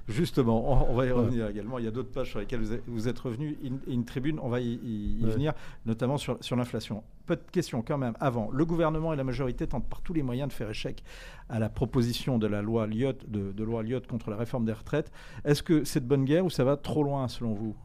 Justement, 0.07 0.87
on, 0.89 0.91
on 0.93 0.95
va 0.95 1.05
y 1.05 1.11
revenir 1.11 1.47
également. 1.47 1.79
Il 1.79 1.85
y 1.85 1.87
a 1.87 1.91
d'autres 1.91 2.11
pages 2.11 2.29
sur 2.29 2.39
lesquelles 2.39 2.59
vous 2.61 2.73
êtes, 2.73 2.83
vous 2.87 3.07
êtes 3.07 3.19
revenu. 3.19 3.57
Une, 3.63 3.79
une 3.87 4.05
tribune, 4.05 4.39
on 4.41 4.49
va 4.49 4.59
y, 4.59 4.73
y- 4.83 5.19
y 5.21 5.25
Ouais. 5.25 5.31
venir, 5.31 5.53
notamment 5.85 6.17
sur, 6.17 6.37
sur 6.41 6.55
l'inflation. 6.55 7.03
Peu 7.25 7.37
de 7.37 7.41
questions 7.51 7.81
quand 7.81 7.97
même. 7.97 8.13
Avant, 8.19 8.49
le 8.51 8.65
gouvernement 8.65 9.13
et 9.13 9.15
la 9.15 9.23
majorité 9.23 9.65
tentent 9.65 9.87
par 9.87 10.01
tous 10.01 10.13
les 10.13 10.23
moyens 10.23 10.49
de 10.49 10.53
faire 10.53 10.69
échec 10.69 11.03
à 11.47 11.57
la 11.57 11.69
proposition 11.69 12.37
de 12.37 12.47
la 12.47 12.61
loi 12.61 12.85
Lyotte, 12.85 13.29
de, 13.29 13.53
de 13.53 13.63
loi 13.63 13.81
Lyotte 13.81 14.07
contre 14.07 14.29
la 14.29 14.35
réforme 14.35 14.65
des 14.65 14.73
retraites. 14.73 15.09
Est-ce 15.45 15.63
que 15.63 15.85
c'est 15.85 16.01
de 16.01 16.05
bonne 16.07 16.25
guerre 16.25 16.45
ou 16.45 16.49
ça 16.49 16.65
va 16.65 16.75
trop 16.75 17.01
loin 17.03 17.27
selon 17.29 17.53
vous? 17.53 17.75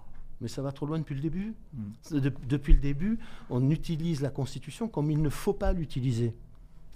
Mais 0.40 0.48
ça 0.48 0.61
va 0.62 0.72
trop 0.72 0.87
loin 0.87 0.98
depuis 0.98 1.14
le 1.14 1.20
début. 1.20 1.55
Mm. 1.72 2.18
De- 2.20 2.33
depuis 2.48 2.72
le 2.72 2.81
début, 2.81 3.18
on 3.51 3.70
utilise 3.70 4.20
la 4.22 4.31
Constitution 4.31 4.88
comme 4.88 5.11
il 5.11 5.22
ne 5.22 5.29
faut 5.29 5.53
pas 5.53 5.72
l'utiliser. 5.72 6.35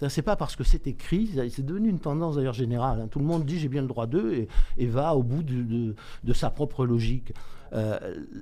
C'est 0.09 0.21
pas 0.21 0.35
parce 0.35 0.57
que 0.57 0.65
c'est 0.65 0.85
écrit, 0.87 1.29
c'est 1.49 1.65
devenu 1.65 1.87
une 1.87 1.99
tendance 1.99 2.35
d'ailleurs 2.35 2.53
générale. 2.53 2.99
hein. 2.99 3.07
Tout 3.07 3.19
le 3.19 3.25
monde 3.25 3.45
dit 3.45 3.57
j'ai 3.57 3.69
bien 3.69 3.81
le 3.81 3.87
droit 3.87 4.05
d'eux 4.05 4.33
et, 4.33 4.47
et 4.77 4.85
va 4.85 5.15
au 5.15 5.23
bout 5.23 5.43
de, 5.43 5.63
de- 5.63 5.95
de 6.25 6.33
sa 6.33 6.49
propre 6.49 6.85
logique. 6.85 7.31
Euh, 7.73 7.97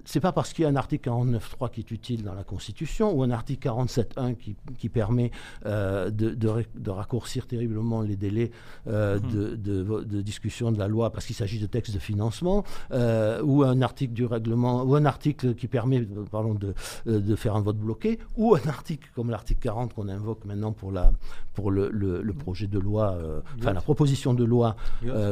c'est 0.05 0.19
pas 0.19 0.31
parce 0.31 0.51
qu'il 0.53 0.63
y 0.63 0.65
a 0.65 0.69
un 0.69 0.75
article 0.75 1.09
49.3 1.09 1.71
qui 1.71 1.79
est 1.81 1.91
utile 1.91 2.23
dans 2.23 2.33
la 2.33 2.43
Constitution 2.43 3.13
ou 3.15 3.23
un 3.23 3.31
article 3.31 3.67
47.1 3.69 4.35
qui, 4.35 4.55
qui 4.77 4.89
permet 4.89 5.31
euh, 5.65 6.09
de, 6.09 6.31
de 6.31 6.47
ré- 6.47 6.67
de 6.75 6.89
raccourcir 6.89 7.47
terriblement 7.47 8.01
les 8.01 8.15
délais 8.17 8.51
euh, 8.87 9.19
Mhm. 9.21 9.31
de, 9.31 9.55
de 9.55 9.81
vo- 9.81 10.01
de 10.01 10.21
discussion 10.21 10.71
de 10.71 10.79
la 10.79 10.87
loi 10.87 11.11
parce 11.11 11.25
qu'il 11.25 11.35
s'agit 11.35 11.59
de 11.59 11.65
textes 11.65 11.93
de 11.93 11.99
financement 11.99 12.63
euh, 12.91 13.41
ou 13.43 13.63
un 13.63 13.81
article 13.81 14.13
du 14.13 14.25
règlement 14.25 14.83
ou 14.83 14.95
un 14.95 15.05
article 15.05 15.55
qui 15.55 15.67
permet 15.67 16.01
pardon, 16.31 16.53
de, 16.53 16.73
de 17.05 17.35
faire 17.35 17.55
un 17.55 17.61
vote 17.61 17.77
bloqué 17.77 18.19
ou 18.37 18.55
un 18.55 18.67
article 18.67 19.09
comme 19.15 19.29
l'article 19.29 19.59
40 19.61 19.93
qu'on 19.93 20.09
invoque 20.09 20.43
maintenant 20.45 20.71
pour, 20.73 20.91
la, 20.91 21.11
pour 21.53 21.71
le, 21.71 21.89
le- 21.89 22.21
le 22.21 22.33
projet 22.33 22.67
de 22.67 22.79
loi, 22.79 23.17
enfin 23.59 23.73
la 23.73 23.81
proposition 23.81 24.33
de 24.33 24.43
loi 24.43 24.75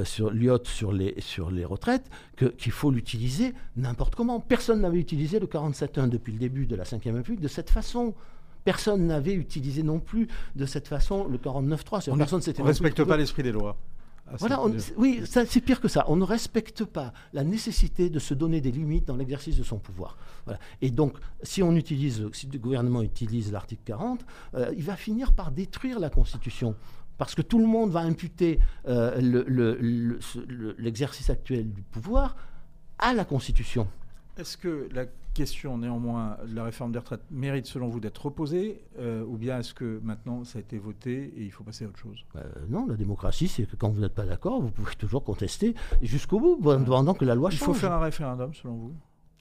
sur 0.04 0.32
l'IOT 0.32 0.60
sur 0.66 0.92
les, 0.94 1.16
sur 1.20 1.52
les 1.52 1.66
retraites, 1.66 2.10
qu'il 2.58 2.72
faut 2.72 2.92
l'utiliser 2.92 3.54
n'importe 3.90 4.16
comment. 4.16 4.40
Personne 4.40 4.82
n'avait 4.82 5.00
utilisé 5.00 5.40
le 5.40 5.48
47.1 5.48 6.08
depuis 6.10 6.32
le 6.34 6.40
début 6.40 6.66
de 6.66 6.76
la 6.76 6.84
Ve 6.84 7.00
République 7.16 7.42
de 7.42 7.48
cette 7.48 7.70
façon. 7.70 8.14
Personne 8.64 9.08
n'avait 9.08 9.34
utilisé 9.34 9.84
non 9.84 10.00
plus 10.00 10.28
de 10.56 10.66
cette 10.66 10.88
façon 10.88 11.28
le 11.28 11.38
49.3. 11.38 12.02
C'est-à-dire 12.02 12.14
On 12.62 12.64
ne 12.64 12.68
respecte 12.68 13.04
pas 13.04 13.18
l'esprit 13.18 13.44
des 13.44 13.52
lois. 13.52 13.78
Voilà, 14.38 14.62
on- 14.62 14.72
oui, 14.98 15.22
c'est 15.26 15.60
pire 15.62 15.82
que 15.82 15.88
ça. 15.88 16.06
On 16.08 16.16
ne 16.16 16.24
respecte 16.24 16.86
pas 16.86 17.14
la 17.34 17.44
nécessité 17.44 18.12
de 18.12 18.20
se 18.20 18.36
donner 18.36 18.62
des 18.62 18.72
limites 18.72 19.06
dans 19.06 19.16
l'exercice 19.16 19.58
de 19.58 19.64
son 19.64 19.80
pouvoir. 19.80 20.18
Voilà. 20.46 20.60
Et 20.84 20.92
donc, 20.92 21.18
si 21.42 21.64
on 21.64 21.76
utilise, 21.76 22.28
si 22.34 22.48
le 22.48 22.60
gouvernement 22.60 23.02
utilise 23.02 23.52
l'article 23.52 23.82
40, 23.86 24.24
euh, 24.54 24.72
il 24.78 24.84
va 24.84 24.96
finir 24.96 25.34
par 25.34 25.50
détruire 25.52 26.00
la 26.00 26.12
Constitution. 26.12 26.76
Parce 27.18 27.34
que 27.34 27.42
tout 27.42 27.58
le 27.60 27.66
monde 27.66 27.90
va 27.90 28.02
imputer 28.02 28.60
euh, 28.88 29.20
le- 29.20 29.46
le- 29.48 29.78
le- 29.82 30.22
ce- 30.22 30.40
le- 30.48 30.76
l'exercice 30.78 31.30
actuel 31.32 31.72
du 31.74 31.82
pouvoir 31.82 32.36
à 33.00 33.14
la 33.14 33.26
Constitution. 33.26 33.88
Est-ce 34.38 34.58
que 34.58 34.88
la 34.94 35.06
question, 35.34 35.78
néanmoins, 35.78 36.38
de 36.48 36.56
la 36.56 36.64
réforme 36.64 36.92
des 36.92 37.00
retraites 37.00 37.24
mérite, 37.32 37.66
selon 37.66 37.88
vous, 37.90 38.00
d'être 38.00 38.26
reposée 38.26 38.82
euh, 38.98 39.24
Ou 39.26 39.38
bien 39.38 39.60
est-ce 39.60 39.74
que 39.74 40.00
maintenant, 40.04 40.44
ça 40.44 40.60
a 40.60 40.62
été 40.62 40.78
voté 40.78 41.34
et 41.36 41.44
il 41.44 41.52
faut 41.52 41.64
passer 41.64 41.86
à 41.86 41.88
autre 41.88 42.00
chose? 42.00 42.26
Euh, 42.36 42.42
non, 42.70 42.88
la 42.88 42.96
démocratie, 42.96 43.48
c'est 43.48 43.66
que 43.66 43.76
quand 43.76 43.90
vous 43.90 44.02
n'êtes 44.02 44.16
pas 44.16 44.26
d'accord, 44.26 44.62
vous 44.62 44.72
pouvez 44.72 44.96
toujours 44.96 45.24
contester 45.24 45.76
jusqu'au 46.02 46.40
bout, 46.40 46.58
pendant 46.58 47.14
que 47.14 47.26
la 47.26 47.36
loi 47.36 47.50
Il 47.52 47.58
change. 47.58 47.68
faut 47.68 47.74
faire 47.74 47.92
un 47.94 48.00
référendum, 48.00 48.54
selon 48.54 48.76
vous? 48.76 48.94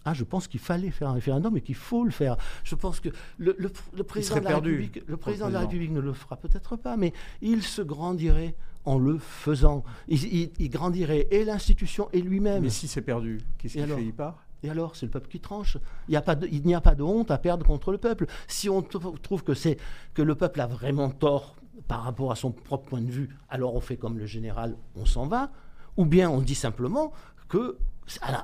Ah, 0.05 0.14
je 0.14 0.24
pense 0.24 0.49
qu'il 0.49 0.61
fallait 0.61 0.90
faire 0.90 1.09
un 1.11 1.12
référendum 1.14 1.57
et 1.57 1.61
qu'il 1.61 1.74
faut 1.74 2.05
le 2.05 2.11
faire. 2.11 2.36
Je 2.64 2.74
pense 2.74 3.01
que 3.01 3.11
le, 3.36 3.55
le- 3.59 3.70
le 3.96 4.03
président, 4.05 4.38
de 4.38 4.44
la, 4.44 4.57
République, 4.57 5.03
le 5.07 5.16
président 5.16 5.49
de 5.49 5.53
la 5.53 5.59
président. 5.61 5.61
République 5.61 5.90
ne 5.92 6.01
le 6.01 6.12
fera 6.12 6.36
peut-être 6.36 6.76
pas, 6.76 6.96
mais 6.96 7.12
il 7.42 7.62
se 7.62 7.82
grandirait 7.82 8.55
en 8.84 8.99
le 8.99 9.18
faisant. 9.18 9.84
Il, 10.07 10.22
il- 10.32 10.51
il 10.59 10.70
grandirait 10.70 11.26
et 11.30 11.44
l'institution 11.44 12.09
et 12.12 12.22
lui-même. 12.22 12.62
Mais 12.62 12.70
si 12.70 12.88
c'est 12.88 13.03
perdu, 13.03 13.38
qu'est-ce 13.59 13.74
qu'il 13.74 13.86
fait? 13.86 14.03
Il 14.03 14.14
part? 14.14 14.44
Et 14.62 14.70
alors, 14.70 14.96
c'est 14.96 15.07
le 15.07 15.12
peuple 15.12 15.28
qui 15.28 15.38
tranche. 15.40 15.76
Il 16.09 16.12
n'y 16.12 16.16
a, 16.16 16.22
pas 16.22 16.34
de- 16.34 16.49
il 16.51 16.74
a 16.74 16.80
pas 16.80 16.94
de 16.94 17.03
honte 17.03 17.30
à 17.30 17.38
perdre 17.38 17.64
contre 17.66 17.92
le 17.92 17.99
peuple. 17.99 18.26
Si 18.49 18.68
on 18.68 18.82
trouve 18.82 19.44
que, 19.44 19.55
c'est, 19.55 19.76
que 20.14 20.22
le 20.22 20.34
peuple 20.34 20.61
a 20.61 20.66
vraiment 20.66 21.11
tort 21.11 21.55
par 21.86 22.03
rapport 22.03 22.32
à 22.32 22.34
son 22.36 22.51
propre 22.51 22.88
point 22.88 23.01
de 23.01 23.11
vue, 23.11 23.28
alors 23.51 23.74
on 23.74 23.80
fait 23.80 23.96
comme 23.96 24.18
le 24.18 24.26
général, 24.26 24.76
on 24.96 25.07
s'en 25.07 25.26
va. 25.26 25.53
Ou 25.96 26.07
bien 26.07 26.28
on 26.30 26.40
dit 26.40 26.55
simplement 26.57 27.12
que, 27.49 27.76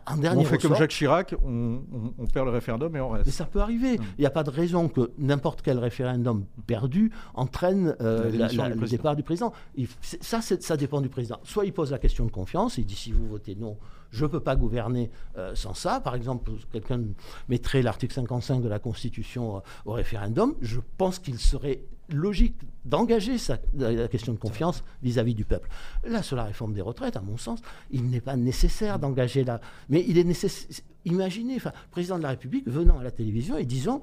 en 0.06 0.16
dernier 0.16 0.42
On 0.42 0.44
fait 0.44 0.58
comme 0.58 0.74
Jacques 0.76 0.90
Chirac, 0.90 1.34
on, 1.44 1.80
on- 1.92 2.14
on 2.18 2.26
perd 2.26 2.46
le 2.46 2.52
référendum 2.52 2.94
et 2.96 3.00
on 3.00 3.08
reste. 3.10 3.26
mais 3.26 3.32
ça 3.32 3.44
peut 3.46 3.60
arriver. 3.60 3.98
Mm. 3.98 4.02
Il 4.18 4.20
n'y 4.20 4.26
a 4.26 4.30
pas 4.30 4.44
de 4.44 4.50
raison 4.50 4.88
que 4.88 5.10
n'importe 5.18 5.62
quel 5.62 5.78
référendum 5.78 6.44
perdu 6.66 7.10
entraîne 7.34 7.96
euh, 8.00 8.30
La 8.30 8.48
la- 8.48 8.68
le 8.74 8.86
départ 8.86 9.16
du 9.16 9.22
président. 9.22 9.52
Il- 9.76 9.88
ça, 10.20 10.40
ça 10.42 10.76
dépend 10.76 11.00
du 11.00 11.08
président. 11.08 11.38
Soit 11.44 11.64
il 11.66 11.72
pose 11.72 11.90
la 11.90 11.98
question 11.98 12.24
de 12.24 12.30
confiance, 12.30 12.78
il 12.78 12.86
dit 12.86 12.94
si 12.96 13.12
vous 13.12 13.26
votez 13.28 13.54
non, 13.54 13.76
je 14.10 14.24
ne 14.24 14.30
peux 14.30 14.40
pas 14.40 14.54
gouverner 14.56 15.10
euh, 15.38 15.54
sans 15.54 15.74
ça. 15.74 16.00
Par 16.00 16.14
exemple, 16.14 16.52
quelqu'un 16.72 17.00
mettrait 17.48 17.82
l'article 17.82 18.14
55 18.14 18.60
de 18.62 18.68
la 18.68 18.78
Constitution 18.78 19.56
euh, 19.56 19.60
au 19.86 19.92
référendum. 19.92 20.54
Je 20.60 20.78
pense 20.98 21.18
qu'il 21.18 21.38
serait 21.38 21.82
logique 22.08 22.56
d'engager 22.84 23.36
la 23.74 24.08
question 24.08 24.32
de 24.32 24.38
confiance 24.38 24.84
vis-à-vis 25.02 25.34
du 25.34 25.44
peuple. 25.44 25.68
Là, 26.06 26.22
sur 26.22 26.36
la 26.36 26.44
réforme 26.44 26.72
des 26.74 26.82
retraites, 26.82 27.16
à 27.16 27.20
mon 27.20 27.36
sens, 27.36 27.60
il 27.90 28.04
n'est 28.10 28.20
pas 28.20 28.36
nécessaire 28.36 28.98
d'engager 28.98 29.44
la... 29.44 29.60
Mais 29.88 30.04
il 30.06 30.18
est 30.18 30.24
nécessaire... 30.24 30.84
Imaginez, 31.06 31.56
enfin, 31.56 31.72
le 31.86 31.90
président 31.90 32.18
de 32.18 32.22
la 32.22 32.30
République 32.30 32.68
venant 32.68 32.98
à 32.98 33.02
la 33.02 33.10
télévision 33.10 33.56
et 33.56 33.64
disant... 33.64 34.02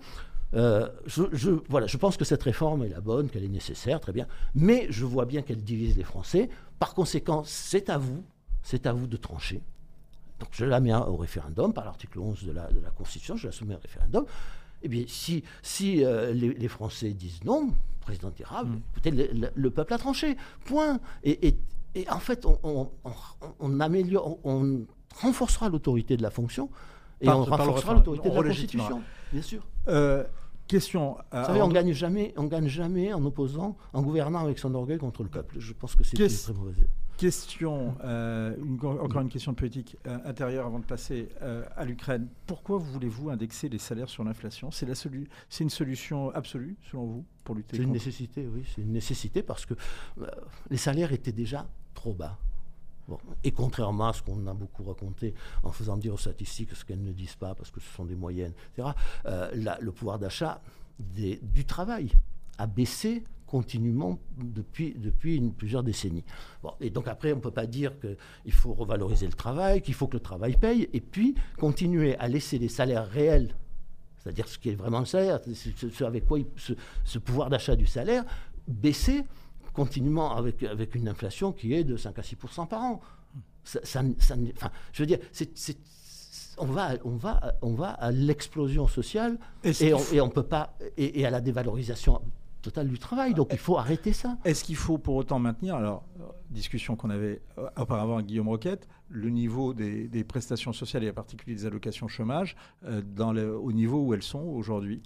euh, 0.54 0.88
je- 1.06 1.62
voilà, 1.70 1.88
je 1.88 1.98
pense 1.98 2.18
que 2.18 2.26
cette 2.26 2.44
réforme 2.44 2.84
est 2.84 2.90
la 2.90 3.02
bonne, 3.02 3.30
qu'elle 3.30 3.44
est 3.44 3.48
nécessaire, 3.48 4.00
très 4.00 4.14
bien, 4.14 4.28
mais 4.56 4.88
je 4.90 5.06
vois 5.06 5.26
bien 5.26 5.42
qu'elle 5.44 5.64
divise 5.64 5.96
les 5.98 6.04
Français. 6.04 6.50
Par 6.80 6.94
conséquent, 6.94 7.44
c'est 7.46 7.90
à 7.90 7.98
vous, 7.98 8.24
c'est 8.64 8.86
à 8.88 8.94
vous 8.94 9.08
de 9.08 9.18
trancher. 9.18 9.62
Donc 10.40 10.50
je 10.54 10.66
la 10.66 10.80
mets 10.80 10.94
au 10.94 11.16
référendum 11.18 11.72
par 11.72 11.86
l'article 11.86 12.20
11 12.20 12.44
de 12.46 12.52
la, 12.52 12.68
de 12.72 12.80
la 12.80 12.90
Constitution, 12.90 13.38
je 13.38 13.46
la 13.48 13.52
soumets 13.52 13.76
au 13.76 13.80
référendum. 13.80 14.26
Eh 14.84 14.88
bien, 14.88 15.04
si, 15.08 15.44
si 15.62 16.04
euh, 16.04 16.34
les, 16.34 16.54
les 16.54 16.68
Français 16.68 17.12
disent 17.12 17.44
non, 17.44 17.70
président 18.02 18.30
dira, 18.36 18.64
Mm. 18.64 18.82
écoutez, 18.92 19.12
le, 19.12 19.28
le- 19.34 19.52
le 19.54 19.70
peuple 19.72 19.94
a 19.94 19.98
tranché, 19.98 20.36
point. 20.66 21.00
Et, 21.24 21.48
et- 21.48 21.58
et 21.96 22.10
en 22.10 22.20
fait, 22.20 22.46
on, 22.46 22.58
on- 22.64 22.90
on- 23.04 23.12
on 23.60 23.80
améliore, 23.80 24.38
on, 24.44 24.82
renforcera 25.22 25.68
l'autorité 25.70 26.16
de 26.16 26.22
la 26.24 26.30
fonction 26.32 26.70
et 27.20 27.26
Par- 27.26 27.40
on 27.40 27.46
par 27.46 27.60
renforcera 27.60 27.94
l'autorité 27.96 28.30
de 28.30 28.34
la. 28.36 28.42
Constitution, 28.44 29.02
bien 29.34 29.42
sûr. 29.42 29.62
Euh, 29.90 30.24
question. 30.68 31.18
à- 31.32 31.42
Vous 31.42 31.46
savez, 31.48 31.60
on 31.62 31.66
avant- 31.66 31.74
gagne 31.74 31.92
jamais, 31.92 32.34
on 32.38 32.46
gagne 32.46 32.68
jamais 32.68 33.12
en 33.14 33.24
opposant, 33.26 33.76
en 33.94 34.02
gouvernant 34.02 34.40
avec 34.40 34.58
son 34.58 34.74
orgueil 34.74 34.98
contre 34.98 35.22
le 35.24 35.30
peuple. 35.30 35.58
Je 35.60 35.74
pense 35.74 35.96
que 35.96 36.04
c'est 36.06 36.18
une 36.18 36.28
très 36.28 36.54
mauvaise. 36.54 36.78
Question, 37.22 37.96
euh, 38.04 38.56
une- 38.58 38.80
encore 38.84 39.22
une 39.22 39.30
question 39.30 39.52
de 39.52 39.58
politique 39.58 39.96
euh, 40.08 40.18
intérieure 40.26 40.66
avant 40.66 40.80
de 40.80 40.86
passer 40.86 41.30
euh, 41.44 41.64
à 41.76 41.86
l'Ukraine. 41.86 42.28
Pourquoi 42.48 42.80
voulez-vous 42.80 43.30
indexer 43.30 43.70
les 43.70 43.78
salaires 43.78 44.10
sur 44.10 44.24
l'inflation? 44.24 44.72
C'est 44.72 44.88
une 45.64 45.70
solution 45.70 46.32
absolue, 46.32 46.76
selon 46.90 47.06
vous, 47.06 47.26
pour 47.44 47.54
lutter 47.54 47.78
C'est 47.78 47.84
une 47.84 47.92
nécessité, 47.92 48.48
oui, 48.52 48.64
c'est 48.74 48.82
une 48.82 48.92
nécessité 48.92 49.44
parce 49.44 49.68
que 49.68 49.76
les 50.72 50.78
salaires 50.78 51.12
étaient 51.14 51.32
déjà 51.32 51.68
trop 51.94 52.14
bas. 52.16 52.40
Bon. 53.08 53.20
Et 53.44 53.52
contrairement 53.52 54.08
à 54.08 54.14
ce 54.14 54.24
qu'on 54.24 54.48
a 54.48 54.54
beaucoup 54.56 54.82
raconté 54.84 55.36
en 55.62 55.72
faisant 55.72 55.98
dire 55.98 56.16
aux 56.16 56.18
statistiques 56.18 56.74
ce 56.76 56.84
qu'elles 56.84 57.04
ne 57.04 57.12
disent 57.12 57.36
pas 57.36 57.54
parce 57.54 57.70
que 57.70 57.80
ce 57.80 57.94
sont 57.94 58.06
des 58.06 58.16
moyennes, 58.16 58.54
etc., 58.76 58.90
la- 59.26 59.78
le 59.80 59.92
pouvoir 59.92 60.18
d'achat 60.18 60.60
du 61.00 61.66
travail 61.66 62.12
a 62.58 62.66
baissé 62.66 63.24
continuellement 63.52 64.18
depuis, 64.38 64.96
depuis 64.98 65.36
une- 65.36 65.54
plusieurs 65.54 65.84
décennies. 65.84 66.24
Bon, 66.64 66.72
et 66.80 66.90
donc 66.90 67.08
après, 67.10 67.34
on 67.34 67.36
ne 67.36 67.42
peut 67.42 67.52
pas 67.52 67.66
dire 67.68 67.92
qu'il 68.00 68.54
faut 68.54 68.74
revaloriser 68.74 69.26
le 69.28 69.34
travail, 69.34 69.82
qu'il 69.82 69.94
faut 69.94 70.08
que 70.08 70.16
le 70.16 70.22
travail 70.24 70.56
paye, 70.56 70.88
et 70.94 71.02
puis 71.02 71.36
continuer 71.60 72.16
à 72.18 72.28
laisser 72.30 72.58
les 72.58 72.70
salaires 72.70 73.08
réels 73.08 73.56
c'est-à-dire 74.24 74.48
ce 74.48 74.60
qui 74.60 74.70
est 74.70 74.76
vraiment 74.76 75.00
le 75.00 75.06
salaire, 75.08 75.40
ce, 75.52 75.90
ce 75.90 76.04
avec 76.04 76.28
quoi 76.28 76.38
il- 76.38 76.46
ce, 76.56 76.74
ce 77.04 77.18
pouvoir 77.18 77.50
d'achat 77.50 77.76
du 77.76 77.88
salaire, 77.88 78.24
baisser 78.68 79.24
continuellement 79.74 80.36
avec, 80.38 80.62
avec 80.62 80.94
une 80.94 81.08
inflation 81.08 81.52
qui 81.52 81.74
est 81.74 81.84
de 81.84 81.98
5 81.98 82.20
à 82.20 82.22
6% 82.22 82.68
par 82.68 82.82
an. 82.84 83.02
Ça, 83.64 83.80
ça- 83.84 84.04
enfin, 84.56 84.70
je 84.94 85.02
veux 85.02 85.08
dire, 85.08 85.18
c'est- 85.32 85.58
c'est- 85.58 85.80
on, 86.60 86.68
va, 86.68 86.92
on, 87.04 87.16
va, 87.16 87.56
on 87.64 87.74
va 87.74 87.90
à 87.94 88.12
l'explosion 88.12 88.88
sociale 88.88 89.40
et 90.14 90.22
on 90.22 90.30
peut 90.30 90.44
pas 90.44 90.78
et, 90.98 91.20
et 91.22 91.26
à 91.26 91.32
la 91.32 91.42
dévalorisation 91.42 92.22
totale 92.62 92.88
du 92.88 93.00
travail. 93.00 93.34
Donc 93.34 93.50
il 93.52 93.58
faut 93.58 93.78
arrêter 93.78 94.14
ça. 94.14 94.38
Est-ce 94.46 94.64
qu'il 94.64 94.76
faut 94.76 94.98
pour 94.98 95.16
autant 95.16 95.40
maintenir, 95.40 95.76
alors, 95.76 96.04
euh, 96.20 96.24
discussion 96.50 96.96
qu'on 96.96 97.10
avait 97.10 97.42
euh, 97.58 97.68
auparavant 97.78 98.16
avec 98.16 98.28
Guillaume 98.28 98.50
Roquette, 98.50 98.88
le 99.10 99.30
niveau 99.30 99.74
des, 99.74 100.08
des 100.08 100.24
prestations 100.24 100.74
sociales 100.74 101.04
et 101.04 101.10
en 101.10 101.14
particulier 101.14 101.56
des 101.56 101.66
allocations 101.66 102.08
chômage 102.08 102.56
euh, 102.86 103.02
dans 103.16 103.34
le- 103.34 103.58
au 103.58 103.72
niveau 103.72 104.02
où 104.06 104.14
elles 104.14 104.24
sont 104.24 104.40
aujourd'hui? 104.44 105.02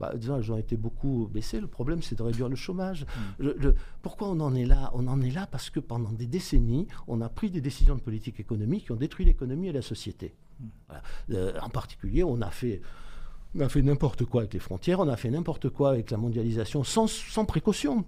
Bah, 0.00 0.12
disons, 0.16 0.36
elles 0.36 0.50
ont 0.50 0.58
été 0.58 0.76
beaucoup 0.76 1.30
baissées. 1.32 1.60
Le 1.60 1.68
problème, 1.68 2.02
c'est 2.02 2.16
de 2.18 2.22
réduire 2.24 2.48
le 2.48 2.56
chômage. 2.56 3.04
Mm. 3.04 3.42
Le- 3.44 3.56
le- 3.60 3.74
pourquoi 4.02 4.28
on 4.28 4.40
en 4.40 4.52
est 4.56 4.64
là? 4.64 4.90
On 4.92 5.06
en 5.06 5.20
est 5.20 5.30
là 5.30 5.46
parce 5.46 5.70
que 5.70 5.78
pendant 5.78 6.10
des 6.10 6.26
décennies, 6.26 6.88
on 7.06 7.20
a 7.20 7.28
pris 7.28 7.48
des 7.48 7.60
décisions 7.60 7.94
de 7.94 8.00
politique 8.00 8.40
économique 8.40 8.86
qui 8.86 8.92
ont 8.92 8.96
détruit 8.96 9.24
l'économie 9.24 9.68
et 9.68 9.72
la 9.72 9.82
société. 9.82 10.34
Mm. 10.58 10.64
Voilà. 10.88 11.02
Euh, 11.30 11.52
en 11.62 11.68
particulier, 11.68 12.24
on 12.24 12.40
a 12.42 12.50
fait, 12.50 12.80
on 13.56 13.60
a 13.60 13.68
fait 13.68 13.82
n'importe 13.82 14.24
quoi 14.24 14.42
avec 14.42 14.54
les 14.54 14.60
frontières, 14.60 15.00
on 15.00 15.08
a 15.08 15.16
fait 15.16 15.30
n'importe 15.30 15.68
quoi 15.68 15.90
avec 15.90 16.10
la 16.10 16.16
mondialisation 16.16 16.84
sans, 16.84 17.06
sans 17.06 17.44
précaution. 17.44 18.04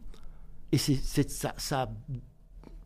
Et 0.72 0.78
ça, 0.78 1.82
a 1.82 1.88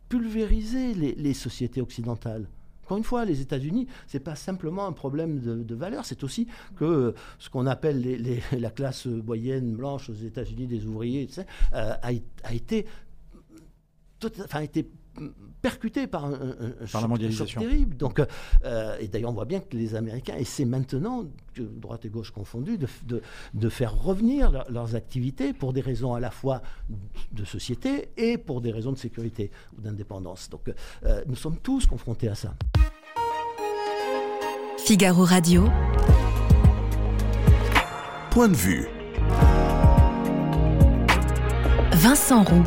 pulvérisé 0.07 0.93
les, 0.93 1.33
sociétés 1.33 1.81
occidentales. 1.81 2.47
Encore 2.83 2.97
une 2.97 3.03
fois, 3.03 3.25
les 3.25 3.41
États-Unis, 3.41 3.87
c'est 4.05 4.19
pas 4.19 4.35
simplement 4.35 4.85
un 4.85 4.91
problème 4.91 5.39
de, 5.39 5.75
valeur, 5.75 6.05
c'est 6.05 6.23
aussi 6.23 6.47
que 6.75 7.15
ce 7.39 7.49
qu'on 7.49 7.65
appelle 7.65 8.39
la 8.51 8.69
classe 8.69 9.05
moyenne 9.05 9.75
blanche 9.75 10.09
aux 10.09 10.13
États-Unis 10.13 10.67
des 10.67 10.85
ouvriers, 10.85 11.25
tu 11.27 11.33
sais, 11.33 11.47
euh, 11.73 11.95
a, 12.01 12.53
été, 12.53 12.85
enfin, 14.23 14.59
a 14.59 14.63
été 14.63 14.87
percuté 15.61 16.07
par 16.07 16.25
un, 16.25 16.33
un- 16.33 16.85
choc- 16.85 17.03
un 17.03 17.07
mondialisation. 17.07 17.61
choc 17.61 17.69
terrible. 17.69 17.95
Donc, 17.97 18.21
euh, 18.63 18.97
et 18.99 19.07
d'ailleurs, 19.07 19.29
on 19.29 19.33
voit 19.33 19.45
bien 19.45 19.59
que 19.59 19.75
les 19.77 19.93
Américains 19.95 20.35
essaient 20.35 20.65
maintenant, 20.65 21.25
droite 21.57 22.05
et 22.05 22.09
gauche 22.09 22.31
confondues, 22.31 22.77
de, 22.77 22.87
de- 23.05 23.21
de 23.53 23.69
faire 23.69 23.95
revenir 23.95 24.51
leur- 24.51 24.71
leurs 24.71 24.95
activités 24.95 25.53
pour 25.53 25.73
des 25.73 25.81
raisons 25.81 26.13
à 26.13 26.19
la 26.19 26.31
fois 26.31 26.61
de 27.31 27.45
société 27.45 28.09
et 28.17 28.37
pour 28.37 28.61
des 28.61 28.71
raisons 28.71 28.91
de 28.91 28.97
sécurité 28.97 29.51
ou 29.77 29.81
d'indépendance. 29.81 30.49
Donc, 30.49 30.71
euh, 31.05 31.21
nous 31.27 31.35
sommes 31.35 31.57
tous 31.57 31.85
confrontés 31.85 32.27
à 32.29 32.35
ça. 32.35 32.53
Figaro 34.79 35.23
Radio. 35.25 35.65
Point 38.31 38.47
de 38.47 38.55
vue. 38.55 38.87
Vincent 41.93 42.43
Roux. 42.43 42.63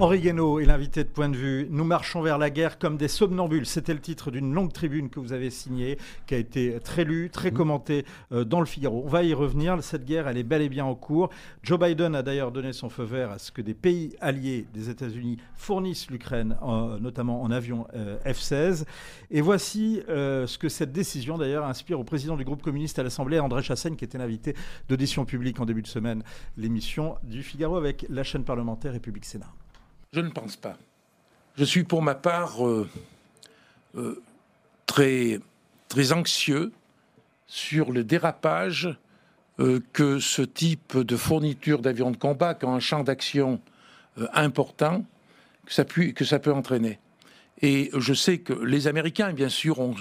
Henri 0.00 0.18
Guénaud 0.18 0.58
est 0.58 0.64
l'invité 0.64 1.04
de 1.04 1.08
Point 1.08 1.28
de 1.28 1.36
Vue. 1.36 1.68
Nous 1.70 1.84
marchons 1.84 2.20
vers 2.20 2.36
la 2.36 2.50
guerre 2.50 2.80
comme 2.80 2.96
des 2.96 3.06
somnambules. 3.06 3.64
C'était 3.64 3.94
le 3.94 4.00
titre 4.00 4.32
d'une 4.32 4.52
longue 4.52 4.72
tribune 4.72 5.08
que 5.08 5.20
vous 5.20 5.32
avez 5.32 5.50
signée, 5.50 5.98
qui 6.26 6.34
a 6.34 6.38
été 6.38 6.80
très 6.82 7.04
lue, 7.04 7.30
très 7.30 7.52
mmh. 7.52 7.54
commentée 7.54 8.04
euh, 8.32 8.44
dans 8.44 8.58
le 8.58 8.66
Figaro. 8.66 9.04
On 9.06 9.08
va 9.08 9.22
y 9.22 9.32
revenir. 9.32 9.80
Cette 9.84 10.04
guerre, 10.04 10.26
elle 10.26 10.36
est 10.36 10.42
bel 10.42 10.62
et 10.62 10.68
bien 10.68 10.84
en 10.84 10.96
cours. 10.96 11.30
Joe 11.62 11.78
Biden 11.78 12.16
a 12.16 12.22
d'ailleurs 12.24 12.50
donné 12.50 12.72
son 12.72 12.88
feu 12.90 13.04
vert 13.04 13.30
à 13.30 13.38
ce 13.38 13.52
que 13.52 13.62
des 13.62 13.72
pays 13.72 14.16
alliés 14.20 14.66
des 14.74 14.90
États-Unis 14.90 15.38
fournissent 15.54 16.10
l'Ukraine, 16.10 16.56
notamment 17.00 17.40
en 17.42 17.52
avions 17.52 17.86
euh, 17.94 18.18
F-16. 18.26 18.86
Et 19.30 19.40
voici 19.40 20.02
euh, 20.08 20.48
ce 20.48 20.58
que 20.58 20.68
cette 20.68 20.92
décision, 20.92 21.38
d'ailleurs, 21.38 21.64
inspire 21.64 22.00
au 22.00 22.04
président 22.04 22.36
du 22.36 22.44
groupe 22.44 22.62
communiste 22.62 22.98
à 22.98 23.04
l'Assemblée, 23.04 23.38
André 23.38 23.62
Chassaigne, 23.62 23.94
qui 23.94 24.04
était 24.04 24.18
l'invité 24.18 24.56
d'audition 24.88 25.24
publique 25.24 25.60
en 25.60 25.66
début 25.66 25.82
de 25.82 25.86
semaine, 25.86 26.24
l'émission 26.56 27.14
du 27.22 27.44
Figaro 27.44 27.76
avec 27.76 28.06
la 28.10 28.24
chaîne 28.24 28.42
parlementaire 28.42 28.92
République 28.92 29.24
Sénat. 29.24 29.52
Je 30.14 30.20
ne 30.20 30.30
pense 30.30 30.54
pas. 30.54 30.76
Je 31.56 31.64
suis 31.64 31.82
pour 31.82 32.00
ma 32.00 32.14
part 32.14 32.64
euh, 32.64 32.88
euh, 33.96 34.22
très, 34.86 35.40
très 35.88 36.12
anxieux 36.12 36.70
sur 37.48 37.90
le 37.90 38.04
dérapage 38.04 38.96
euh, 39.58 39.80
que 39.92 40.20
ce 40.20 40.42
type 40.42 40.96
de 40.96 41.16
fourniture 41.16 41.80
d'avions 41.80 42.12
de 42.12 42.16
combat, 42.16 42.54
qui 42.54 42.64
a 42.64 42.68
un 42.68 42.78
champ 42.78 43.02
d'action 43.02 43.60
important, 44.32 45.04
que 45.66 45.72
ça, 45.72 45.84
que 45.84 46.24
ça 46.24 46.38
peut 46.38 46.52
entraîner. 46.52 47.00
Et 47.60 47.90
je 47.92 48.14
sais 48.14 48.38
que 48.38 48.52
les 48.52 48.86
Américains, 48.86 49.32
bien 49.32 49.48
sûr, 49.48 49.80
ont, 49.80 49.96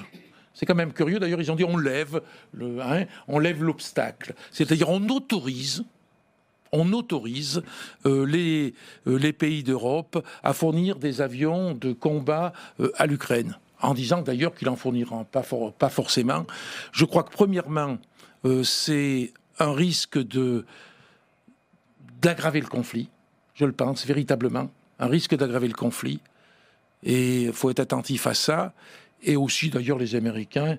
c'est 0.53 0.67
quand 0.67 0.75
même 0.75 0.93
curieux. 0.93 1.17
D'ailleurs, 1.17 1.41
ils 1.41 1.51
ont 1.51 1.55
dit 1.55 1.63
on 1.63 1.77
lève 1.77 2.21
le, 2.51 2.79
hein, 2.81 3.05
on 3.27 3.39
lève 3.39 3.63
l'obstacle. 3.63 4.35
C'est-à-dire 4.51 4.89
on 4.89 5.09
autorise 5.09 5.83
on 6.73 6.91
autorise 6.91 7.63
euh, 8.05 8.25
les, 8.25 8.73
euh, 9.07 9.17
les, 9.17 9.31
pays 9.31 9.63
d'Europe 9.63 10.25
à 10.43 10.51
fournir 10.53 10.97
des 10.97 11.21
avions 11.21 11.73
de 11.73 11.93
combat 11.93 12.51
euh, 12.81 12.91
à 12.97 13.05
l'Ukraine, 13.05 13.57
en 13.79 13.93
disant 13.93 14.21
d'ailleurs 14.21 14.53
qu'il 14.55 14.67
en 14.67 14.75
fournira 14.75 15.23
pas, 15.23 15.89
forcément. 15.89 16.45
Je 16.91 17.05
crois 17.05 17.23
que 17.23 17.31
premièrement, 17.31 17.97
c'est 18.63 19.31
un 19.59 19.71
risque 19.71 20.19
d'aggraver 22.21 22.59
le 22.59 22.67
conflit, 22.67 23.09
je 23.53 23.63
le 23.63 23.71
pense 23.71 24.05
véritablement, 24.05 24.69
un 24.99 25.07
risque 25.07 25.35
d'aggraver 25.35 25.69
le 25.69 25.73
conflit. 25.75 26.19
Et 27.03 27.43
il 27.43 27.53
faut 27.53 27.69
être 27.69 27.79
attentif 27.79 28.27
à 28.27 28.33
ça. 28.33 28.73
Et 29.21 29.35
aussi, 29.35 29.69
d'ailleurs, 29.69 29.97
les 29.97 30.15
Américains 30.15 30.77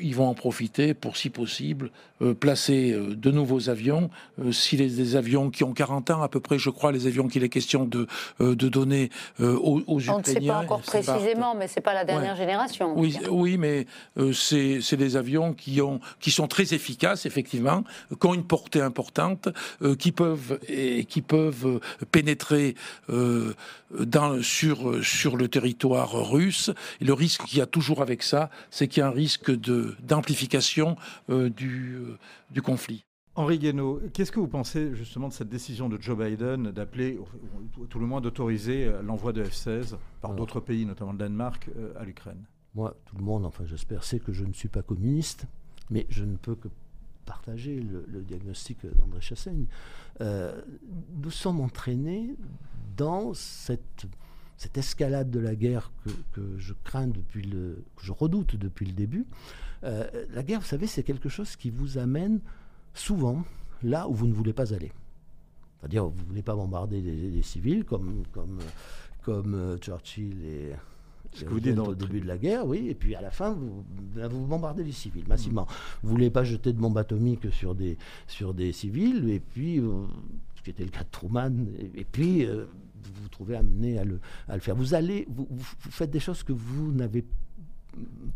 ils 0.00 0.14
vont 0.14 0.26
en 0.26 0.34
profiter 0.34 0.92
pour, 0.92 1.16
si 1.16 1.30
possible, 1.30 1.90
euh, 2.20 2.34
placer 2.34 2.92
euh, 2.92 3.14
de 3.14 3.30
nouveaux 3.30 3.68
avions. 3.68 4.10
si 4.50 4.76
les, 4.76 5.14
avions 5.14 5.50
qui 5.50 5.62
ont 5.62 5.72
40 5.72 6.10
ans, 6.10 6.22
à 6.22 6.28
peu 6.28 6.40
près, 6.40 6.58
je 6.58 6.70
crois, 6.70 6.90
les 6.90 7.06
avions 7.06 7.28
qu'il 7.28 7.44
est 7.44 7.48
question 7.48 7.84
de, 7.84 8.08
de 8.40 8.68
donner 8.68 9.10
aux, 9.40 9.82
aux 9.86 10.00
Ukrainiens. 10.00 10.14
On 10.14 10.18
ne 10.18 10.24
sait 10.24 10.40
pas 10.40 10.58
encore 10.58 10.80
précisément, 10.80 11.54
mais 11.54 11.68
c'est 11.68 11.80
pas 11.80 11.94
la 11.94 12.04
dernière 12.04 12.34
génération. 12.36 12.98
Oui, 12.98 13.16
oui, 13.30 13.56
mais 13.56 13.86
c'est 14.32 14.96
des 14.96 15.16
avions 15.16 15.54
qui, 15.54 15.80
ont, 15.80 16.00
qui 16.20 16.30
sont 16.30 16.48
très 16.48 16.74
efficaces, 16.74 17.26
effectivement, 17.26 17.84
qui 18.20 18.26
ont 18.26 18.34
une 18.34 18.44
portée 18.44 18.80
importante, 18.80 19.48
qui, 19.98 20.12
peuvent, 20.12 20.58
et, 20.68 21.04
qui 21.04 21.22
peuvent 21.22 21.80
pénétrer 22.10 22.74
dans, 23.08 24.42
sur, 24.42 25.04
sur 25.04 25.36
le 25.36 25.48
territoire 25.48 26.30
russe. 26.30 26.70
Et 27.00 27.04
le 27.04 27.12
risque 27.12 27.44
qu'il 27.44 27.58
y 27.58 27.62
a 27.62 27.66
toujours 27.66 28.02
avec 28.02 28.22
ça, 28.22 28.50
c'est 28.70 28.88
qu'il 28.88 29.00
y 29.00 29.04
a 29.04 29.08
un 29.08 29.12
risque 29.12 29.50
de 29.50 29.67
d'amplification 30.02 30.96
euh, 31.30 31.50
du, 31.50 31.94
euh, 31.94 32.18
du 32.50 32.62
conflit. 32.62 33.04
Henri 33.34 33.58
Guénaud, 33.58 34.00
qu'est-ce 34.12 34.32
que 34.32 34.40
vous 34.40 34.48
pensez 34.48 34.94
justement 34.94 35.28
de 35.28 35.32
cette 35.32 35.48
décision 35.48 35.88
de 35.88 36.00
Joe 36.00 36.18
Biden 36.18 36.72
d'appeler, 36.72 37.18
ou 37.78 37.86
tout 37.86 38.00
le 38.00 38.06
moins 38.06 38.20
d'autoriser 38.20 38.84
euh, 38.84 39.02
l'envoi 39.02 39.32
de 39.32 39.44
F-16 39.44 39.96
par 40.20 40.34
d'autres 40.34 40.60
pays, 40.60 40.84
notamment 40.84 41.12
le 41.12 41.18
Danemark, 41.18 41.70
à 41.98 42.04
l'Ukraine? 42.04 42.44
Moi, 42.74 42.96
tout 43.06 43.16
le 43.16 43.22
monde, 43.22 43.46
enfin 43.46 43.64
j'espère, 43.64 44.02
sait 44.04 44.18
que 44.18 44.32
je 44.32 44.44
ne 44.44 44.52
suis 44.52 44.68
pas 44.68 44.82
communiste, 44.82 45.46
mais 45.90 46.06
je 46.10 46.24
ne 46.24 46.36
peux 46.36 46.54
que 46.54 46.68
partager 47.24 47.80
le, 47.80 48.22
diagnostic 48.22 48.78
d'André 48.96 49.20
Chassaigne. 49.20 49.66
nous 50.20 51.30
sommes 51.30 51.60
entraînés 51.60 52.34
dans 52.96 53.34
cette 53.34 54.06
cette 54.58 54.76
escalade 54.76 55.30
de 55.30 55.38
la 55.38 55.54
guerre 55.54 55.92
que, 56.32 56.58
je 56.58 56.74
crains 56.84 57.06
depuis 57.06 57.42
le, 57.42 57.84
que 57.96 58.04
je 58.04 58.12
redoute 58.12 58.56
depuis 58.56 58.84
le 58.84 58.92
début, 58.92 59.24
euh, 59.84 60.04
la 60.32 60.42
guerre, 60.42 60.60
vous 60.60 60.66
savez, 60.66 60.88
c'est 60.88 61.04
quelque 61.04 61.28
chose 61.28 61.54
qui 61.54 61.70
vous 61.70 61.96
amène 61.96 62.40
souvent 62.92 63.44
là 63.84 64.08
où 64.08 64.14
vous 64.14 64.26
ne 64.26 64.32
voulez 64.32 64.52
pas 64.52 64.74
aller. 64.74 64.92
C'est-à-dire, 65.78 66.06
vous 66.06 66.20
ne 66.22 66.28
voulez 66.28 66.42
pas 66.42 66.56
bombarder 66.56 67.00
des, 67.00 67.42
civils 67.42 67.84
comme, 67.84 68.24
comme, 68.32 68.58
comme 69.22 69.54
euh, 69.54 69.78
Churchill 69.78 70.44
et, 70.44 70.72
ce 71.34 71.44
que 71.44 71.50
vous 71.50 71.60
dites 71.60 71.78
au 71.78 71.94
début 71.94 72.20
de 72.20 72.26
la 72.26 72.38
guerre, 72.38 72.66
oui, 72.66 72.88
et 72.88 72.94
puis 72.94 73.14
à 73.14 73.20
la 73.20 73.30
fin, 73.30 73.52
vous, 73.52 73.84
vous 74.14 74.46
bombardez 74.46 74.82
les 74.82 74.92
civils 74.92 75.28
massivement. 75.28 75.66
Vous 76.02 76.08
ne 76.08 76.14
voulez 76.14 76.30
pas 76.30 76.42
jeter 76.42 76.72
de 76.72 76.78
bombes 76.78 76.96
atomiques 76.96 77.52
sur 77.52 77.74
des, 77.74 77.98
sur 78.26 78.54
des 78.54 78.72
civils, 78.72 79.28
et 79.28 79.38
puis, 79.38 79.78
euh, 79.78 80.06
ce 80.56 80.62
qui 80.62 80.70
était 80.70 80.84
le 80.84 80.90
cas 80.90 81.04
de 81.04 81.10
Truman, 81.12 81.52
et, 81.94 82.04
puis 82.04 82.46
vous 83.02 83.22
vous 83.22 83.28
trouvez 83.28 83.56
amené 83.56 83.98
à 83.98 84.04
le, 84.04 84.20
à 84.48 84.54
le 84.54 84.60
faire. 84.60 84.74
Vous 84.74 84.94
allez, 84.94 85.26
vous, 85.28 85.48
faites 85.90 86.10
des 86.10 86.20
choses 86.20 86.42
que 86.42 86.52
vous 86.52 86.92
n'avez 86.92 87.24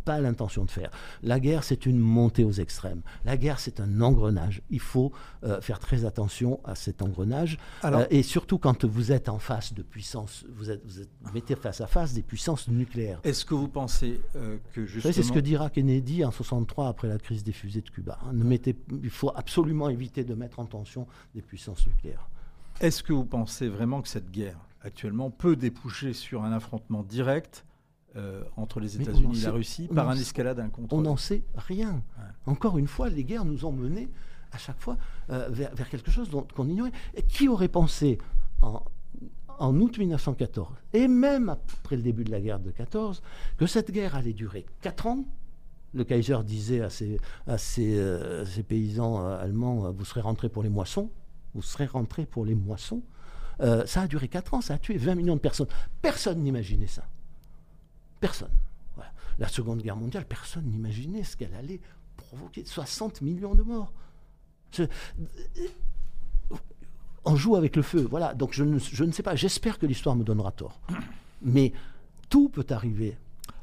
pas 0.05 0.21
l'intention 0.21 0.65
de 0.65 0.71
faire. 0.71 0.91
La 1.23 1.39
guerre, 1.39 1.65
c'est 1.65 1.87
une 1.87 1.99
montée 1.99 2.45
aux 2.45 2.53
extrêmes. 2.53 3.03
La 3.25 3.37
guerre, 3.37 3.61
c'est 3.61 3.81
un 3.81 4.01
engrenage. 4.01 4.63
Il 4.71 4.81
faut 4.81 5.13
euh, 5.45 5.61
faire 5.61 5.79
très 5.79 6.05
attention 6.05 6.61
à 6.65 6.75
cet 6.75 7.03
engrenage. 7.03 7.59
Euh, 7.85 8.07
et 8.11 8.23
surtout 8.23 8.59
quand 8.59 8.85
vous 8.85 9.13
êtes 9.13 9.29
en 9.29 9.39
face 9.39 9.73
de 9.75 9.83
puissances, 9.83 10.45
vous, 10.57 10.71
êtes, 10.71 10.83
vous, 10.85 11.33
mettez 11.33 11.55
face 11.55 11.81
à 11.81 11.87
face 11.87 12.15
des 12.15 12.23
puissances 12.23 12.69
nucléaires. 12.69 13.21
Est-ce 13.25 13.45
que 13.45 13.55
vous 13.55 13.69
pensez 13.69 14.21
euh, 14.37 14.59
que 14.73 14.87
justement... 14.87 15.13
C'est 15.13 15.23
ce 15.23 15.33
que 15.33 15.39
dira 15.39 15.71
Kennedy 15.71 16.25
en 16.25 16.31
63 16.31 16.89
après 16.89 17.09
la 17.09 17.19
crise 17.19 17.45
des 17.45 17.53
fusées 17.53 17.83
de 17.83 17.91
Cuba. 17.91 18.19
Hein. 18.25 18.33
Ne 18.33 18.45
mettez, 18.45 18.77
il 19.03 19.11
faut 19.11 19.33
absolument 19.35 19.89
éviter 19.89 20.25
de 20.25 20.35
mettre 20.35 20.59
en 20.59 20.67
tension 20.67 21.07
des 21.35 21.43
puissances 21.43 21.87
nucléaires. 21.87 22.29
Est-ce 22.81 23.03
que 23.03 23.13
vous 23.13 23.25
pensez 23.25 23.69
vraiment 23.69 24.03
que 24.03 24.09
cette 24.09 24.31
guerre 24.31 24.59
actuellement 24.83 25.31
peut 25.31 25.57
déboucher 25.57 26.13
sur 26.13 26.45
un 26.45 26.53
affrontement 26.53 27.03
direct 27.03 27.65
euh, 28.17 28.45
entre 28.57 28.81
les 28.81 29.01
États-Unis 29.01 29.41
et 29.41 29.45
la 29.45 29.53
Russie 29.53 29.89
par 29.89 30.09
un 30.11 30.17
escalade 30.17 30.61
incontrôlée 30.61 31.01
On 31.01 31.11
n'en 31.11 31.17
sait 31.17 31.45
rien. 31.55 32.03
Encore 32.47 32.77
une 32.77 32.89
fois, 32.89 33.09
les 33.09 33.25
guerres 33.25 33.45
nous 33.45 33.65
ont 33.65 33.73
menés 33.73 34.11
à 34.53 34.59
chaque 34.59 34.79
fois 34.79 34.99
euh, 35.31 35.49
vers, 35.51 35.89
quelque 35.89 36.11
chose 36.11 36.29
qu'on 36.55 36.69
ignorait. 36.69 36.93
Et 37.15 37.23
qui 37.23 37.49
aurait 37.49 37.69
pensé 37.69 38.19
en, 38.61 39.81
août 39.81 39.97
1914, 39.97 40.75
et 40.93 41.09
même 41.09 41.49
après 41.49 41.97
le 41.97 42.03
début 42.03 42.25
de 42.25 42.31
la 42.31 42.41
guerre 42.41 42.59
de 42.59 42.71
14, 42.71 43.23
que 43.57 43.67
cette 43.67 43.91
guerre 43.91 44.15
allait 44.15 44.33
durer 44.33 44.67
4 44.83 45.07
ans? 45.07 45.25
Le 45.95 46.05
Kaiser 46.05 46.39
disait 46.45 46.81
à 46.81 46.91
ses, 46.91 47.19
à 47.47 47.57
euh, 47.79 48.45
paysans 48.67 49.27
allemands, 49.27 49.91
vous 49.93 50.05
serez 50.05 50.23
rentrés 50.23 50.49
pour 50.49 50.63
les 50.63 50.71
moissons 50.71 51.11
vous 51.55 51.63
serez 51.63 51.87
rentrés 51.87 52.27
pour 52.27 52.45
les 52.45 52.55
moissons. 52.55 53.03
Euh, 53.61 53.87
ça 53.87 54.03
a 54.03 54.07
duré 54.07 54.29
4 54.29 54.55
ans, 54.55 54.61
ça 54.61 54.75
a 54.75 54.79
tué 54.79 54.97
20 54.97 55.15
millions 55.15 55.37
de 55.37 55.41
personnes. 55.41 55.69
Personne 56.01 56.41
n'imaginait 56.43 56.87
ça. 56.87 57.05
Personne. 58.21 58.51
La 59.39 59.49
Seconde 59.49 59.81
Guerre 59.83 59.97
mondiale, 59.97 60.27
personne 60.27 60.67
n'imaginait 60.67 61.25
ce 61.25 61.37
qu'elle 61.37 61.55
allait 61.55 61.81
provoquer. 62.17 62.65
60 62.65 63.23
millions 63.23 63.55
de 63.55 63.63
morts. 63.63 63.93
on 67.25 67.37
joue 67.37 67.57
avec 67.57 67.77
le 67.77 67.83
feu. 67.83 68.07
Voilà. 68.11 68.35
Donc 68.35 68.53
je 68.53 68.65
ne, 68.65 68.79
je 68.79 69.05
ne 69.05 69.13
sais 69.13 69.23
pas. 69.23 69.35
J'espère 69.35 69.79
que 69.79 69.87
l'histoire 69.87 70.17
me 70.17 70.25
donnera 70.25 70.53
tort. 70.53 70.81
Mais 71.41 71.73
tout 72.29 72.49
peut 72.49 72.67
arriver. 72.71 73.17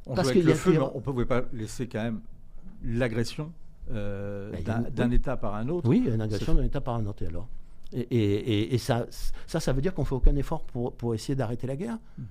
On 0.05 0.15
parce 0.15 0.29
joue 0.29 0.33
avec 0.33 0.45
le 0.45 0.53
feu, 0.55 0.71
mais 0.71 0.79
on 0.79 0.95
ne 0.95 1.01
pouvait 1.01 1.25
pas 1.25 1.43
laisser 1.53 1.87
quand 1.87 2.01
même 2.01 2.21
l'agression 2.83 3.51
euh, 3.91 4.51
bah, 4.65 4.79
d'un 4.89 5.11
État 5.11 5.37
par 5.37 5.55
un 5.55 5.67
autre. 5.69 5.87
Oui, 5.87 6.03
une 6.05 6.21
agression 6.21 6.55
d'un 6.55 6.63
État 6.63 6.81
par 6.81 6.95
un 6.95 7.05
autre. 7.05 7.23
Et 7.23 7.27
alors? 7.27 7.47
Et, 7.93 8.77
ça, 8.77 9.07
ça, 9.47 9.59
ça 9.59 9.73
veut 9.73 9.81
dire 9.81 9.93
qu'on 9.93 10.03
ne 10.03 10.07
fait 10.07 10.15
aucun 10.15 10.35
effort 10.35 10.63
pour, 10.63 10.93
pour 10.95 11.15
essayer 11.15 11.35
d'arrêter 11.35 11.67
la 11.67 11.75
guerre. 11.75 11.97
Hmm. 12.17 12.23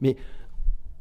Mais 0.00 0.16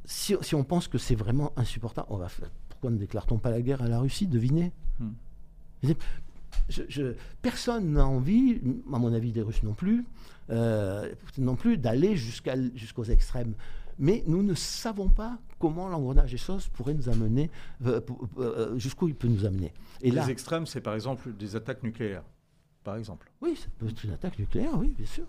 si, 0.06 0.36
si, 0.42 0.56
on 0.56 0.64
pense 0.64 0.88
que 0.88 0.98
c'est 0.98 1.16
vraiment 1.16 1.54
insupportable, 1.56 2.08
on 2.10 2.18
va 2.18 2.28
pourquoi 2.70 2.92
ne 2.92 2.98
déclare-t-on 2.98 3.38
pas 3.38 3.52
la 3.52 3.62
guerre 3.62 3.82
à 3.82 3.88
la 3.88 4.00
Russie 4.00 4.28
Devinez? 4.28 4.72
Hmm. 5.00 5.12
Je, 6.70 7.14
personne 7.42 7.94
n'a 7.94 8.06
envie, 8.06 8.60
à 8.92 9.00
mon 9.00 9.14
avis, 9.14 9.32
des 9.32 9.42
Russes 9.42 9.64
non 9.64 9.74
plus, 9.74 10.06
euh, 10.50 11.12
non 11.38 11.56
plus, 11.56 11.78
d'aller 11.78 12.16
jusqu'aux 12.18 13.04
extrêmes. 13.04 13.54
Mais 14.00 14.24
nous 14.28 14.44
ne 14.44 14.54
savons 14.54 15.10
pas 15.10 15.40
comment 15.60 15.88
l'engrenage 15.88 16.32
des 16.32 16.38
choses 16.38 16.68
pourrait 16.68 16.94
nous 16.94 17.10
amener, 17.10 17.50
euh, 17.86 18.02
euh, 18.38 18.78
jusqu'où 18.78 19.08
il 19.08 19.16
peut 19.16 19.28
nous 19.28 19.46
amener. 19.46 19.74
Et 20.02 20.12
les 20.12 20.30
extrêmes, 20.30 20.66
c'est 20.66 20.82
par 20.82 20.94
exemple 20.94 21.32
des 21.34 21.56
attaques 21.56 21.84
nucléaires 21.84 22.24
par 22.88 22.96
exemple. 22.96 23.30
Oui, 23.42 23.58
ça 23.58 23.68
peut 23.78 23.90
être 23.90 24.02
une 24.06 24.14
attaque 24.14 24.40
nucléaire, 24.40 24.72
oui, 24.80 24.94
bien 24.98 25.06
sûr. 25.06 25.26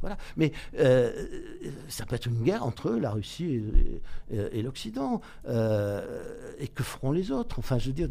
Voilà. 0.00 0.16
Mais 0.38 0.52
euh, 0.78 1.12
ça 1.88 2.06
peut 2.06 2.16
être 2.16 2.24
une 2.24 2.42
guerre 2.42 2.64
entre 2.64 2.92
la 2.92 3.10
Russie 3.10 3.62
et, 4.30 4.62
l'Occident. 4.62 5.20
Euh, 5.46 6.54
et 6.58 6.68
que 6.68 6.82
feront 6.82 7.12
les 7.12 7.32
autres? 7.32 7.58
Enfin, 7.58 7.76
je 7.76 7.88
veux 7.88 7.92
dire, 7.92 8.08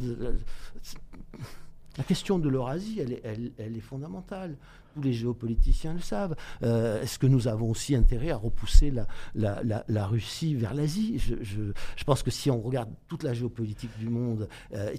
La 1.97 2.03
question 2.03 2.37
de 2.37 2.47
l'Eurasie, 2.47 2.99
elle 2.99 3.13
est, 3.13 3.53
elle, 3.57 3.75
est, 3.75 3.79
fondamentale. 3.79 4.55
Tous 4.93 5.01
les 5.01 5.13
géopoliticiens 5.13 5.95
le 5.95 5.99
savent. 5.99 6.35
Euh, 6.61 7.01
est-ce 7.01 7.17
que 7.17 7.25
nous 7.25 7.47
avons 7.47 7.71
aussi 7.71 7.95
intérêt 7.95 8.29
à 8.29 8.37
repousser 8.37 8.91
la, 9.33 9.63
la, 9.63 10.05
Russie 10.05 10.53
vers 10.53 10.75
l'Asie? 10.75 11.17
Je, 11.17 11.33
je, 11.41 12.03
pense 12.03 12.21
que 12.21 12.29
si 12.29 12.51
on 12.51 12.61
regarde 12.61 12.91
toute 13.07 13.23
la 13.23 13.33
géopolitique 13.33 13.97
du 13.97 14.09
monde... 14.09 14.47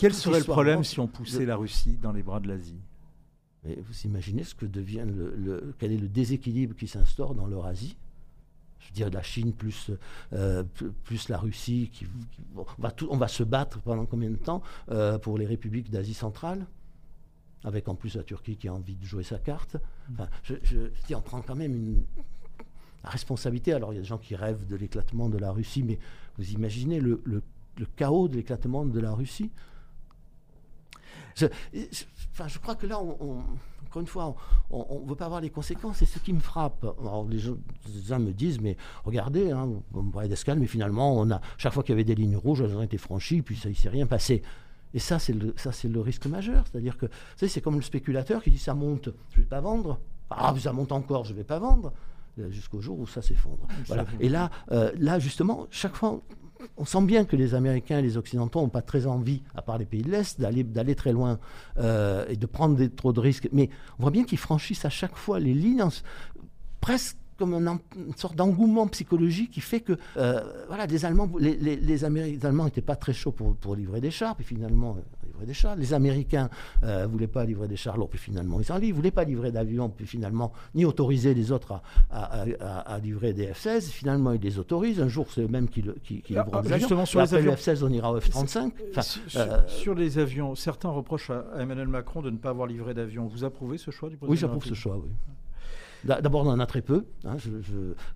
Quel 0.01 0.12
serait 0.12 0.41
le 0.41 0.45
problème 0.45 0.82
si 0.82 0.99
on 0.99 1.07
poussait 1.07 1.47
la 1.47 1.55
Russie 1.55 1.99
dans 2.03 2.11
les 2.11 2.24
bras 2.24 2.41
de 2.41 2.49
l'Asie? 2.49 2.80
Vous 3.65 4.01
imaginez 4.05 4.45
ce 4.45 4.55
que 4.55 4.67
devient 4.67 5.05
le, 5.07 5.75
quel 5.79 5.93
est 5.93 5.99
le 5.99 6.09
déséquilibre 6.09 6.77
qui 6.77 6.87
s'instaure 6.87 7.35
dans 7.35 7.47
l'Eurasie? 7.47 7.97
Je 8.79 8.89
veux 8.89 8.95
dire 8.95 9.11
la 9.11 9.23
Chine 9.23 9.53
plus, 9.53 9.91
euh, 10.33 10.63
plus 11.05 11.29
la 11.29 11.39
Russie, 11.39 11.91
qui, 11.93 12.07
on, 12.57 12.65
va 12.79 12.93
tout, 12.93 13.09
on, 13.11 13.17
va 13.17 13.27
se 13.27 13.43
battre 13.43 13.81
pendant 13.81 14.07
combien 14.07 14.31
de 14.31 14.37
temps 14.37 14.63
euh, 14.91 15.19
pour 15.19 15.37
les 15.39 15.47
républiques 15.47 15.91
d'Asie 15.91 16.15
centrale? 16.15 16.67
Avec 17.65 17.89
en 17.89 17.97
plus 17.97 18.15
la 18.15 18.23
Turquie 18.23 18.57
qui 18.57 18.69
a 18.69 18.75
envie 18.75 18.95
de 18.95 19.05
jouer 19.05 19.25
sa 19.25 19.39
carte. 19.39 19.77
Enfin, 20.13 20.29
je, 20.45 20.55
dis, 21.09 21.15
on 21.17 21.21
prend 21.21 21.43
quand 21.43 21.57
même 21.57 21.75
une 21.75 22.05
responsabilité. 23.03 23.73
Alors 23.73 23.93
il 23.93 23.97
y 23.97 23.99
a 23.99 24.03
des 24.03 24.09
gens 24.09 24.19
qui 24.19 24.37
rêvent 24.37 24.67
de 24.67 24.77
l'éclatement 24.77 25.29
de 25.29 25.39
la 25.39 25.51
Russie, 25.51 25.83
mais 25.83 25.99
vous 26.37 26.53
imaginez 26.53 27.01
le, 27.01 27.21
le, 27.25 27.43
chaos 27.97 28.29
de 28.29 28.37
l'éclatement 28.37 28.87
de 28.87 29.01
la 29.01 29.13
Russie? 29.13 29.51
Je, 31.35 31.47
enfin, 32.39 32.49
je 32.49 32.59
crois 32.59 32.74
que 32.74 32.86
là, 32.86 33.01
on 33.01 33.43
encore 33.89 34.03
une 34.03 34.07
fois, 34.07 34.36
on 34.70 35.01
ne 35.03 35.09
veut 35.09 35.16
pas 35.16 35.24
avoir 35.24 35.41
les 35.41 35.51
conséquences. 35.51 35.99
C'est 35.99 36.07
ce 36.07 36.18
qui 36.18 36.32
me 36.32 36.41
frappe. 36.41 36.86
les, 37.30 37.39
gens, 37.39 37.57
me 38.18 38.32
disent, 38.32 38.61
mais 38.61 38.76
regardez, 39.05 39.51
hein, 39.51 39.68
on 39.95 40.05
parlait 40.05 40.28
d'escale, 40.28 40.59
mais 40.59 40.66
finalement, 40.66 41.16
on 41.16 41.30
a, 41.30 41.41
chaque 41.57 41.72
fois 41.72 41.82
qu'il 41.82 41.93
y 41.93 41.97
avait 41.97 42.05
des 42.05 42.14
lignes 42.14 42.36
rouges, 42.36 42.61
elles 42.61 42.76
ont 42.76 42.82
été 42.82 42.99
franchies, 42.99 43.41
puis 43.41 43.57
ça, 43.57 43.68
il 43.68 43.72
ne 43.72 43.76
s'est 43.76 43.89
rien 43.89 44.07
passé. 44.07 44.43
Et 44.95 44.99
ça, 44.99 45.18
c'est 45.18 45.32
le, 45.32 45.55
ça, 45.57 45.72
c'est 45.72 45.89
le 45.89 46.01
risque 46.01 46.26
majeur. 46.26 46.64
C'est-à-dire 46.70 46.99
que, 46.99 47.07
c'est 47.36 47.61
comme 47.61 47.76
le 47.76 47.82
spéculateur 47.82 48.43
qui 48.43 48.51
dit, 48.51 48.59
ça 48.59 48.74
monte, 48.74 49.09
je 49.30 49.39
ne 49.39 49.43
vais 49.45 49.49
pas 49.49 49.61
vendre. 49.61 49.99
Ah, 50.30 50.55
ça 50.59 50.72
monte 50.72 50.93
encore, 50.93 51.24
je 51.24 51.32
ne 51.32 51.39
vais 51.39 51.45
pas 51.45 51.59
vendre 51.59 51.93
euh, 52.39 52.51
jusqu'au 52.51 52.82
jour 52.82 52.99
où 52.99 53.07
ça 53.07 53.22
s'effondre. 53.22 53.66
Voilà. 53.86 54.05
Et 54.20 54.28
là, 54.28 54.51
euh, 54.70 54.93
là, 54.99 55.18
justement, 55.18 55.66
chaque 55.70 55.97
fois, 55.97 56.20
on 56.77 56.85
sent 56.85 57.03
bien 57.03 57.25
que 57.25 57.37
les 57.37 57.55
Américains 57.55 57.99
et 57.99 58.03
les 58.03 58.17
Occidentaux 58.17 58.61
n'ont 58.61 58.69
pas 58.69 58.83
très 58.83 59.07
envie, 59.07 59.43
à 59.55 59.63
part 59.63 59.79
les 59.79 59.85
pays 59.85 60.03
de 60.03 60.11
l'Est, 60.11 60.41
d'aller 60.41 60.95
très 60.95 61.13
loin 61.13 61.39
euh, 61.79 62.25
et 62.29 62.37
de 62.37 62.47
prendre 62.47 62.85
trop 62.87 63.13
de 63.13 63.21
risques. 63.21 63.49
Mais 63.53 63.71
on 63.99 64.03
voit 64.03 64.11
bien 64.11 64.25
qu'ils 64.25 64.39
franchissent 64.39 64.85
à 64.85 64.91
chaque 64.91 65.17
fois 65.17 65.41
les 65.41 65.55
lignes, 65.55 65.83
presque 66.81 67.17
comme 67.39 67.55
une 67.55 68.15
sorte 68.17 68.35
d'engouement 68.35 68.89
psychologique 68.89 69.53
qui 69.53 69.61
fait 69.61 69.81
que 69.81 69.97
euh, 70.17 70.43
voilà, 70.67 70.87
les 70.87 71.05
Allemands, 71.05 71.31
les, 71.39 72.05
Allemands 72.05 72.65
n'étaient 72.65 72.83
pas 72.83 72.97
très 72.97 73.13
chauds 73.13 73.31
pour, 73.31 73.55
pour 73.55 73.77
livrer 73.77 74.01
des 74.01 74.11
chars, 74.11 74.35
puis 74.35 74.45
finalement 74.45 74.97
euh, 74.99 75.03
livrer 75.39 75.47
des 75.47 75.55
chars. 75.55 75.76
Les 75.76 75.95
Américains 75.95 76.49
ne 76.82 76.89
euh, 76.89 77.07
voulaient 77.07 77.26
pas 77.26 77.45
livrer 77.45 77.68
des 77.68 77.76
chars, 77.76 77.97
puis 78.09 78.18
finalement 78.18 78.61
ils 78.61 78.72
en 78.72 78.76
livrent. 78.76 78.89
Ils 78.89 78.95
voulaient 78.95 79.11
pas 79.11 79.24
livrer 79.24 79.53
d'avions, 79.53 79.89
puis 79.89 80.07
finalement 80.07 80.53
ni 80.74 80.84
autoriser 80.84 81.34
les 81.34 81.53
autres 81.53 81.80
à, 82.11 82.45
à, 82.61 82.99
livrer 82.99 83.32
des 83.32 83.47
F-16. 83.47 83.91
Finalement 83.91 84.32
ils 84.32 84.41
les 84.41 84.59
autorisent. 84.59 85.01
Un 85.01 85.09
jour 85.09 85.26
c'est 85.30 85.43
eux-mêmes 85.43 85.68
qui, 85.68 85.82
qui, 86.03 86.22
qui 86.22 86.32
livrent 86.34 86.62
des 86.62 86.78
Justement, 86.78 87.07
sur 87.07 87.20
les 87.20 87.34
avions, 87.34 87.55
F-16 87.55 87.84
on 87.84 87.93
ira 87.93 88.12
au 88.12 88.18
F-35. 88.20 88.72
sur, 89.66 89.95
les 89.95 90.18
avions, 90.18 90.55
certains 90.55 90.91
reprochent 90.91 91.30
à 91.30 91.45
Emmanuel 91.59 91.89
Macron 91.89 92.22
de 92.22 92.30
ne 92.30 92.36
pas 92.36 92.51
avoir 92.51 92.66
livré 92.66 92.95
d'avions. 92.95 93.26
Vous 93.26 93.45
approuvez 93.45 93.78
ce 93.78 93.91
choix 93.91 94.09
du 94.09 94.16
président 94.16 94.32
Oui, 94.32 94.39
j'approuve 94.39 94.64
ce 94.64 94.74
choix. 94.74 94.97
Oui. 94.97 95.11
D'abord, 96.09 96.47
on 96.47 96.51
en 96.51 96.59
a 96.59 96.67
très 96.67 96.81
peu. 96.81 97.05
Hein, 97.27 97.37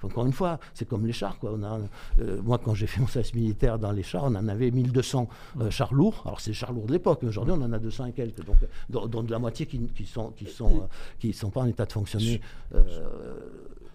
encore 0.02 0.24
une 0.24 0.32
fois, 0.32 0.58
c'est 0.72 0.88
comme 0.88 1.06
les 1.06 1.12
chars. 1.12 1.38
Quoi. 1.38 1.52
On 1.54 1.62
a, 1.62 1.78
euh, 2.20 2.40
moi, 2.42 2.58
quand 2.58 2.74
j'ai 2.74 2.86
fait 2.86 3.00
mon 3.00 3.06
service 3.06 3.34
militaire 3.34 3.78
dans 3.78 3.92
les 3.92 4.02
chars, 4.02 4.24
on 4.24 4.34
en 4.34 4.48
avait 4.48 4.70
1200 4.70 5.28
euh, 5.60 5.70
chars 5.70 5.92
lourds. 5.92 6.22
Alors, 6.24 6.40
c'est 6.40 6.54
chars 6.54 6.72
lourds 6.72 6.86
de 6.86 6.92
l'époque. 6.92 7.22
Aujourd'hui, 7.22 7.54
on 7.56 7.60
en 7.62 7.72
a 7.72 7.78
200 7.78 8.06
et 8.06 8.12
quelques. 8.12 8.44
Donc, 8.46 8.56
dont, 9.10 9.22
la 9.28 9.38
moitié 9.38 9.66
qui, 9.66 9.78
qui 9.94 10.06
sont, 10.06 10.30
qui 10.30 10.46
sont, 10.46 10.70
euh, 10.70 10.86
qui 11.18 11.34
sont 11.34 11.50
pas 11.50 11.60
en 11.60 11.66
état 11.66 11.84
de 11.84 11.92
fonctionner. 11.92 12.40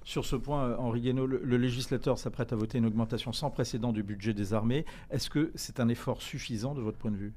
Sur 0.03 0.23
ce 0.23 0.37
point, 0.37 0.77
Henri 0.77 1.01
Guénaud, 1.01 1.27
le, 1.27 1.41
le, 1.43 1.57
législateur 1.57 2.17
s'apprête 2.17 2.53
à 2.53 2.55
voter 2.55 2.77
une 2.77 2.85
augmentation 2.85 3.33
sans 3.33 3.49
précédent 3.49 3.91
du 3.91 4.03
budget 4.03 4.33
des 4.33 4.53
armées. 4.53 4.85
Est-ce 5.11 5.29
que 5.29 5.51
c'est 5.55 5.81
un 5.81 5.89
effort 5.89 6.21
suffisant 6.21 6.73
de 6.73 6.79
votre 6.79 6.97
point 6.97 7.11
de 7.11 7.17
vue? 7.17 7.33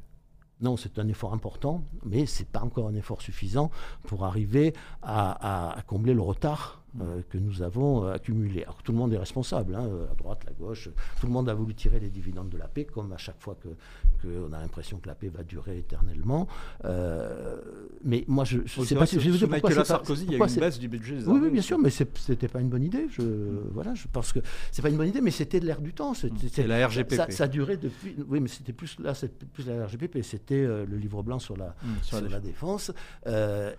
Non, 0.60 0.76
c'est 0.76 0.98
un 0.98 1.08
effort 1.08 1.32
important, 1.32 1.82
mais 2.04 2.26
ce 2.26 2.40
n'est 2.40 2.48
pas 2.48 2.60
encore 2.60 2.88
un 2.88 2.94
effort 2.94 3.22
suffisant 3.22 3.70
pour 4.06 4.24
arriver 4.24 4.74
à, 5.02 5.76
combler 5.86 6.14
le 6.14 6.20
retard 6.20 6.79
euh, 7.00 7.22
que 7.28 7.38
nous 7.38 7.62
avons 7.62 8.04
euh, 8.04 8.14
accumulé. 8.14 8.64
Alors 8.64 8.82
tout 8.82 8.90
le 8.90 8.98
monde 8.98 9.12
est 9.12 9.18
responsable, 9.18 9.76
hein, 9.76 9.88
à 10.10 10.14
droite, 10.16 10.44
à 10.48 10.52
gauche, 10.52 10.88
tout 11.20 11.26
le 11.26 11.32
monde 11.32 11.48
a 11.48 11.54
voulu 11.54 11.72
tirer 11.72 12.00
les 12.00 12.10
dividendes 12.10 12.48
de 12.48 12.58
la 12.58 12.66
paix, 12.66 12.84
comme 12.84 13.12
à 13.12 13.16
chaque 13.16 13.38
fois 13.38 13.56
qu'on 13.62 13.76
que 14.20 14.52
a 14.52 14.60
l'impression 14.60 14.98
que 14.98 15.06
la 15.06 15.14
paix 15.14 15.28
va 15.28 15.44
durer 15.44 15.78
éternellement. 15.78 16.48
Euh, 16.84 17.56
mais 18.04 18.24
moi, 18.26 18.44
je 18.44 18.58
ne 18.58 18.84
sais 18.84 18.96
pas 18.96 19.06
si... 19.06 19.20
Je 19.20 19.30
vous 19.30 19.46
pourquoi 19.46 19.70
que 19.70 19.84
Sarkozy, 19.84 20.24
il 20.24 20.32
y 20.32 20.34
a 20.34 20.44
eu 20.44 20.48
une 20.48 20.60
baisse 20.60 20.80
du 20.80 20.88
budget 20.88 21.18
des 21.18 21.26
oui, 21.26 21.38
oui, 21.44 21.50
bien 21.50 21.62
sûr, 21.62 21.78
mais 21.78 21.90
ce 21.90 22.02
n'était 22.28 22.48
pas 22.48 22.60
une 22.60 22.70
bonne 22.70 22.82
idée. 22.82 23.06
Je, 23.10 23.22
voilà, 23.72 23.94
je 23.94 24.08
pense 24.12 24.32
que 24.32 24.40
c'est 24.72 24.82
pas 24.82 24.90
une 24.90 24.96
bonne 24.96 25.08
idée, 25.08 25.20
mais 25.20 25.30
c'était 25.30 25.60
de 25.60 25.66
l'air 25.66 25.80
du 25.80 25.92
temps. 25.92 26.12
C'est 26.14 26.66
la 26.66 26.88
RGPP. 26.88 27.14
Ça, 27.14 27.30
ça, 27.30 27.46
durait 27.46 27.76
depuis... 27.76 28.16
Oui, 28.28 28.40
mais 28.40 28.48
c'était 28.48 28.72
plus, 28.72 28.98
là, 28.98 29.12
plus 29.52 29.68
la 29.68 29.86
RGPP, 29.86 30.22
c'était 30.22 30.66
le 30.66 30.96
livre 30.96 31.22
blanc 31.22 31.38
sur 31.38 31.56
la, 31.56 31.76
mmh, 31.82 31.88
sur, 32.02 32.20
la, 32.20 32.40
défense. 32.40 32.90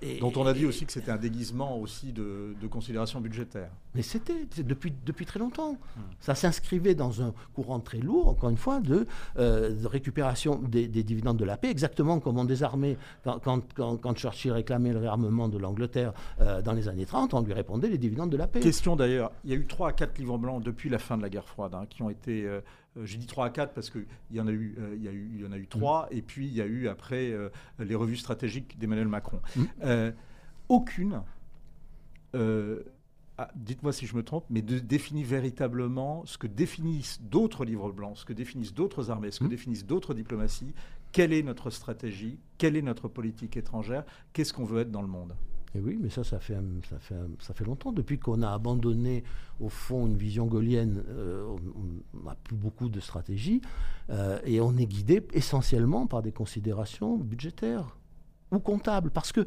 et, 0.01 0.20
Dont 0.22 0.32
on 0.38 0.45
a 0.45 0.53
dit 0.53 0.66
aussi 0.66 0.86
que 0.86 0.93
c'était 0.93 1.12
un 1.12 1.18
déguisement 1.18 1.78
aussi 1.78 2.14
de, 2.14 2.55
de 2.59 2.68
considération 2.68 3.01
budgétaire. 3.22 3.70
Mais 3.95 4.02
c'était 4.02 4.47
depuis, 4.64 4.93
depuis 5.06 5.26
très 5.26 5.39
longtemps. 5.39 5.74
Hmm. 5.74 6.02
Ça 6.20 6.36
s'inscrivait 6.36 6.95
dans 6.95 7.22
un 7.22 7.34
courant 7.54 7.80
très 7.80 7.97
lourd, 7.97 8.30
encore 8.30 8.49
une 8.49 8.58
fois, 8.58 8.80
de, 8.80 9.06
euh, 9.38 9.76
récupération 9.86 10.60
des, 10.60 10.88
dividendes 10.88 11.38
de 11.38 11.45
la 11.45 11.58
paix, 11.58 11.70
exactement 11.70 12.20
comme 12.20 12.38
on 12.38 12.45
désarmait 12.45 12.97
quand, 13.24 13.39
quand, 13.39 13.97
quand, 13.97 14.14
Churchill 14.16 14.52
réclamait 14.52 14.93
le 14.93 14.99
réarmement 14.99 15.49
de 15.49 15.58
l'Angleterre 15.58 16.14
euh, 16.39 16.62
dans 16.62 16.74
les 16.74 16.88
années 16.88 17.06
30, 17.06 17.34
on 17.34 17.41
lui 17.41 17.54
répondait 17.54 17.89
les 17.89 17.97
dividendes 17.97 18.30
de 18.30 18.38
la 18.38 18.47
paix. 18.47 18.60
Question 18.60 18.95
d'ailleurs, 18.95 19.32
il 19.43 19.52
y 19.52 19.54
a 19.54 19.58
eu 19.58 19.66
3 19.66 19.89
à 19.89 19.93
4 19.93 20.18
livres 20.20 20.38
blancs 20.38 20.64
depuis 20.64 20.89
la 20.89 20.99
fin 20.99 21.18
de 21.18 21.22
la 21.22 21.30
guerre 21.30 21.47
froide 21.47 21.74
hein, 21.76 21.86
qui 21.89 22.04
ont 22.04 22.10
été... 22.10 22.45
Euh, 22.45 22.62
j'ai 23.04 23.18
dit 23.18 23.26
3 23.26 23.45
à 23.45 23.49
4 23.49 23.74
parce 23.74 23.89
qu'il 23.89 24.06
y 24.32 24.41
en 24.41 24.47
a 24.47 24.52
eu, 24.52 24.76
il 24.95 25.04
y 25.04 25.08
a 25.08 25.12
eu, 25.12 25.32
il 25.36 25.41
y 25.41 25.47
en 25.47 25.54
a 25.54 25.58
eu 25.58 25.66
3, 25.66 26.10
hmm. 26.12 26.18
et 26.18 26.22
puis 26.22 26.47
il 26.47 26.54
y 26.54 26.62
a 26.62 26.66
eu 26.66 26.89
après 26.89 27.34
les 27.80 27.95
revues 27.95 28.18
stratégiques 28.18 28.78
d'Emmanuel 28.78 29.08
Macron. 29.08 29.39
Hmm. 29.56 30.12
aucune 30.68 31.22
ah, 32.34 33.50
dites-moi 33.56 33.92
si 33.92 34.06
je 34.06 34.16
me 34.16 34.24
trompe, 34.24 34.46
mais 34.50 34.62
de, 34.62 34.78
définir 34.78 35.26
véritablement 35.26 36.24
ce 36.26 36.38
que 36.38 36.48
définissent 36.48 37.20
d'autres 37.22 37.66
livres 37.66 37.92
blancs, 37.92 38.18
ce 38.18 38.26
que 38.26 38.34
définissent 38.34 38.74
d'autres 38.74 39.10
armées, 39.10 39.32
ce 39.32 39.40
que 39.40 39.46
mmh. 39.46 39.50
définissent 39.50 39.86
d'autres 39.86 40.14
diplomaties, 40.14 40.74
quelle 41.12 41.34
est 41.34 41.42
notre 41.42 41.72
stratégie, 41.72 42.38
quelle 42.58 42.76
est 42.76 42.82
notre 42.82 43.08
politique 43.08 43.58
étrangère, 43.58 44.04
qu'est-ce 44.34 44.54
qu'on 44.54 44.66
veut 44.66 44.82
être 44.82 44.92
dans 44.92 45.02
le 45.02 45.08
monde? 45.08 45.34
Et 45.74 45.80
oui, 45.80 45.98
mais 46.02 46.10
ça, 46.10 46.24
ça 46.24 46.40
fait, 46.40 46.58
ça 46.90 47.00
fait, 47.00 47.16
ça 47.40 47.54
fait 47.54 47.64
longtemps. 47.64 47.94
Depuis 47.94 48.20
qu'on 48.20 48.42
a 48.42 48.52
abandonné, 48.52 49.24
au 49.60 49.70
fond, 49.70 50.06
une 50.06 50.18
vision 50.18 50.46
gaulienne, 50.46 51.04
euh, 51.08 51.46
on 52.14 52.26
n'a 52.26 52.36
plus 52.36 52.58
beaucoup 52.58 52.90
de 52.90 53.00
stratégie, 53.00 53.62
euh, 54.10 54.40
et 54.44 54.60
on 54.60 54.76
est 54.76 54.86
guidé 54.86 55.26
essentiellement 55.34 56.08
par 56.08 56.22
des 56.22 56.34
considérations 56.34 57.18
budgétaires 57.18 57.98
ou 58.52 58.60
comptables. 58.60 59.12
Parce 59.12 59.32
que 59.32 59.46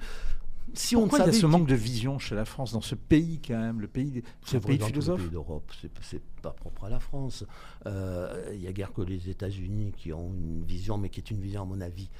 si 0.72 0.94
Pourquoi 0.94 1.20
il 1.20 1.26
y 1.26 1.28
a 1.28 1.32
ce 1.32 1.46
manque 1.46 1.68
de 1.68 1.74
vision 1.74 2.18
chez 2.18 2.34
la 2.34 2.44
France, 2.44 2.72
dans 2.72 2.80
ce 2.80 2.94
pays 2.94 3.40
quand 3.46 3.58
même, 3.58 3.80
le 3.80 3.88
pays, 3.88 4.22
ce 4.44 4.56
pays 4.56 4.78
de 4.78 4.84
philosophes 4.84 5.30
d'Europe, 5.30 5.70
c'est 6.00 6.22
pas 6.42 6.50
propre 6.50 6.84
à 6.84 6.90
la 6.90 7.00
France. 7.00 7.44
Euh, 7.86 8.50
il 8.54 8.60
n'y 8.60 8.66
a 8.66 8.72
guère 8.72 8.92
que 8.92 9.02
les 9.02 9.28
États-Unis 9.28 9.92
qui 9.96 10.12
ont 10.12 10.32
une 10.34 10.64
vision, 10.64 10.98
mais 10.98 11.10
qui 11.10 11.20
est 11.20 11.30
une 11.30 11.40
vision, 11.40 11.62
à 11.62 11.64
mon 11.64 11.80
avis, 11.80 12.10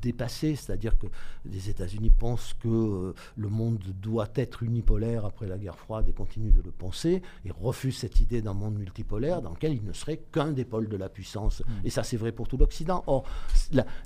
dépassée. 0.00 0.54
C'est-à-dire 0.54 0.98
que 0.98 1.06
les 1.44 1.70
États-Unis 1.70 2.10
pensent 2.10 2.54
que 2.54 2.68
euh, 2.68 3.14
le 3.36 3.48
monde 3.48 3.82
doit 4.00 4.28
être 4.34 4.62
unipolaire 4.62 5.24
après 5.24 5.46
la 5.46 5.58
guerre 5.58 5.78
froide 5.78 6.08
et 6.08 6.12
continuent 6.12 6.52
de 6.52 6.62
le 6.62 6.70
penser, 6.70 7.22
et 7.44 7.50
refusent 7.50 7.98
cette 7.98 8.20
idée 8.20 8.42
d'un 8.42 8.54
monde 8.54 8.76
multipolaire 8.76 9.40
dans 9.40 9.50
lequel 9.50 9.72
il 9.72 9.84
ne 9.84 9.92
serait 9.92 10.18
qu'un 10.30 10.52
des 10.52 10.64
pôles 10.64 10.88
de 10.88 10.96
la 10.96 11.08
puissance. 11.08 11.60
Hmm. 11.60 11.86
Et 11.86 11.90
ça, 11.90 12.02
c'est 12.02 12.16
vrai 12.16 12.32
pour 12.32 12.48
tout 12.48 12.56
l'Occident. 12.56 13.02
Or, 13.06 13.24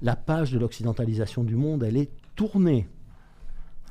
la 0.02 0.16
page 0.16 0.52
de 0.52 0.58
l'occidentalisation 0.58 1.42
du 1.42 1.56
monde, 1.56 1.82
elle 1.82 1.96
est 1.96 2.10
tournée 2.36 2.88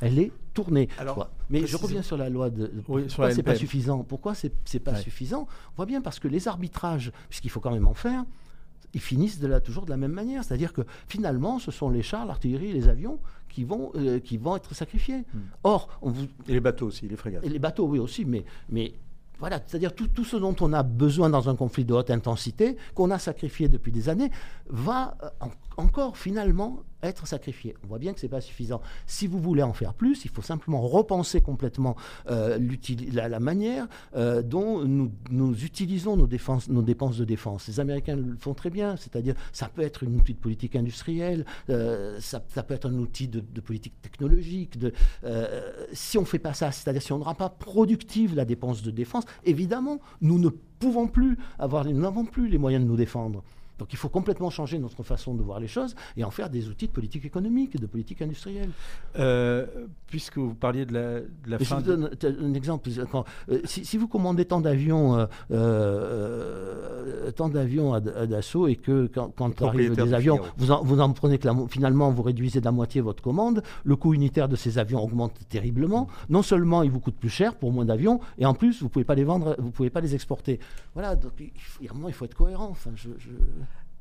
elle 0.02 0.20
est 0.20 0.32
tournée. 0.54 0.89
Alors, 0.97 1.30
mais 1.49 1.66
je 1.66 1.78
reviens 1.78 2.02
sur 2.02 2.18
la 2.18 2.30
loi 2.30 2.49
de. 2.49 2.68
pourquoi 2.86 3.32
c'est 3.32 3.43
pas 3.43 3.56
suffisant 3.56 4.04
Pourquoi 4.04 4.34
c'est 4.36 4.80
pas 4.80 4.95
suffisant? 4.95 5.47
On 5.74 5.76
voit 5.78 5.86
bien 5.86 6.02
parce 6.02 6.20
que 6.20 6.28
les 6.28 6.47
arbitrages, 6.47 7.12
puisqu'il 7.30 7.49
faut 7.49 7.60
quand 7.60 7.72
même 7.72 7.88
en 7.88 7.93
faire, 7.93 8.26
ils 8.93 9.02
finissent 9.02 9.39
de 9.39 9.47
la, 9.47 9.60
toujours 9.60 9.86
de 9.86 9.89
la 9.89 9.97
même 9.97 10.12
manière. 10.12 10.43
C'est-à-dire 10.43 10.74
que 10.74 10.82
finalement, 11.08 11.60
ce 11.60 11.72
sont 11.72 11.89
les 11.89 12.02
chars, 12.02 12.26
l'artillerie, 12.26 12.74
les 12.74 12.89
avions 12.89 13.20
qui 13.49 13.64
vont, 13.64 13.91
euh, 13.95 14.20
qui 14.20 14.38
vont 14.38 14.56
être 14.56 14.74
sacrifiés. 14.74 15.20
Hmm. 15.34 15.39
Or, 15.64 15.89
on 16.02 16.10
vous... 16.10 16.26
Et 16.47 16.54
les 16.54 16.60
bateaux 16.60 16.88
aussi, 16.88 17.08
les 17.08 17.16
frégates. 17.16 17.45
Et 17.45 17.49
les 17.49 17.60
bateaux, 17.60 17.88
oui, 17.88 17.99
aussi, 17.99 18.26
mais, 18.26 18.43
mais 18.70 18.93
voilà, 19.39 19.60
c'est-à-dire 19.66 19.95
tout, 19.95 20.08
tout, 20.08 20.24
ce 20.24 20.38
dont 20.38 20.56
on 20.62 20.74
a 20.74 20.84
besoin 20.84 21.30
dans 21.30 21.49
un 21.49 21.56
conflit 21.56 21.86
de 21.86 21.93
haute 21.93 22.12
intensité, 22.12 22.78
qu'on 22.93 23.12
a 23.12 23.20
sacrifié 23.20 23.70
depuis 23.70 23.91
des 23.91 24.10
années, 24.10 24.32
va 24.68 25.18
euh, 25.24 25.47
encore 25.78 26.18
finalement 26.18 26.84
être 27.04 27.28
sacrifiés. 27.28 27.76
On 27.84 27.88
voit 27.88 27.99
bien 27.99 28.14
que 28.14 28.20
ce 28.20 28.26
n'est 28.26 28.30
pas 28.30 28.41
suffisant. 28.41 28.82
Si 29.08 29.28
vous 29.28 29.39
voulez 29.39 29.64
en 29.64 29.74
faire 29.74 29.93
plus, 29.93 30.26
il 30.26 30.32
faut 30.32 30.41
simplement 30.41 30.82
repenser 30.82 31.41
complètement 31.41 31.95
euh, 32.30 32.60
la, 33.14 33.39
manière 33.39 33.88
euh, 34.16 34.41
dont 34.41 34.84
nous, 34.86 35.12
utilisons 35.64 36.18
nos, 36.18 36.28
défenses, 36.28 36.70
nos 36.70 36.82
dépenses 36.82 37.18
de 37.18 37.26
défense. 37.26 37.68
Les 37.68 37.80
Américains 37.80 38.16
le 38.16 38.36
font 38.38 38.54
très 38.54 38.70
bien, 38.70 38.95
c'est-à-dire 38.97 39.36
ça 39.52 39.68
peut 39.68 39.82
être 39.82 40.06
un 40.06 40.14
outil 40.14 40.34
de 40.34 40.39
politique 40.39 40.76
industrielle, 40.76 41.45
euh, 41.70 42.20
ça, 42.20 42.39
peut 42.39 42.74
être 42.74 42.89
un 42.89 42.95
outil 42.95 43.28
de, 43.28 43.41
politique 43.62 44.02
technologique. 44.02 44.78
Si 45.93 46.18
on 46.18 46.22
ne 46.22 46.26
fait 46.26 46.39
pas 46.39 46.54
ça, 46.54 46.72
c'est-à-dire 46.72 47.02
si 47.02 47.14
on 47.14 47.20
ne 47.20 47.24
rend 47.24 47.36
pas 47.36 47.49
productive 47.49 48.36
la 48.36 48.45
dépense 48.45 48.82
de 48.82 48.91
défense, 48.91 49.26
évidemment, 49.45 49.99
nous 50.22 50.39
ne 50.39 50.49
pouvons 50.49 51.08
plus 51.08 51.38
avoir, 51.60 51.86
nous 51.86 52.02
n'avons 52.02 52.26
plus 52.26 52.47
les 52.47 52.58
moyens 52.58 52.84
de 52.84 52.89
nous 52.89 52.97
défendre. 52.97 53.43
Donc 53.82 53.93
il 53.93 53.97
faut 53.97 54.09
complètement 54.09 54.51
changer 54.51 54.77
notre 54.77 55.01
façon 55.01 55.34
de 55.34 55.41
voir 55.41 55.59
les 55.59 55.67
choses 55.67 55.95
et 56.15 56.23
en 56.23 56.29
faire 56.29 56.51
des 56.51 56.69
outils 56.69 56.86
de 56.86 56.91
politique 56.91 57.25
économique, 57.25 57.79
de 57.82 57.88
politique 57.88 58.21
industrielle. 58.21 58.69
Euh, 59.17 59.65
puisque 60.05 60.38
vous 60.38 60.53
parliez 60.53 60.86
de 60.86 60.93
la, 61.47 61.57
de 61.57 61.63
fin. 61.63 61.79
Je 61.79 61.82
vous 61.82 61.88
donne 61.88 62.11
un 62.23 62.53
exemple. 62.53 62.88
Euh, 63.49 63.59
si, 63.65 63.97
vous 63.97 64.07
commandez 64.07 64.45
tant 64.45 64.61
d'avions, 64.61 65.27
euh, 65.49 67.32
tant 67.32 67.49
d'avions 67.49 67.95
à, 67.95 67.99
d'assaut 67.99 68.67
et 68.67 68.75
que 68.75 69.07
quand, 69.07 69.34
quand 69.36 69.59
arrivent 69.63 69.95
des 69.95 70.13
avions, 70.13 70.39
vous 70.57 70.69
en, 70.69 70.84
vous 70.84 70.99
en 70.99 71.11
prenez 71.11 71.39
que 71.39 71.49
finalement 71.67 72.11
vous 72.11 72.21
réduisez 72.21 72.59
de 72.59 72.65
la 72.65 72.71
moitié 72.71 73.01
votre 73.01 73.23
commande, 73.23 73.63
le 73.84 73.95
coût 73.95 74.13
unitaire 74.13 74.47
de 74.47 74.55
ces 74.55 74.77
avions 74.77 75.03
augmente 75.03 75.34
terriblement. 75.49 76.07
Non 76.29 76.43
seulement 76.43 76.84
ils 76.84 76.91
vous 76.91 76.99
coûtent 76.99 77.17
plus 77.17 77.29
cher 77.29 77.55
pour 77.55 77.71
moins 77.71 77.86
d'avions, 77.86 78.19
et 78.38 78.45
en 78.45 78.53
plus 78.53 78.84
vous 78.84 78.89
pouvez 78.89 79.05
pas 79.05 79.15
les 79.15 79.23
vendre, 79.23 79.55
vous 79.57 79.71
pouvez 79.71 79.89
pas 79.89 80.01
les 80.01 80.13
exporter. 80.13 80.59
Voilà. 80.93 81.15
Donc 81.15 81.32
il, 81.39 81.49
il 81.82 82.13
faut 82.13 82.25
être 82.25 82.36
cohérent. 82.36 82.67
Enfin, 82.69 82.91
je... 82.93 83.09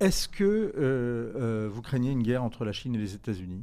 Est-ce 0.01 0.29
que 0.29 0.45
euh, 0.45 0.73
euh, 0.79 1.69
vous 1.71 1.83
craignez 1.83 2.11
une 2.11 2.23
guerre 2.23 2.43
entre 2.43 2.65
la 2.65 2.73
Chine 2.73 2.95
et 2.95 2.99
les 2.99 3.15
États-Unis? 3.15 3.63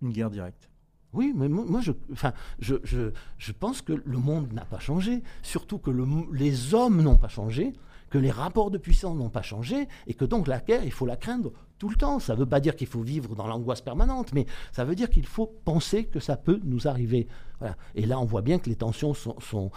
Une 0.00 0.10
guerre 0.10 0.30
directe? 0.30 0.70
Oui, 1.12 1.32
mais 1.36 1.48
moi, 1.48 1.80
je, 1.80 3.52
pense 3.52 3.82
que 3.82 3.92
le 3.92 4.18
monde 4.18 4.52
n'a 4.52 4.64
pas 4.64 4.80
changé, 4.80 5.22
surtout 5.42 5.78
que 5.78 5.90
le, 5.90 6.04
les 6.32 6.74
hommes 6.74 7.02
n'ont 7.02 7.16
pas 7.16 7.28
changé, 7.28 7.72
que 8.10 8.18
les 8.18 8.32
rapports 8.32 8.70
de 8.70 8.78
puissance 8.78 9.16
n'ont 9.16 9.28
pas 9.28 9.42
changé, 9.42 9.86
et 10.08 10.14
que 10.14 10.24
donc 10.24 10.48
la 10.48 10.58
guerre, 10.58 10.82
il 10.82 10.90
faut 10.90 11.06
la 11.06 11.16
craindre 11.16 11.52
tout 11.84 11.90
le 11.90 11.96
temps. 11.96 12.18
Ça 12.18 12.32
ne 12.32 12.38
veut 12.38 12.46
pas 12.46 12.60
dire 12.60 12.76
qu'il 12.76 12.86
faut 12.86 13.02
vivre 13.02 13.36
dans 13.36 13.46
l'angoisse 13.46 13.82
permanente, 13.82 14.32
mais 14.32 14.46
ça 14.72 14.86
veut 14.86 14.94
dire 14.94 15.10
qu'il 15.10 15.26
faut 15.26 15.52
penser 15.66 16.06
que 16.06 16.18
ça 16.18 16.38
peut 16.38 16.58
nous 16.64 16.88
arriver. 16.88 17.28
Et 17.94 18.06
là, 18.06 18.18
on 18.18 18.24
voit 18.24 18.40
bien 18.40 18.58
que 18.58 18.70
les 18.70 18.76
tensions 18.76 19.12
sont, 19.14 19.70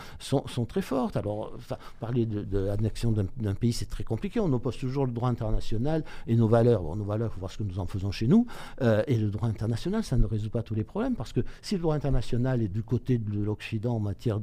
très 0.67 0.81
fortes. 0.81 1.17
Alors, 1.17 1.51
parler 1.99 2.25
de, 2.25 2.59
l'annexion 2.59 3.11
d'un 3.11 3.53
pays, 3.55 3.73
c'est 3.73 3.89
très 3.89 4.05
compliqué. 4.05 4.39
On 4.39 4.51
oppose 4.53 4.77
toujours 4.77 5.05
le 5.05 5.11
droit 5.11 5.27
international 5.27 6.05
et 6.27 6.35
nos 6.37 6.47
valeurs. 6.47 6.81
Bon, 6.81 6.95
nos 6.95 7.03
valeurs, 7.03 7.29
il 7.29 7.33
faut 7.33 7.39
voir 7.41 7.51
ce 7.51 7.57
que 7.57 7.63
nous 7.63 7.79
en 7.79 7.85
faisons 7.85 8.11
chez 8.11 8.27
nous. 8.27 8.47
Euh, 8.81 9.03
et 9.07 9.17
le 9.17 9.29
droit 9.29 9.49
international, 9.49 10.03
ça 10.03 10.17
ne 10.17 10.25
résout 10.25 10.49
pas 10.49 10.63
tous 10.63 10.75
les 10.75 10.85
problèmes, 10.85 11.15
parce 11.15 11.33
que 11.33 11.41
si 11.61 11.75
le 11.75 11.81
droit 11.81 11.95
international 11.95 12.61
est 12.61 12.69
du 12.69 12.83
côté 12.83 13.17
de 13.17 13.43
l'Occident 13.43 13.95
en 13.95 13.99
matière 13.99 14.39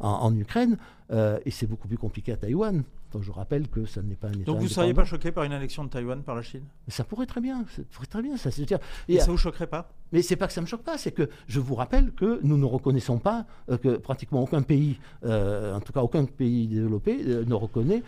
en, 0.00 0.36
Ukraine, 0.36 0.76
euh, 1.10 1.38
et 1.44 1.50
c'est 1.50 1.66
beaucoup 1.66 1.88
plus 1.88 1.98
compliqué 1.98 2.32
à 2.32 2.36
Taïwan. 2.36 2.84
Je 3.20 3.30
rappelle 3.30 3.68
que 3.68 3.84
ça 3.84 4.02
n'est 4.02 4.14
pas 4.14 4.28
un 4.28 4.32
État. 4.32 4.44
Donc 4.44 4.58
vous 4.58 4.64
ne 4.64 4.68
seriez 4.68 4.94
pas 4.94 5.04
choqué 5.04 5.32
par 5.32 5.44
une 5.44 5.52
annexion 5.52 5.84
de 5.84 5.90
Taïwan 5.90 6.22
par 6.22 6.34
la 6.34 6.42
Chine? 6.42 6.64
Ça 6.88 7.04
pourrait 7.04 7.26
très 7.26 7.40
bien, 7.40 7.64
ça 7.74 7.82
pourrait 7.90 8.06
très 8.06 8.22
bien. 8.22 8.36
Ça, 8.36 8.50
dire, 8.50 8.78
et, 9.08 9.18
ça 9.18 9.30
vous 9.30 9.36
choquerait 9.36 9.66
pas? 9.66 9.92
Mais 10.12 10.22
c'est 10.22 10.36
pas 10.36 10.46
que 10.46 10.52
ça 10.52 10.60
me 10.60 10.66
choque 10.66 10.82
pas, 10.82 10.98
c'est 10.98 11.12
que 11.12 11.28
je 11.46 11.58
vous 11.58 11.74
rappelle 11.74 12.12
que 12.12 12.40
nous 12.42 12.58
ne 12.58 12.64
reconnaissons 12.64 13.18
pas 13.18 13.46
euh, 13.70 13.78
que 13.78 13.96
pratiquement 13.96 14.42
aucun 14.42 14.62
pays, 14.62 14.98
euh, 15.24 15.74
en 15.74 15.80
tout 15.80 15.92
cas 15.92 16.00
aucun 16.00 16.24
pays 16.26 16.68
développé, 16.68 17.18
euh, 17.26 17.44
ne 17.44 17.54
reconnaît 17.54 18.02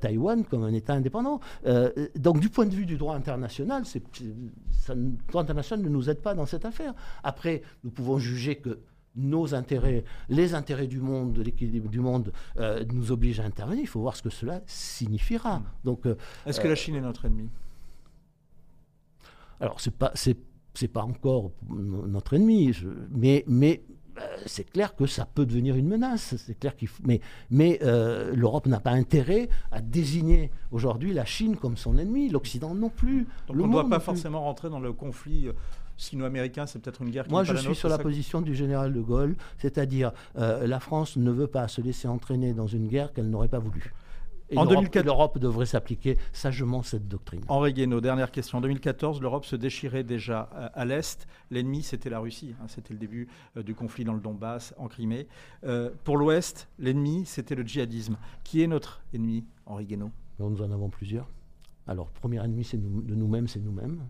Taïwan 0.00 0.44
comme 0.44 0.64
un 0.64 0.72
État 0.72 0.94
indépendant. 0.94 1.40
donc 2.16 2.40
du 2.40 2.48
point 2.48 2.66
de 2.66 2.74
vue 2.74 2.86
du 2.86 2.96
droit 2.96 3.14
international, 3.14 3.84
le 4.88 5.12
droit 5.28 5.42
international 5.42 5.84
ne 5.84 5.88
nous 5.90 6.10
aide 6.10 6.20
pas 6.20 6.34
dans 6.34 6.46
cette 6.46 6.64
affaire. 6.64 6.94
Après, 7.24 7.62
nous 7.84 7.90
pouvons 7.90 8.18
juger 8.18 8.56
que 8.56 8.78
nos 9.16 9.54
intérêts, 9.54 10.04
les 10.28 10.54
intérêts 10.54 10.86
du 10.86 11.00
monde, 11.00 11.38
l'équilibre 11.38 11.88
du 11.88 12.00
monde 12.00 12.32
euh, 12.58 12.84
nous 12.92 13.12
obligent 13.12 13.40
à 13.40 13.44
intervenir. 13.44 13.82
Il 13.82 13.88
faut 13.88 14.00
voir 14.00 14.16
ce 14.16 14.22
que 14.22 14.30
cela 14.30 14.60
signifiera. 14.66 15.58
Hmm. 15.58 15.64
Donc, 15.84 16.06
euh, 16.06 16.16
est-ce 16.44 16.60
que 16.60 16.66
la 16.66 16.72
euh, 16.72 16.76
Chine 16.76 16.94
est 16.96 17.00
notre 17.00 17.24
ennemi? 17.24 17.48
Alors, 19.60 19.80
c'est 19.80 19.94
pas 19.94 20.12
c'est 20.14 20.88
pas 20.88 21.02
encore 21.02 21.52
notre 21.70 22.34
ennemi, 22.34 22.76
mais 23.10 23.44
mais 23.46 23.82
c'est 24.44 24.70
clair 24.70 24.94
que 24.94 25.06
ça 25.06 25.24
peut 25.24 25.46
devenir 25.46 25.76
une 25.76 25.88
menace. 25.88 26.36
C'est 26.36 26.58
clair 26.58 26.76
qu'il 26.76 26.90
mais 27.02 27.22
mais 27.48 27.78
l'Europe 28.34 28.66
n'a 28.66 28.80
pas 28.80 28.90
intérêt 28.90 29.48
à 29.70 29.80
désigner 29.80 30.50
aujourd'hui 30.70 31.14
la 31.14 31.24
Chine 31.24 31.56
comme 31.56 31.78
son 31.78 31.96
ennemi, 31.96 32.28
l'Occident 32.28 32.74
non 32.74 32.90
plus. 32.90 33.26
Donc 33.48 33.56
on 33.58 33.66
ne 33.66 33.72
doit 33.72 33.88
pas 33.88 34.00
forcément 34.00 34.42
rentrer 34.42 34.68
dans 34.68 34.80
le 34.80 34.92
conflit 34.92 35.48
sino-américain, 35.96 36.66
c'est 36.66 36.78
peut-être 36.78 37.02
une 37.02 37.10
guerre 37.10 37.24
qui 37.24 37.30
Moi, 37.30 37.44
je 37.44 37.56
suis 37.56 37.74
sur 37.74 37.88
la 37.88 37.98
position 37.98 38.40
du 38.40 38.54
général 38.54 38.92
de 38.92 39.00
Gaulle, 39.00 39.36
c'est-à-dire 39.58 40.12
euh, 40.36 40.66
la 40.66 40.80
France 40.80 41.16
ne 41.16 41.30
veut 41.30 41.46
pas 41.46 41.68
se 41.68 41.80
laisser 41.80 42.08
entraîner 42.08 42.52
dans 42.52 42.66
une 42.66 42.88
guerre 42.88 43.12
qu'elle 43.12 43.30
n'aurait 43.30 43.48
pas 43.48 43.58
voulu. 43.58 43.92
Et 44.50 44.58
en 44.58 44.64
2004, 44.64 45.04
l'Europe 45.04 45.38
devrait 45.38 45.66
s'appliquer 45.66 46.18
sagement 46.32 46.82
cette 46.82 47.08
doctrine. 47.08 47.42
Henri 47.48 47.72
Guénaud, 47.72 48.00
dernière 48.00 48.30
question. 48.30 48.58
En 48.58 48.60
2014, 48.60 49.20
l'Europe 49.20 49.44
se 49.44 49.56
déchirait 49.56 50.04
déjà 50.04 50.40
à, 50.40 50.84
l'Est. 50.84 51.26
L'ennemi, 51.50 51.82
c'était 51.82 52.10
la 52.10 52.20
Russie. 52.20 52.54
Hein. 52.60 52.66
c'était 52.68 52.94
le 52.94 53.00
début 53.00 53.28
euh, 53.56 53.62
du 53.62 53.74
conflit 53.74 54.04
dans 54.04 54.14
le 54.14 54.20
Donbass, 54.20 54.72
en 54.78 54.86
Crimée. 54.86 55.26
Euh, 55.64 55.90
pour 56.04 56.16
l'Ouest, 56.16 56.68
l'ennemi, 56.78 57.24
c'était 57.26 57.56
le 57.56 57.64
djihadisme. 57.64 58.16
Qui 58.44 58.62
est 58.62 58.68
notre 58.68 59.02
ennemi, 59.12 59.44
Henri 59.66 59.84
Guénaud? 59.84 60.12
Nous 60.38 60.62
en 60.62 60.70
avons 60.70 60.90
plusieurs. 60.90 61.28
Alors, 61.88 62.10
premier 62.10 62.44
ennemi 62.44 62.64
c'est 62.64 62.76
de 62.76 63.14
nous-mêmes, 63.14 63.48
c'est 63.48 63.60
nous-mêmes. 63.60 64.00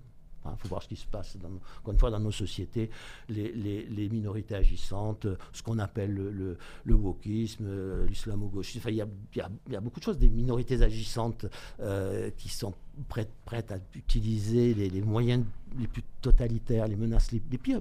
Il 0.47 0.53
hein, 0.53 0.57
faut 0.59 0.69
voir 0.69 0.83
ce 0.83 0.89
qui 0.89 0.97
se 0.97 1.07
passe, 1.07 1.37
dans, 1.37 1.49
encore 1.49 1.93
une 1.93 1.99
fois, 1.99 2.11
dans 2.11 2.21
nos 2.21 2.33
sociétés, 2.33 2.91
les, 3.29 4.09
minorités 4.11 4.55
agissantes, 4.55 5.27
ce 5.53 5.63
qu'on 5.63 5.79
appelle 5.79 6.15
le, 6.15 6.57
le, 6.85 6.95
wokisme, 6.95 7.65
euh, 7.67 8.07
l'islamo-gauchisme. 8.07 8.89
il, 8.89 8.97
y 8.97 9.01
a, 9.41 9.81
beaucoup 9.81 10.01
de 10.01 10.05
choses, 10.05 10.19
des 10.19 10.29
minorités 10.29 10.83
agissantes 10.83 11.47
euh, 11.81 12.31
qui 12.37 12.49
sont 12.49 12.75
prêtes, 13.09 13.73
à 13.73 13.77
utiliser 13.95 14.75
les, 14.75 15.01
moyens 15.03 15.45
les 15.79 15.87
plus 15.87 16.03
totalitaires, 16.23 16.89
les 16.89 16.97
menaces 16.97 17.33
les, 17.33 17.41
pires. 17.41 17.81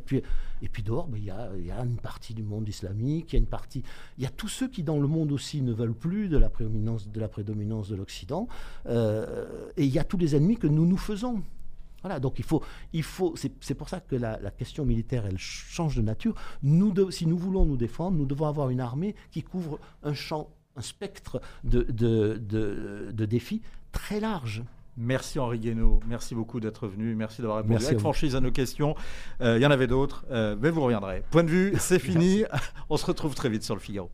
Et 0.61 0.69
puis, 0.69 0.83
dehors, 0.83 1.07
ben, 1.07 1.17
il, 1.17 1.25
y 1.25 1.71
a, 1.71 1.83
une 1.83 1.97
partie 1.97 2.33
du 2.33 2.43
monde 2.43 2.67
islamique, 2.67 3.31
il 3.31 3.35
y 3.35 3.37
a 3.37 3.39
une 3.39 3.47
partie, 3.47 3.83
il 4.17 4.23
y 4.23 4.27
a 4.27 4.29
tous 4.29 4.47
ceux 4.47 4.67
qui 4.67 4.83
dans 4.83 4.99
le 4.99 5.07
monde 5.07 5.31
aussi 5.31 5.61
ne 5.61 5.73
veulent 5.73 5.93
plus 5.93 6.27
de 6.27 6.37
la 6.37 6.49
prédominance 6.49 7.07
de 7.07 7.19
la 7.19 7.27
prédominance 7.27 7.89
de 7.89 7.95
l'Occident, 7.95 8.47
euh, 8.87 9.69
et 9.77 9.85
il 9.85 9.91
y 9.91 9.99
a 9.99 10.03
tous 10.03 10.17
les 10.17 10.35
ennemis 10.35 10.57
que 10.57 10.67
nous 10.67 10.85
nous 10.85 10.97
faisons. 10.97 11.43
Voilà, 12.05 12.19
donc 12.19 12.37
il 12.37 12.45
faut, 12.45 12.61
il 12.93 13.01
faut 13.01 13.33
c'est 13.35 13.73
pour 13.73 13.89
ça 13.89 13.99
que 13.99 14.15
la, 14.15 14.37
question 14.51 14.85
militaire, 14.85 15.25
elle 15.25 15.39
change 15.39 15.95
de 15.95 16.03
nature. 16.03 16.35
Nous 16.61 16.93
si 17.09 17.25
nous 17.25 17.35
voulons 17.35 17.65
nous 17.65 17.77
défendre, 17.77 18.15
nous 18.15 18.27
devons 18.27 18.45
avoir 18.45 18.69
une 18.69 18.79
armée 18.79 19.15
qui 19.31 19.41
couvre 19.41 19.79
un 20.03 20.13
champ, 20.13 20.51
un 20.75 20.81
spectre 20.81 21.41
de, 21.63 21.81
de, 21.81 22.39
de, 23.11 23.25
défis 23.25 23.63
très 23.91 24.19
large. 24.19 24.63
Merci 24.97 25.39
Henri 25.39 25.57
Guénaud, 25.57 25.99
merci 26.05 26.35
beaucoup 26.35 26.59
d'être 26.59 26.87
venu, 26.87 27.15
merci 27.15 27.41
d'avoir 27.41 27.63
répondu 27.63 27.83
avec 27.83 27.97
franchise 27.97 28.35
à 28.35 28.39
nos 28.39 28.51
questions. 28.51 28.93
Euh, 29.41 29.57
il 29.57 29.63
y 29.63 29.65
en 29.65 29.71
avait 29.71 29.87
d'autres, 29.87 30.27
euh, 30.29 30.55
mais 30.61 30.69
vous 30.69 30.81
reviendrez. 30.81 31.23
Point 31.31 31.43
de 31.43 31.49
vue, 31.49 31.73
c'est 31.79 31.97
fini. 32.11 32.43
On 32.87 32.97
se 32.97 33.05
retrouve 33.07 33.33
très 33.33 33.49
vite 33.49 33.63
sur 33.63 33.73
le 33.73 33.81
Figaro. 33.81 34.11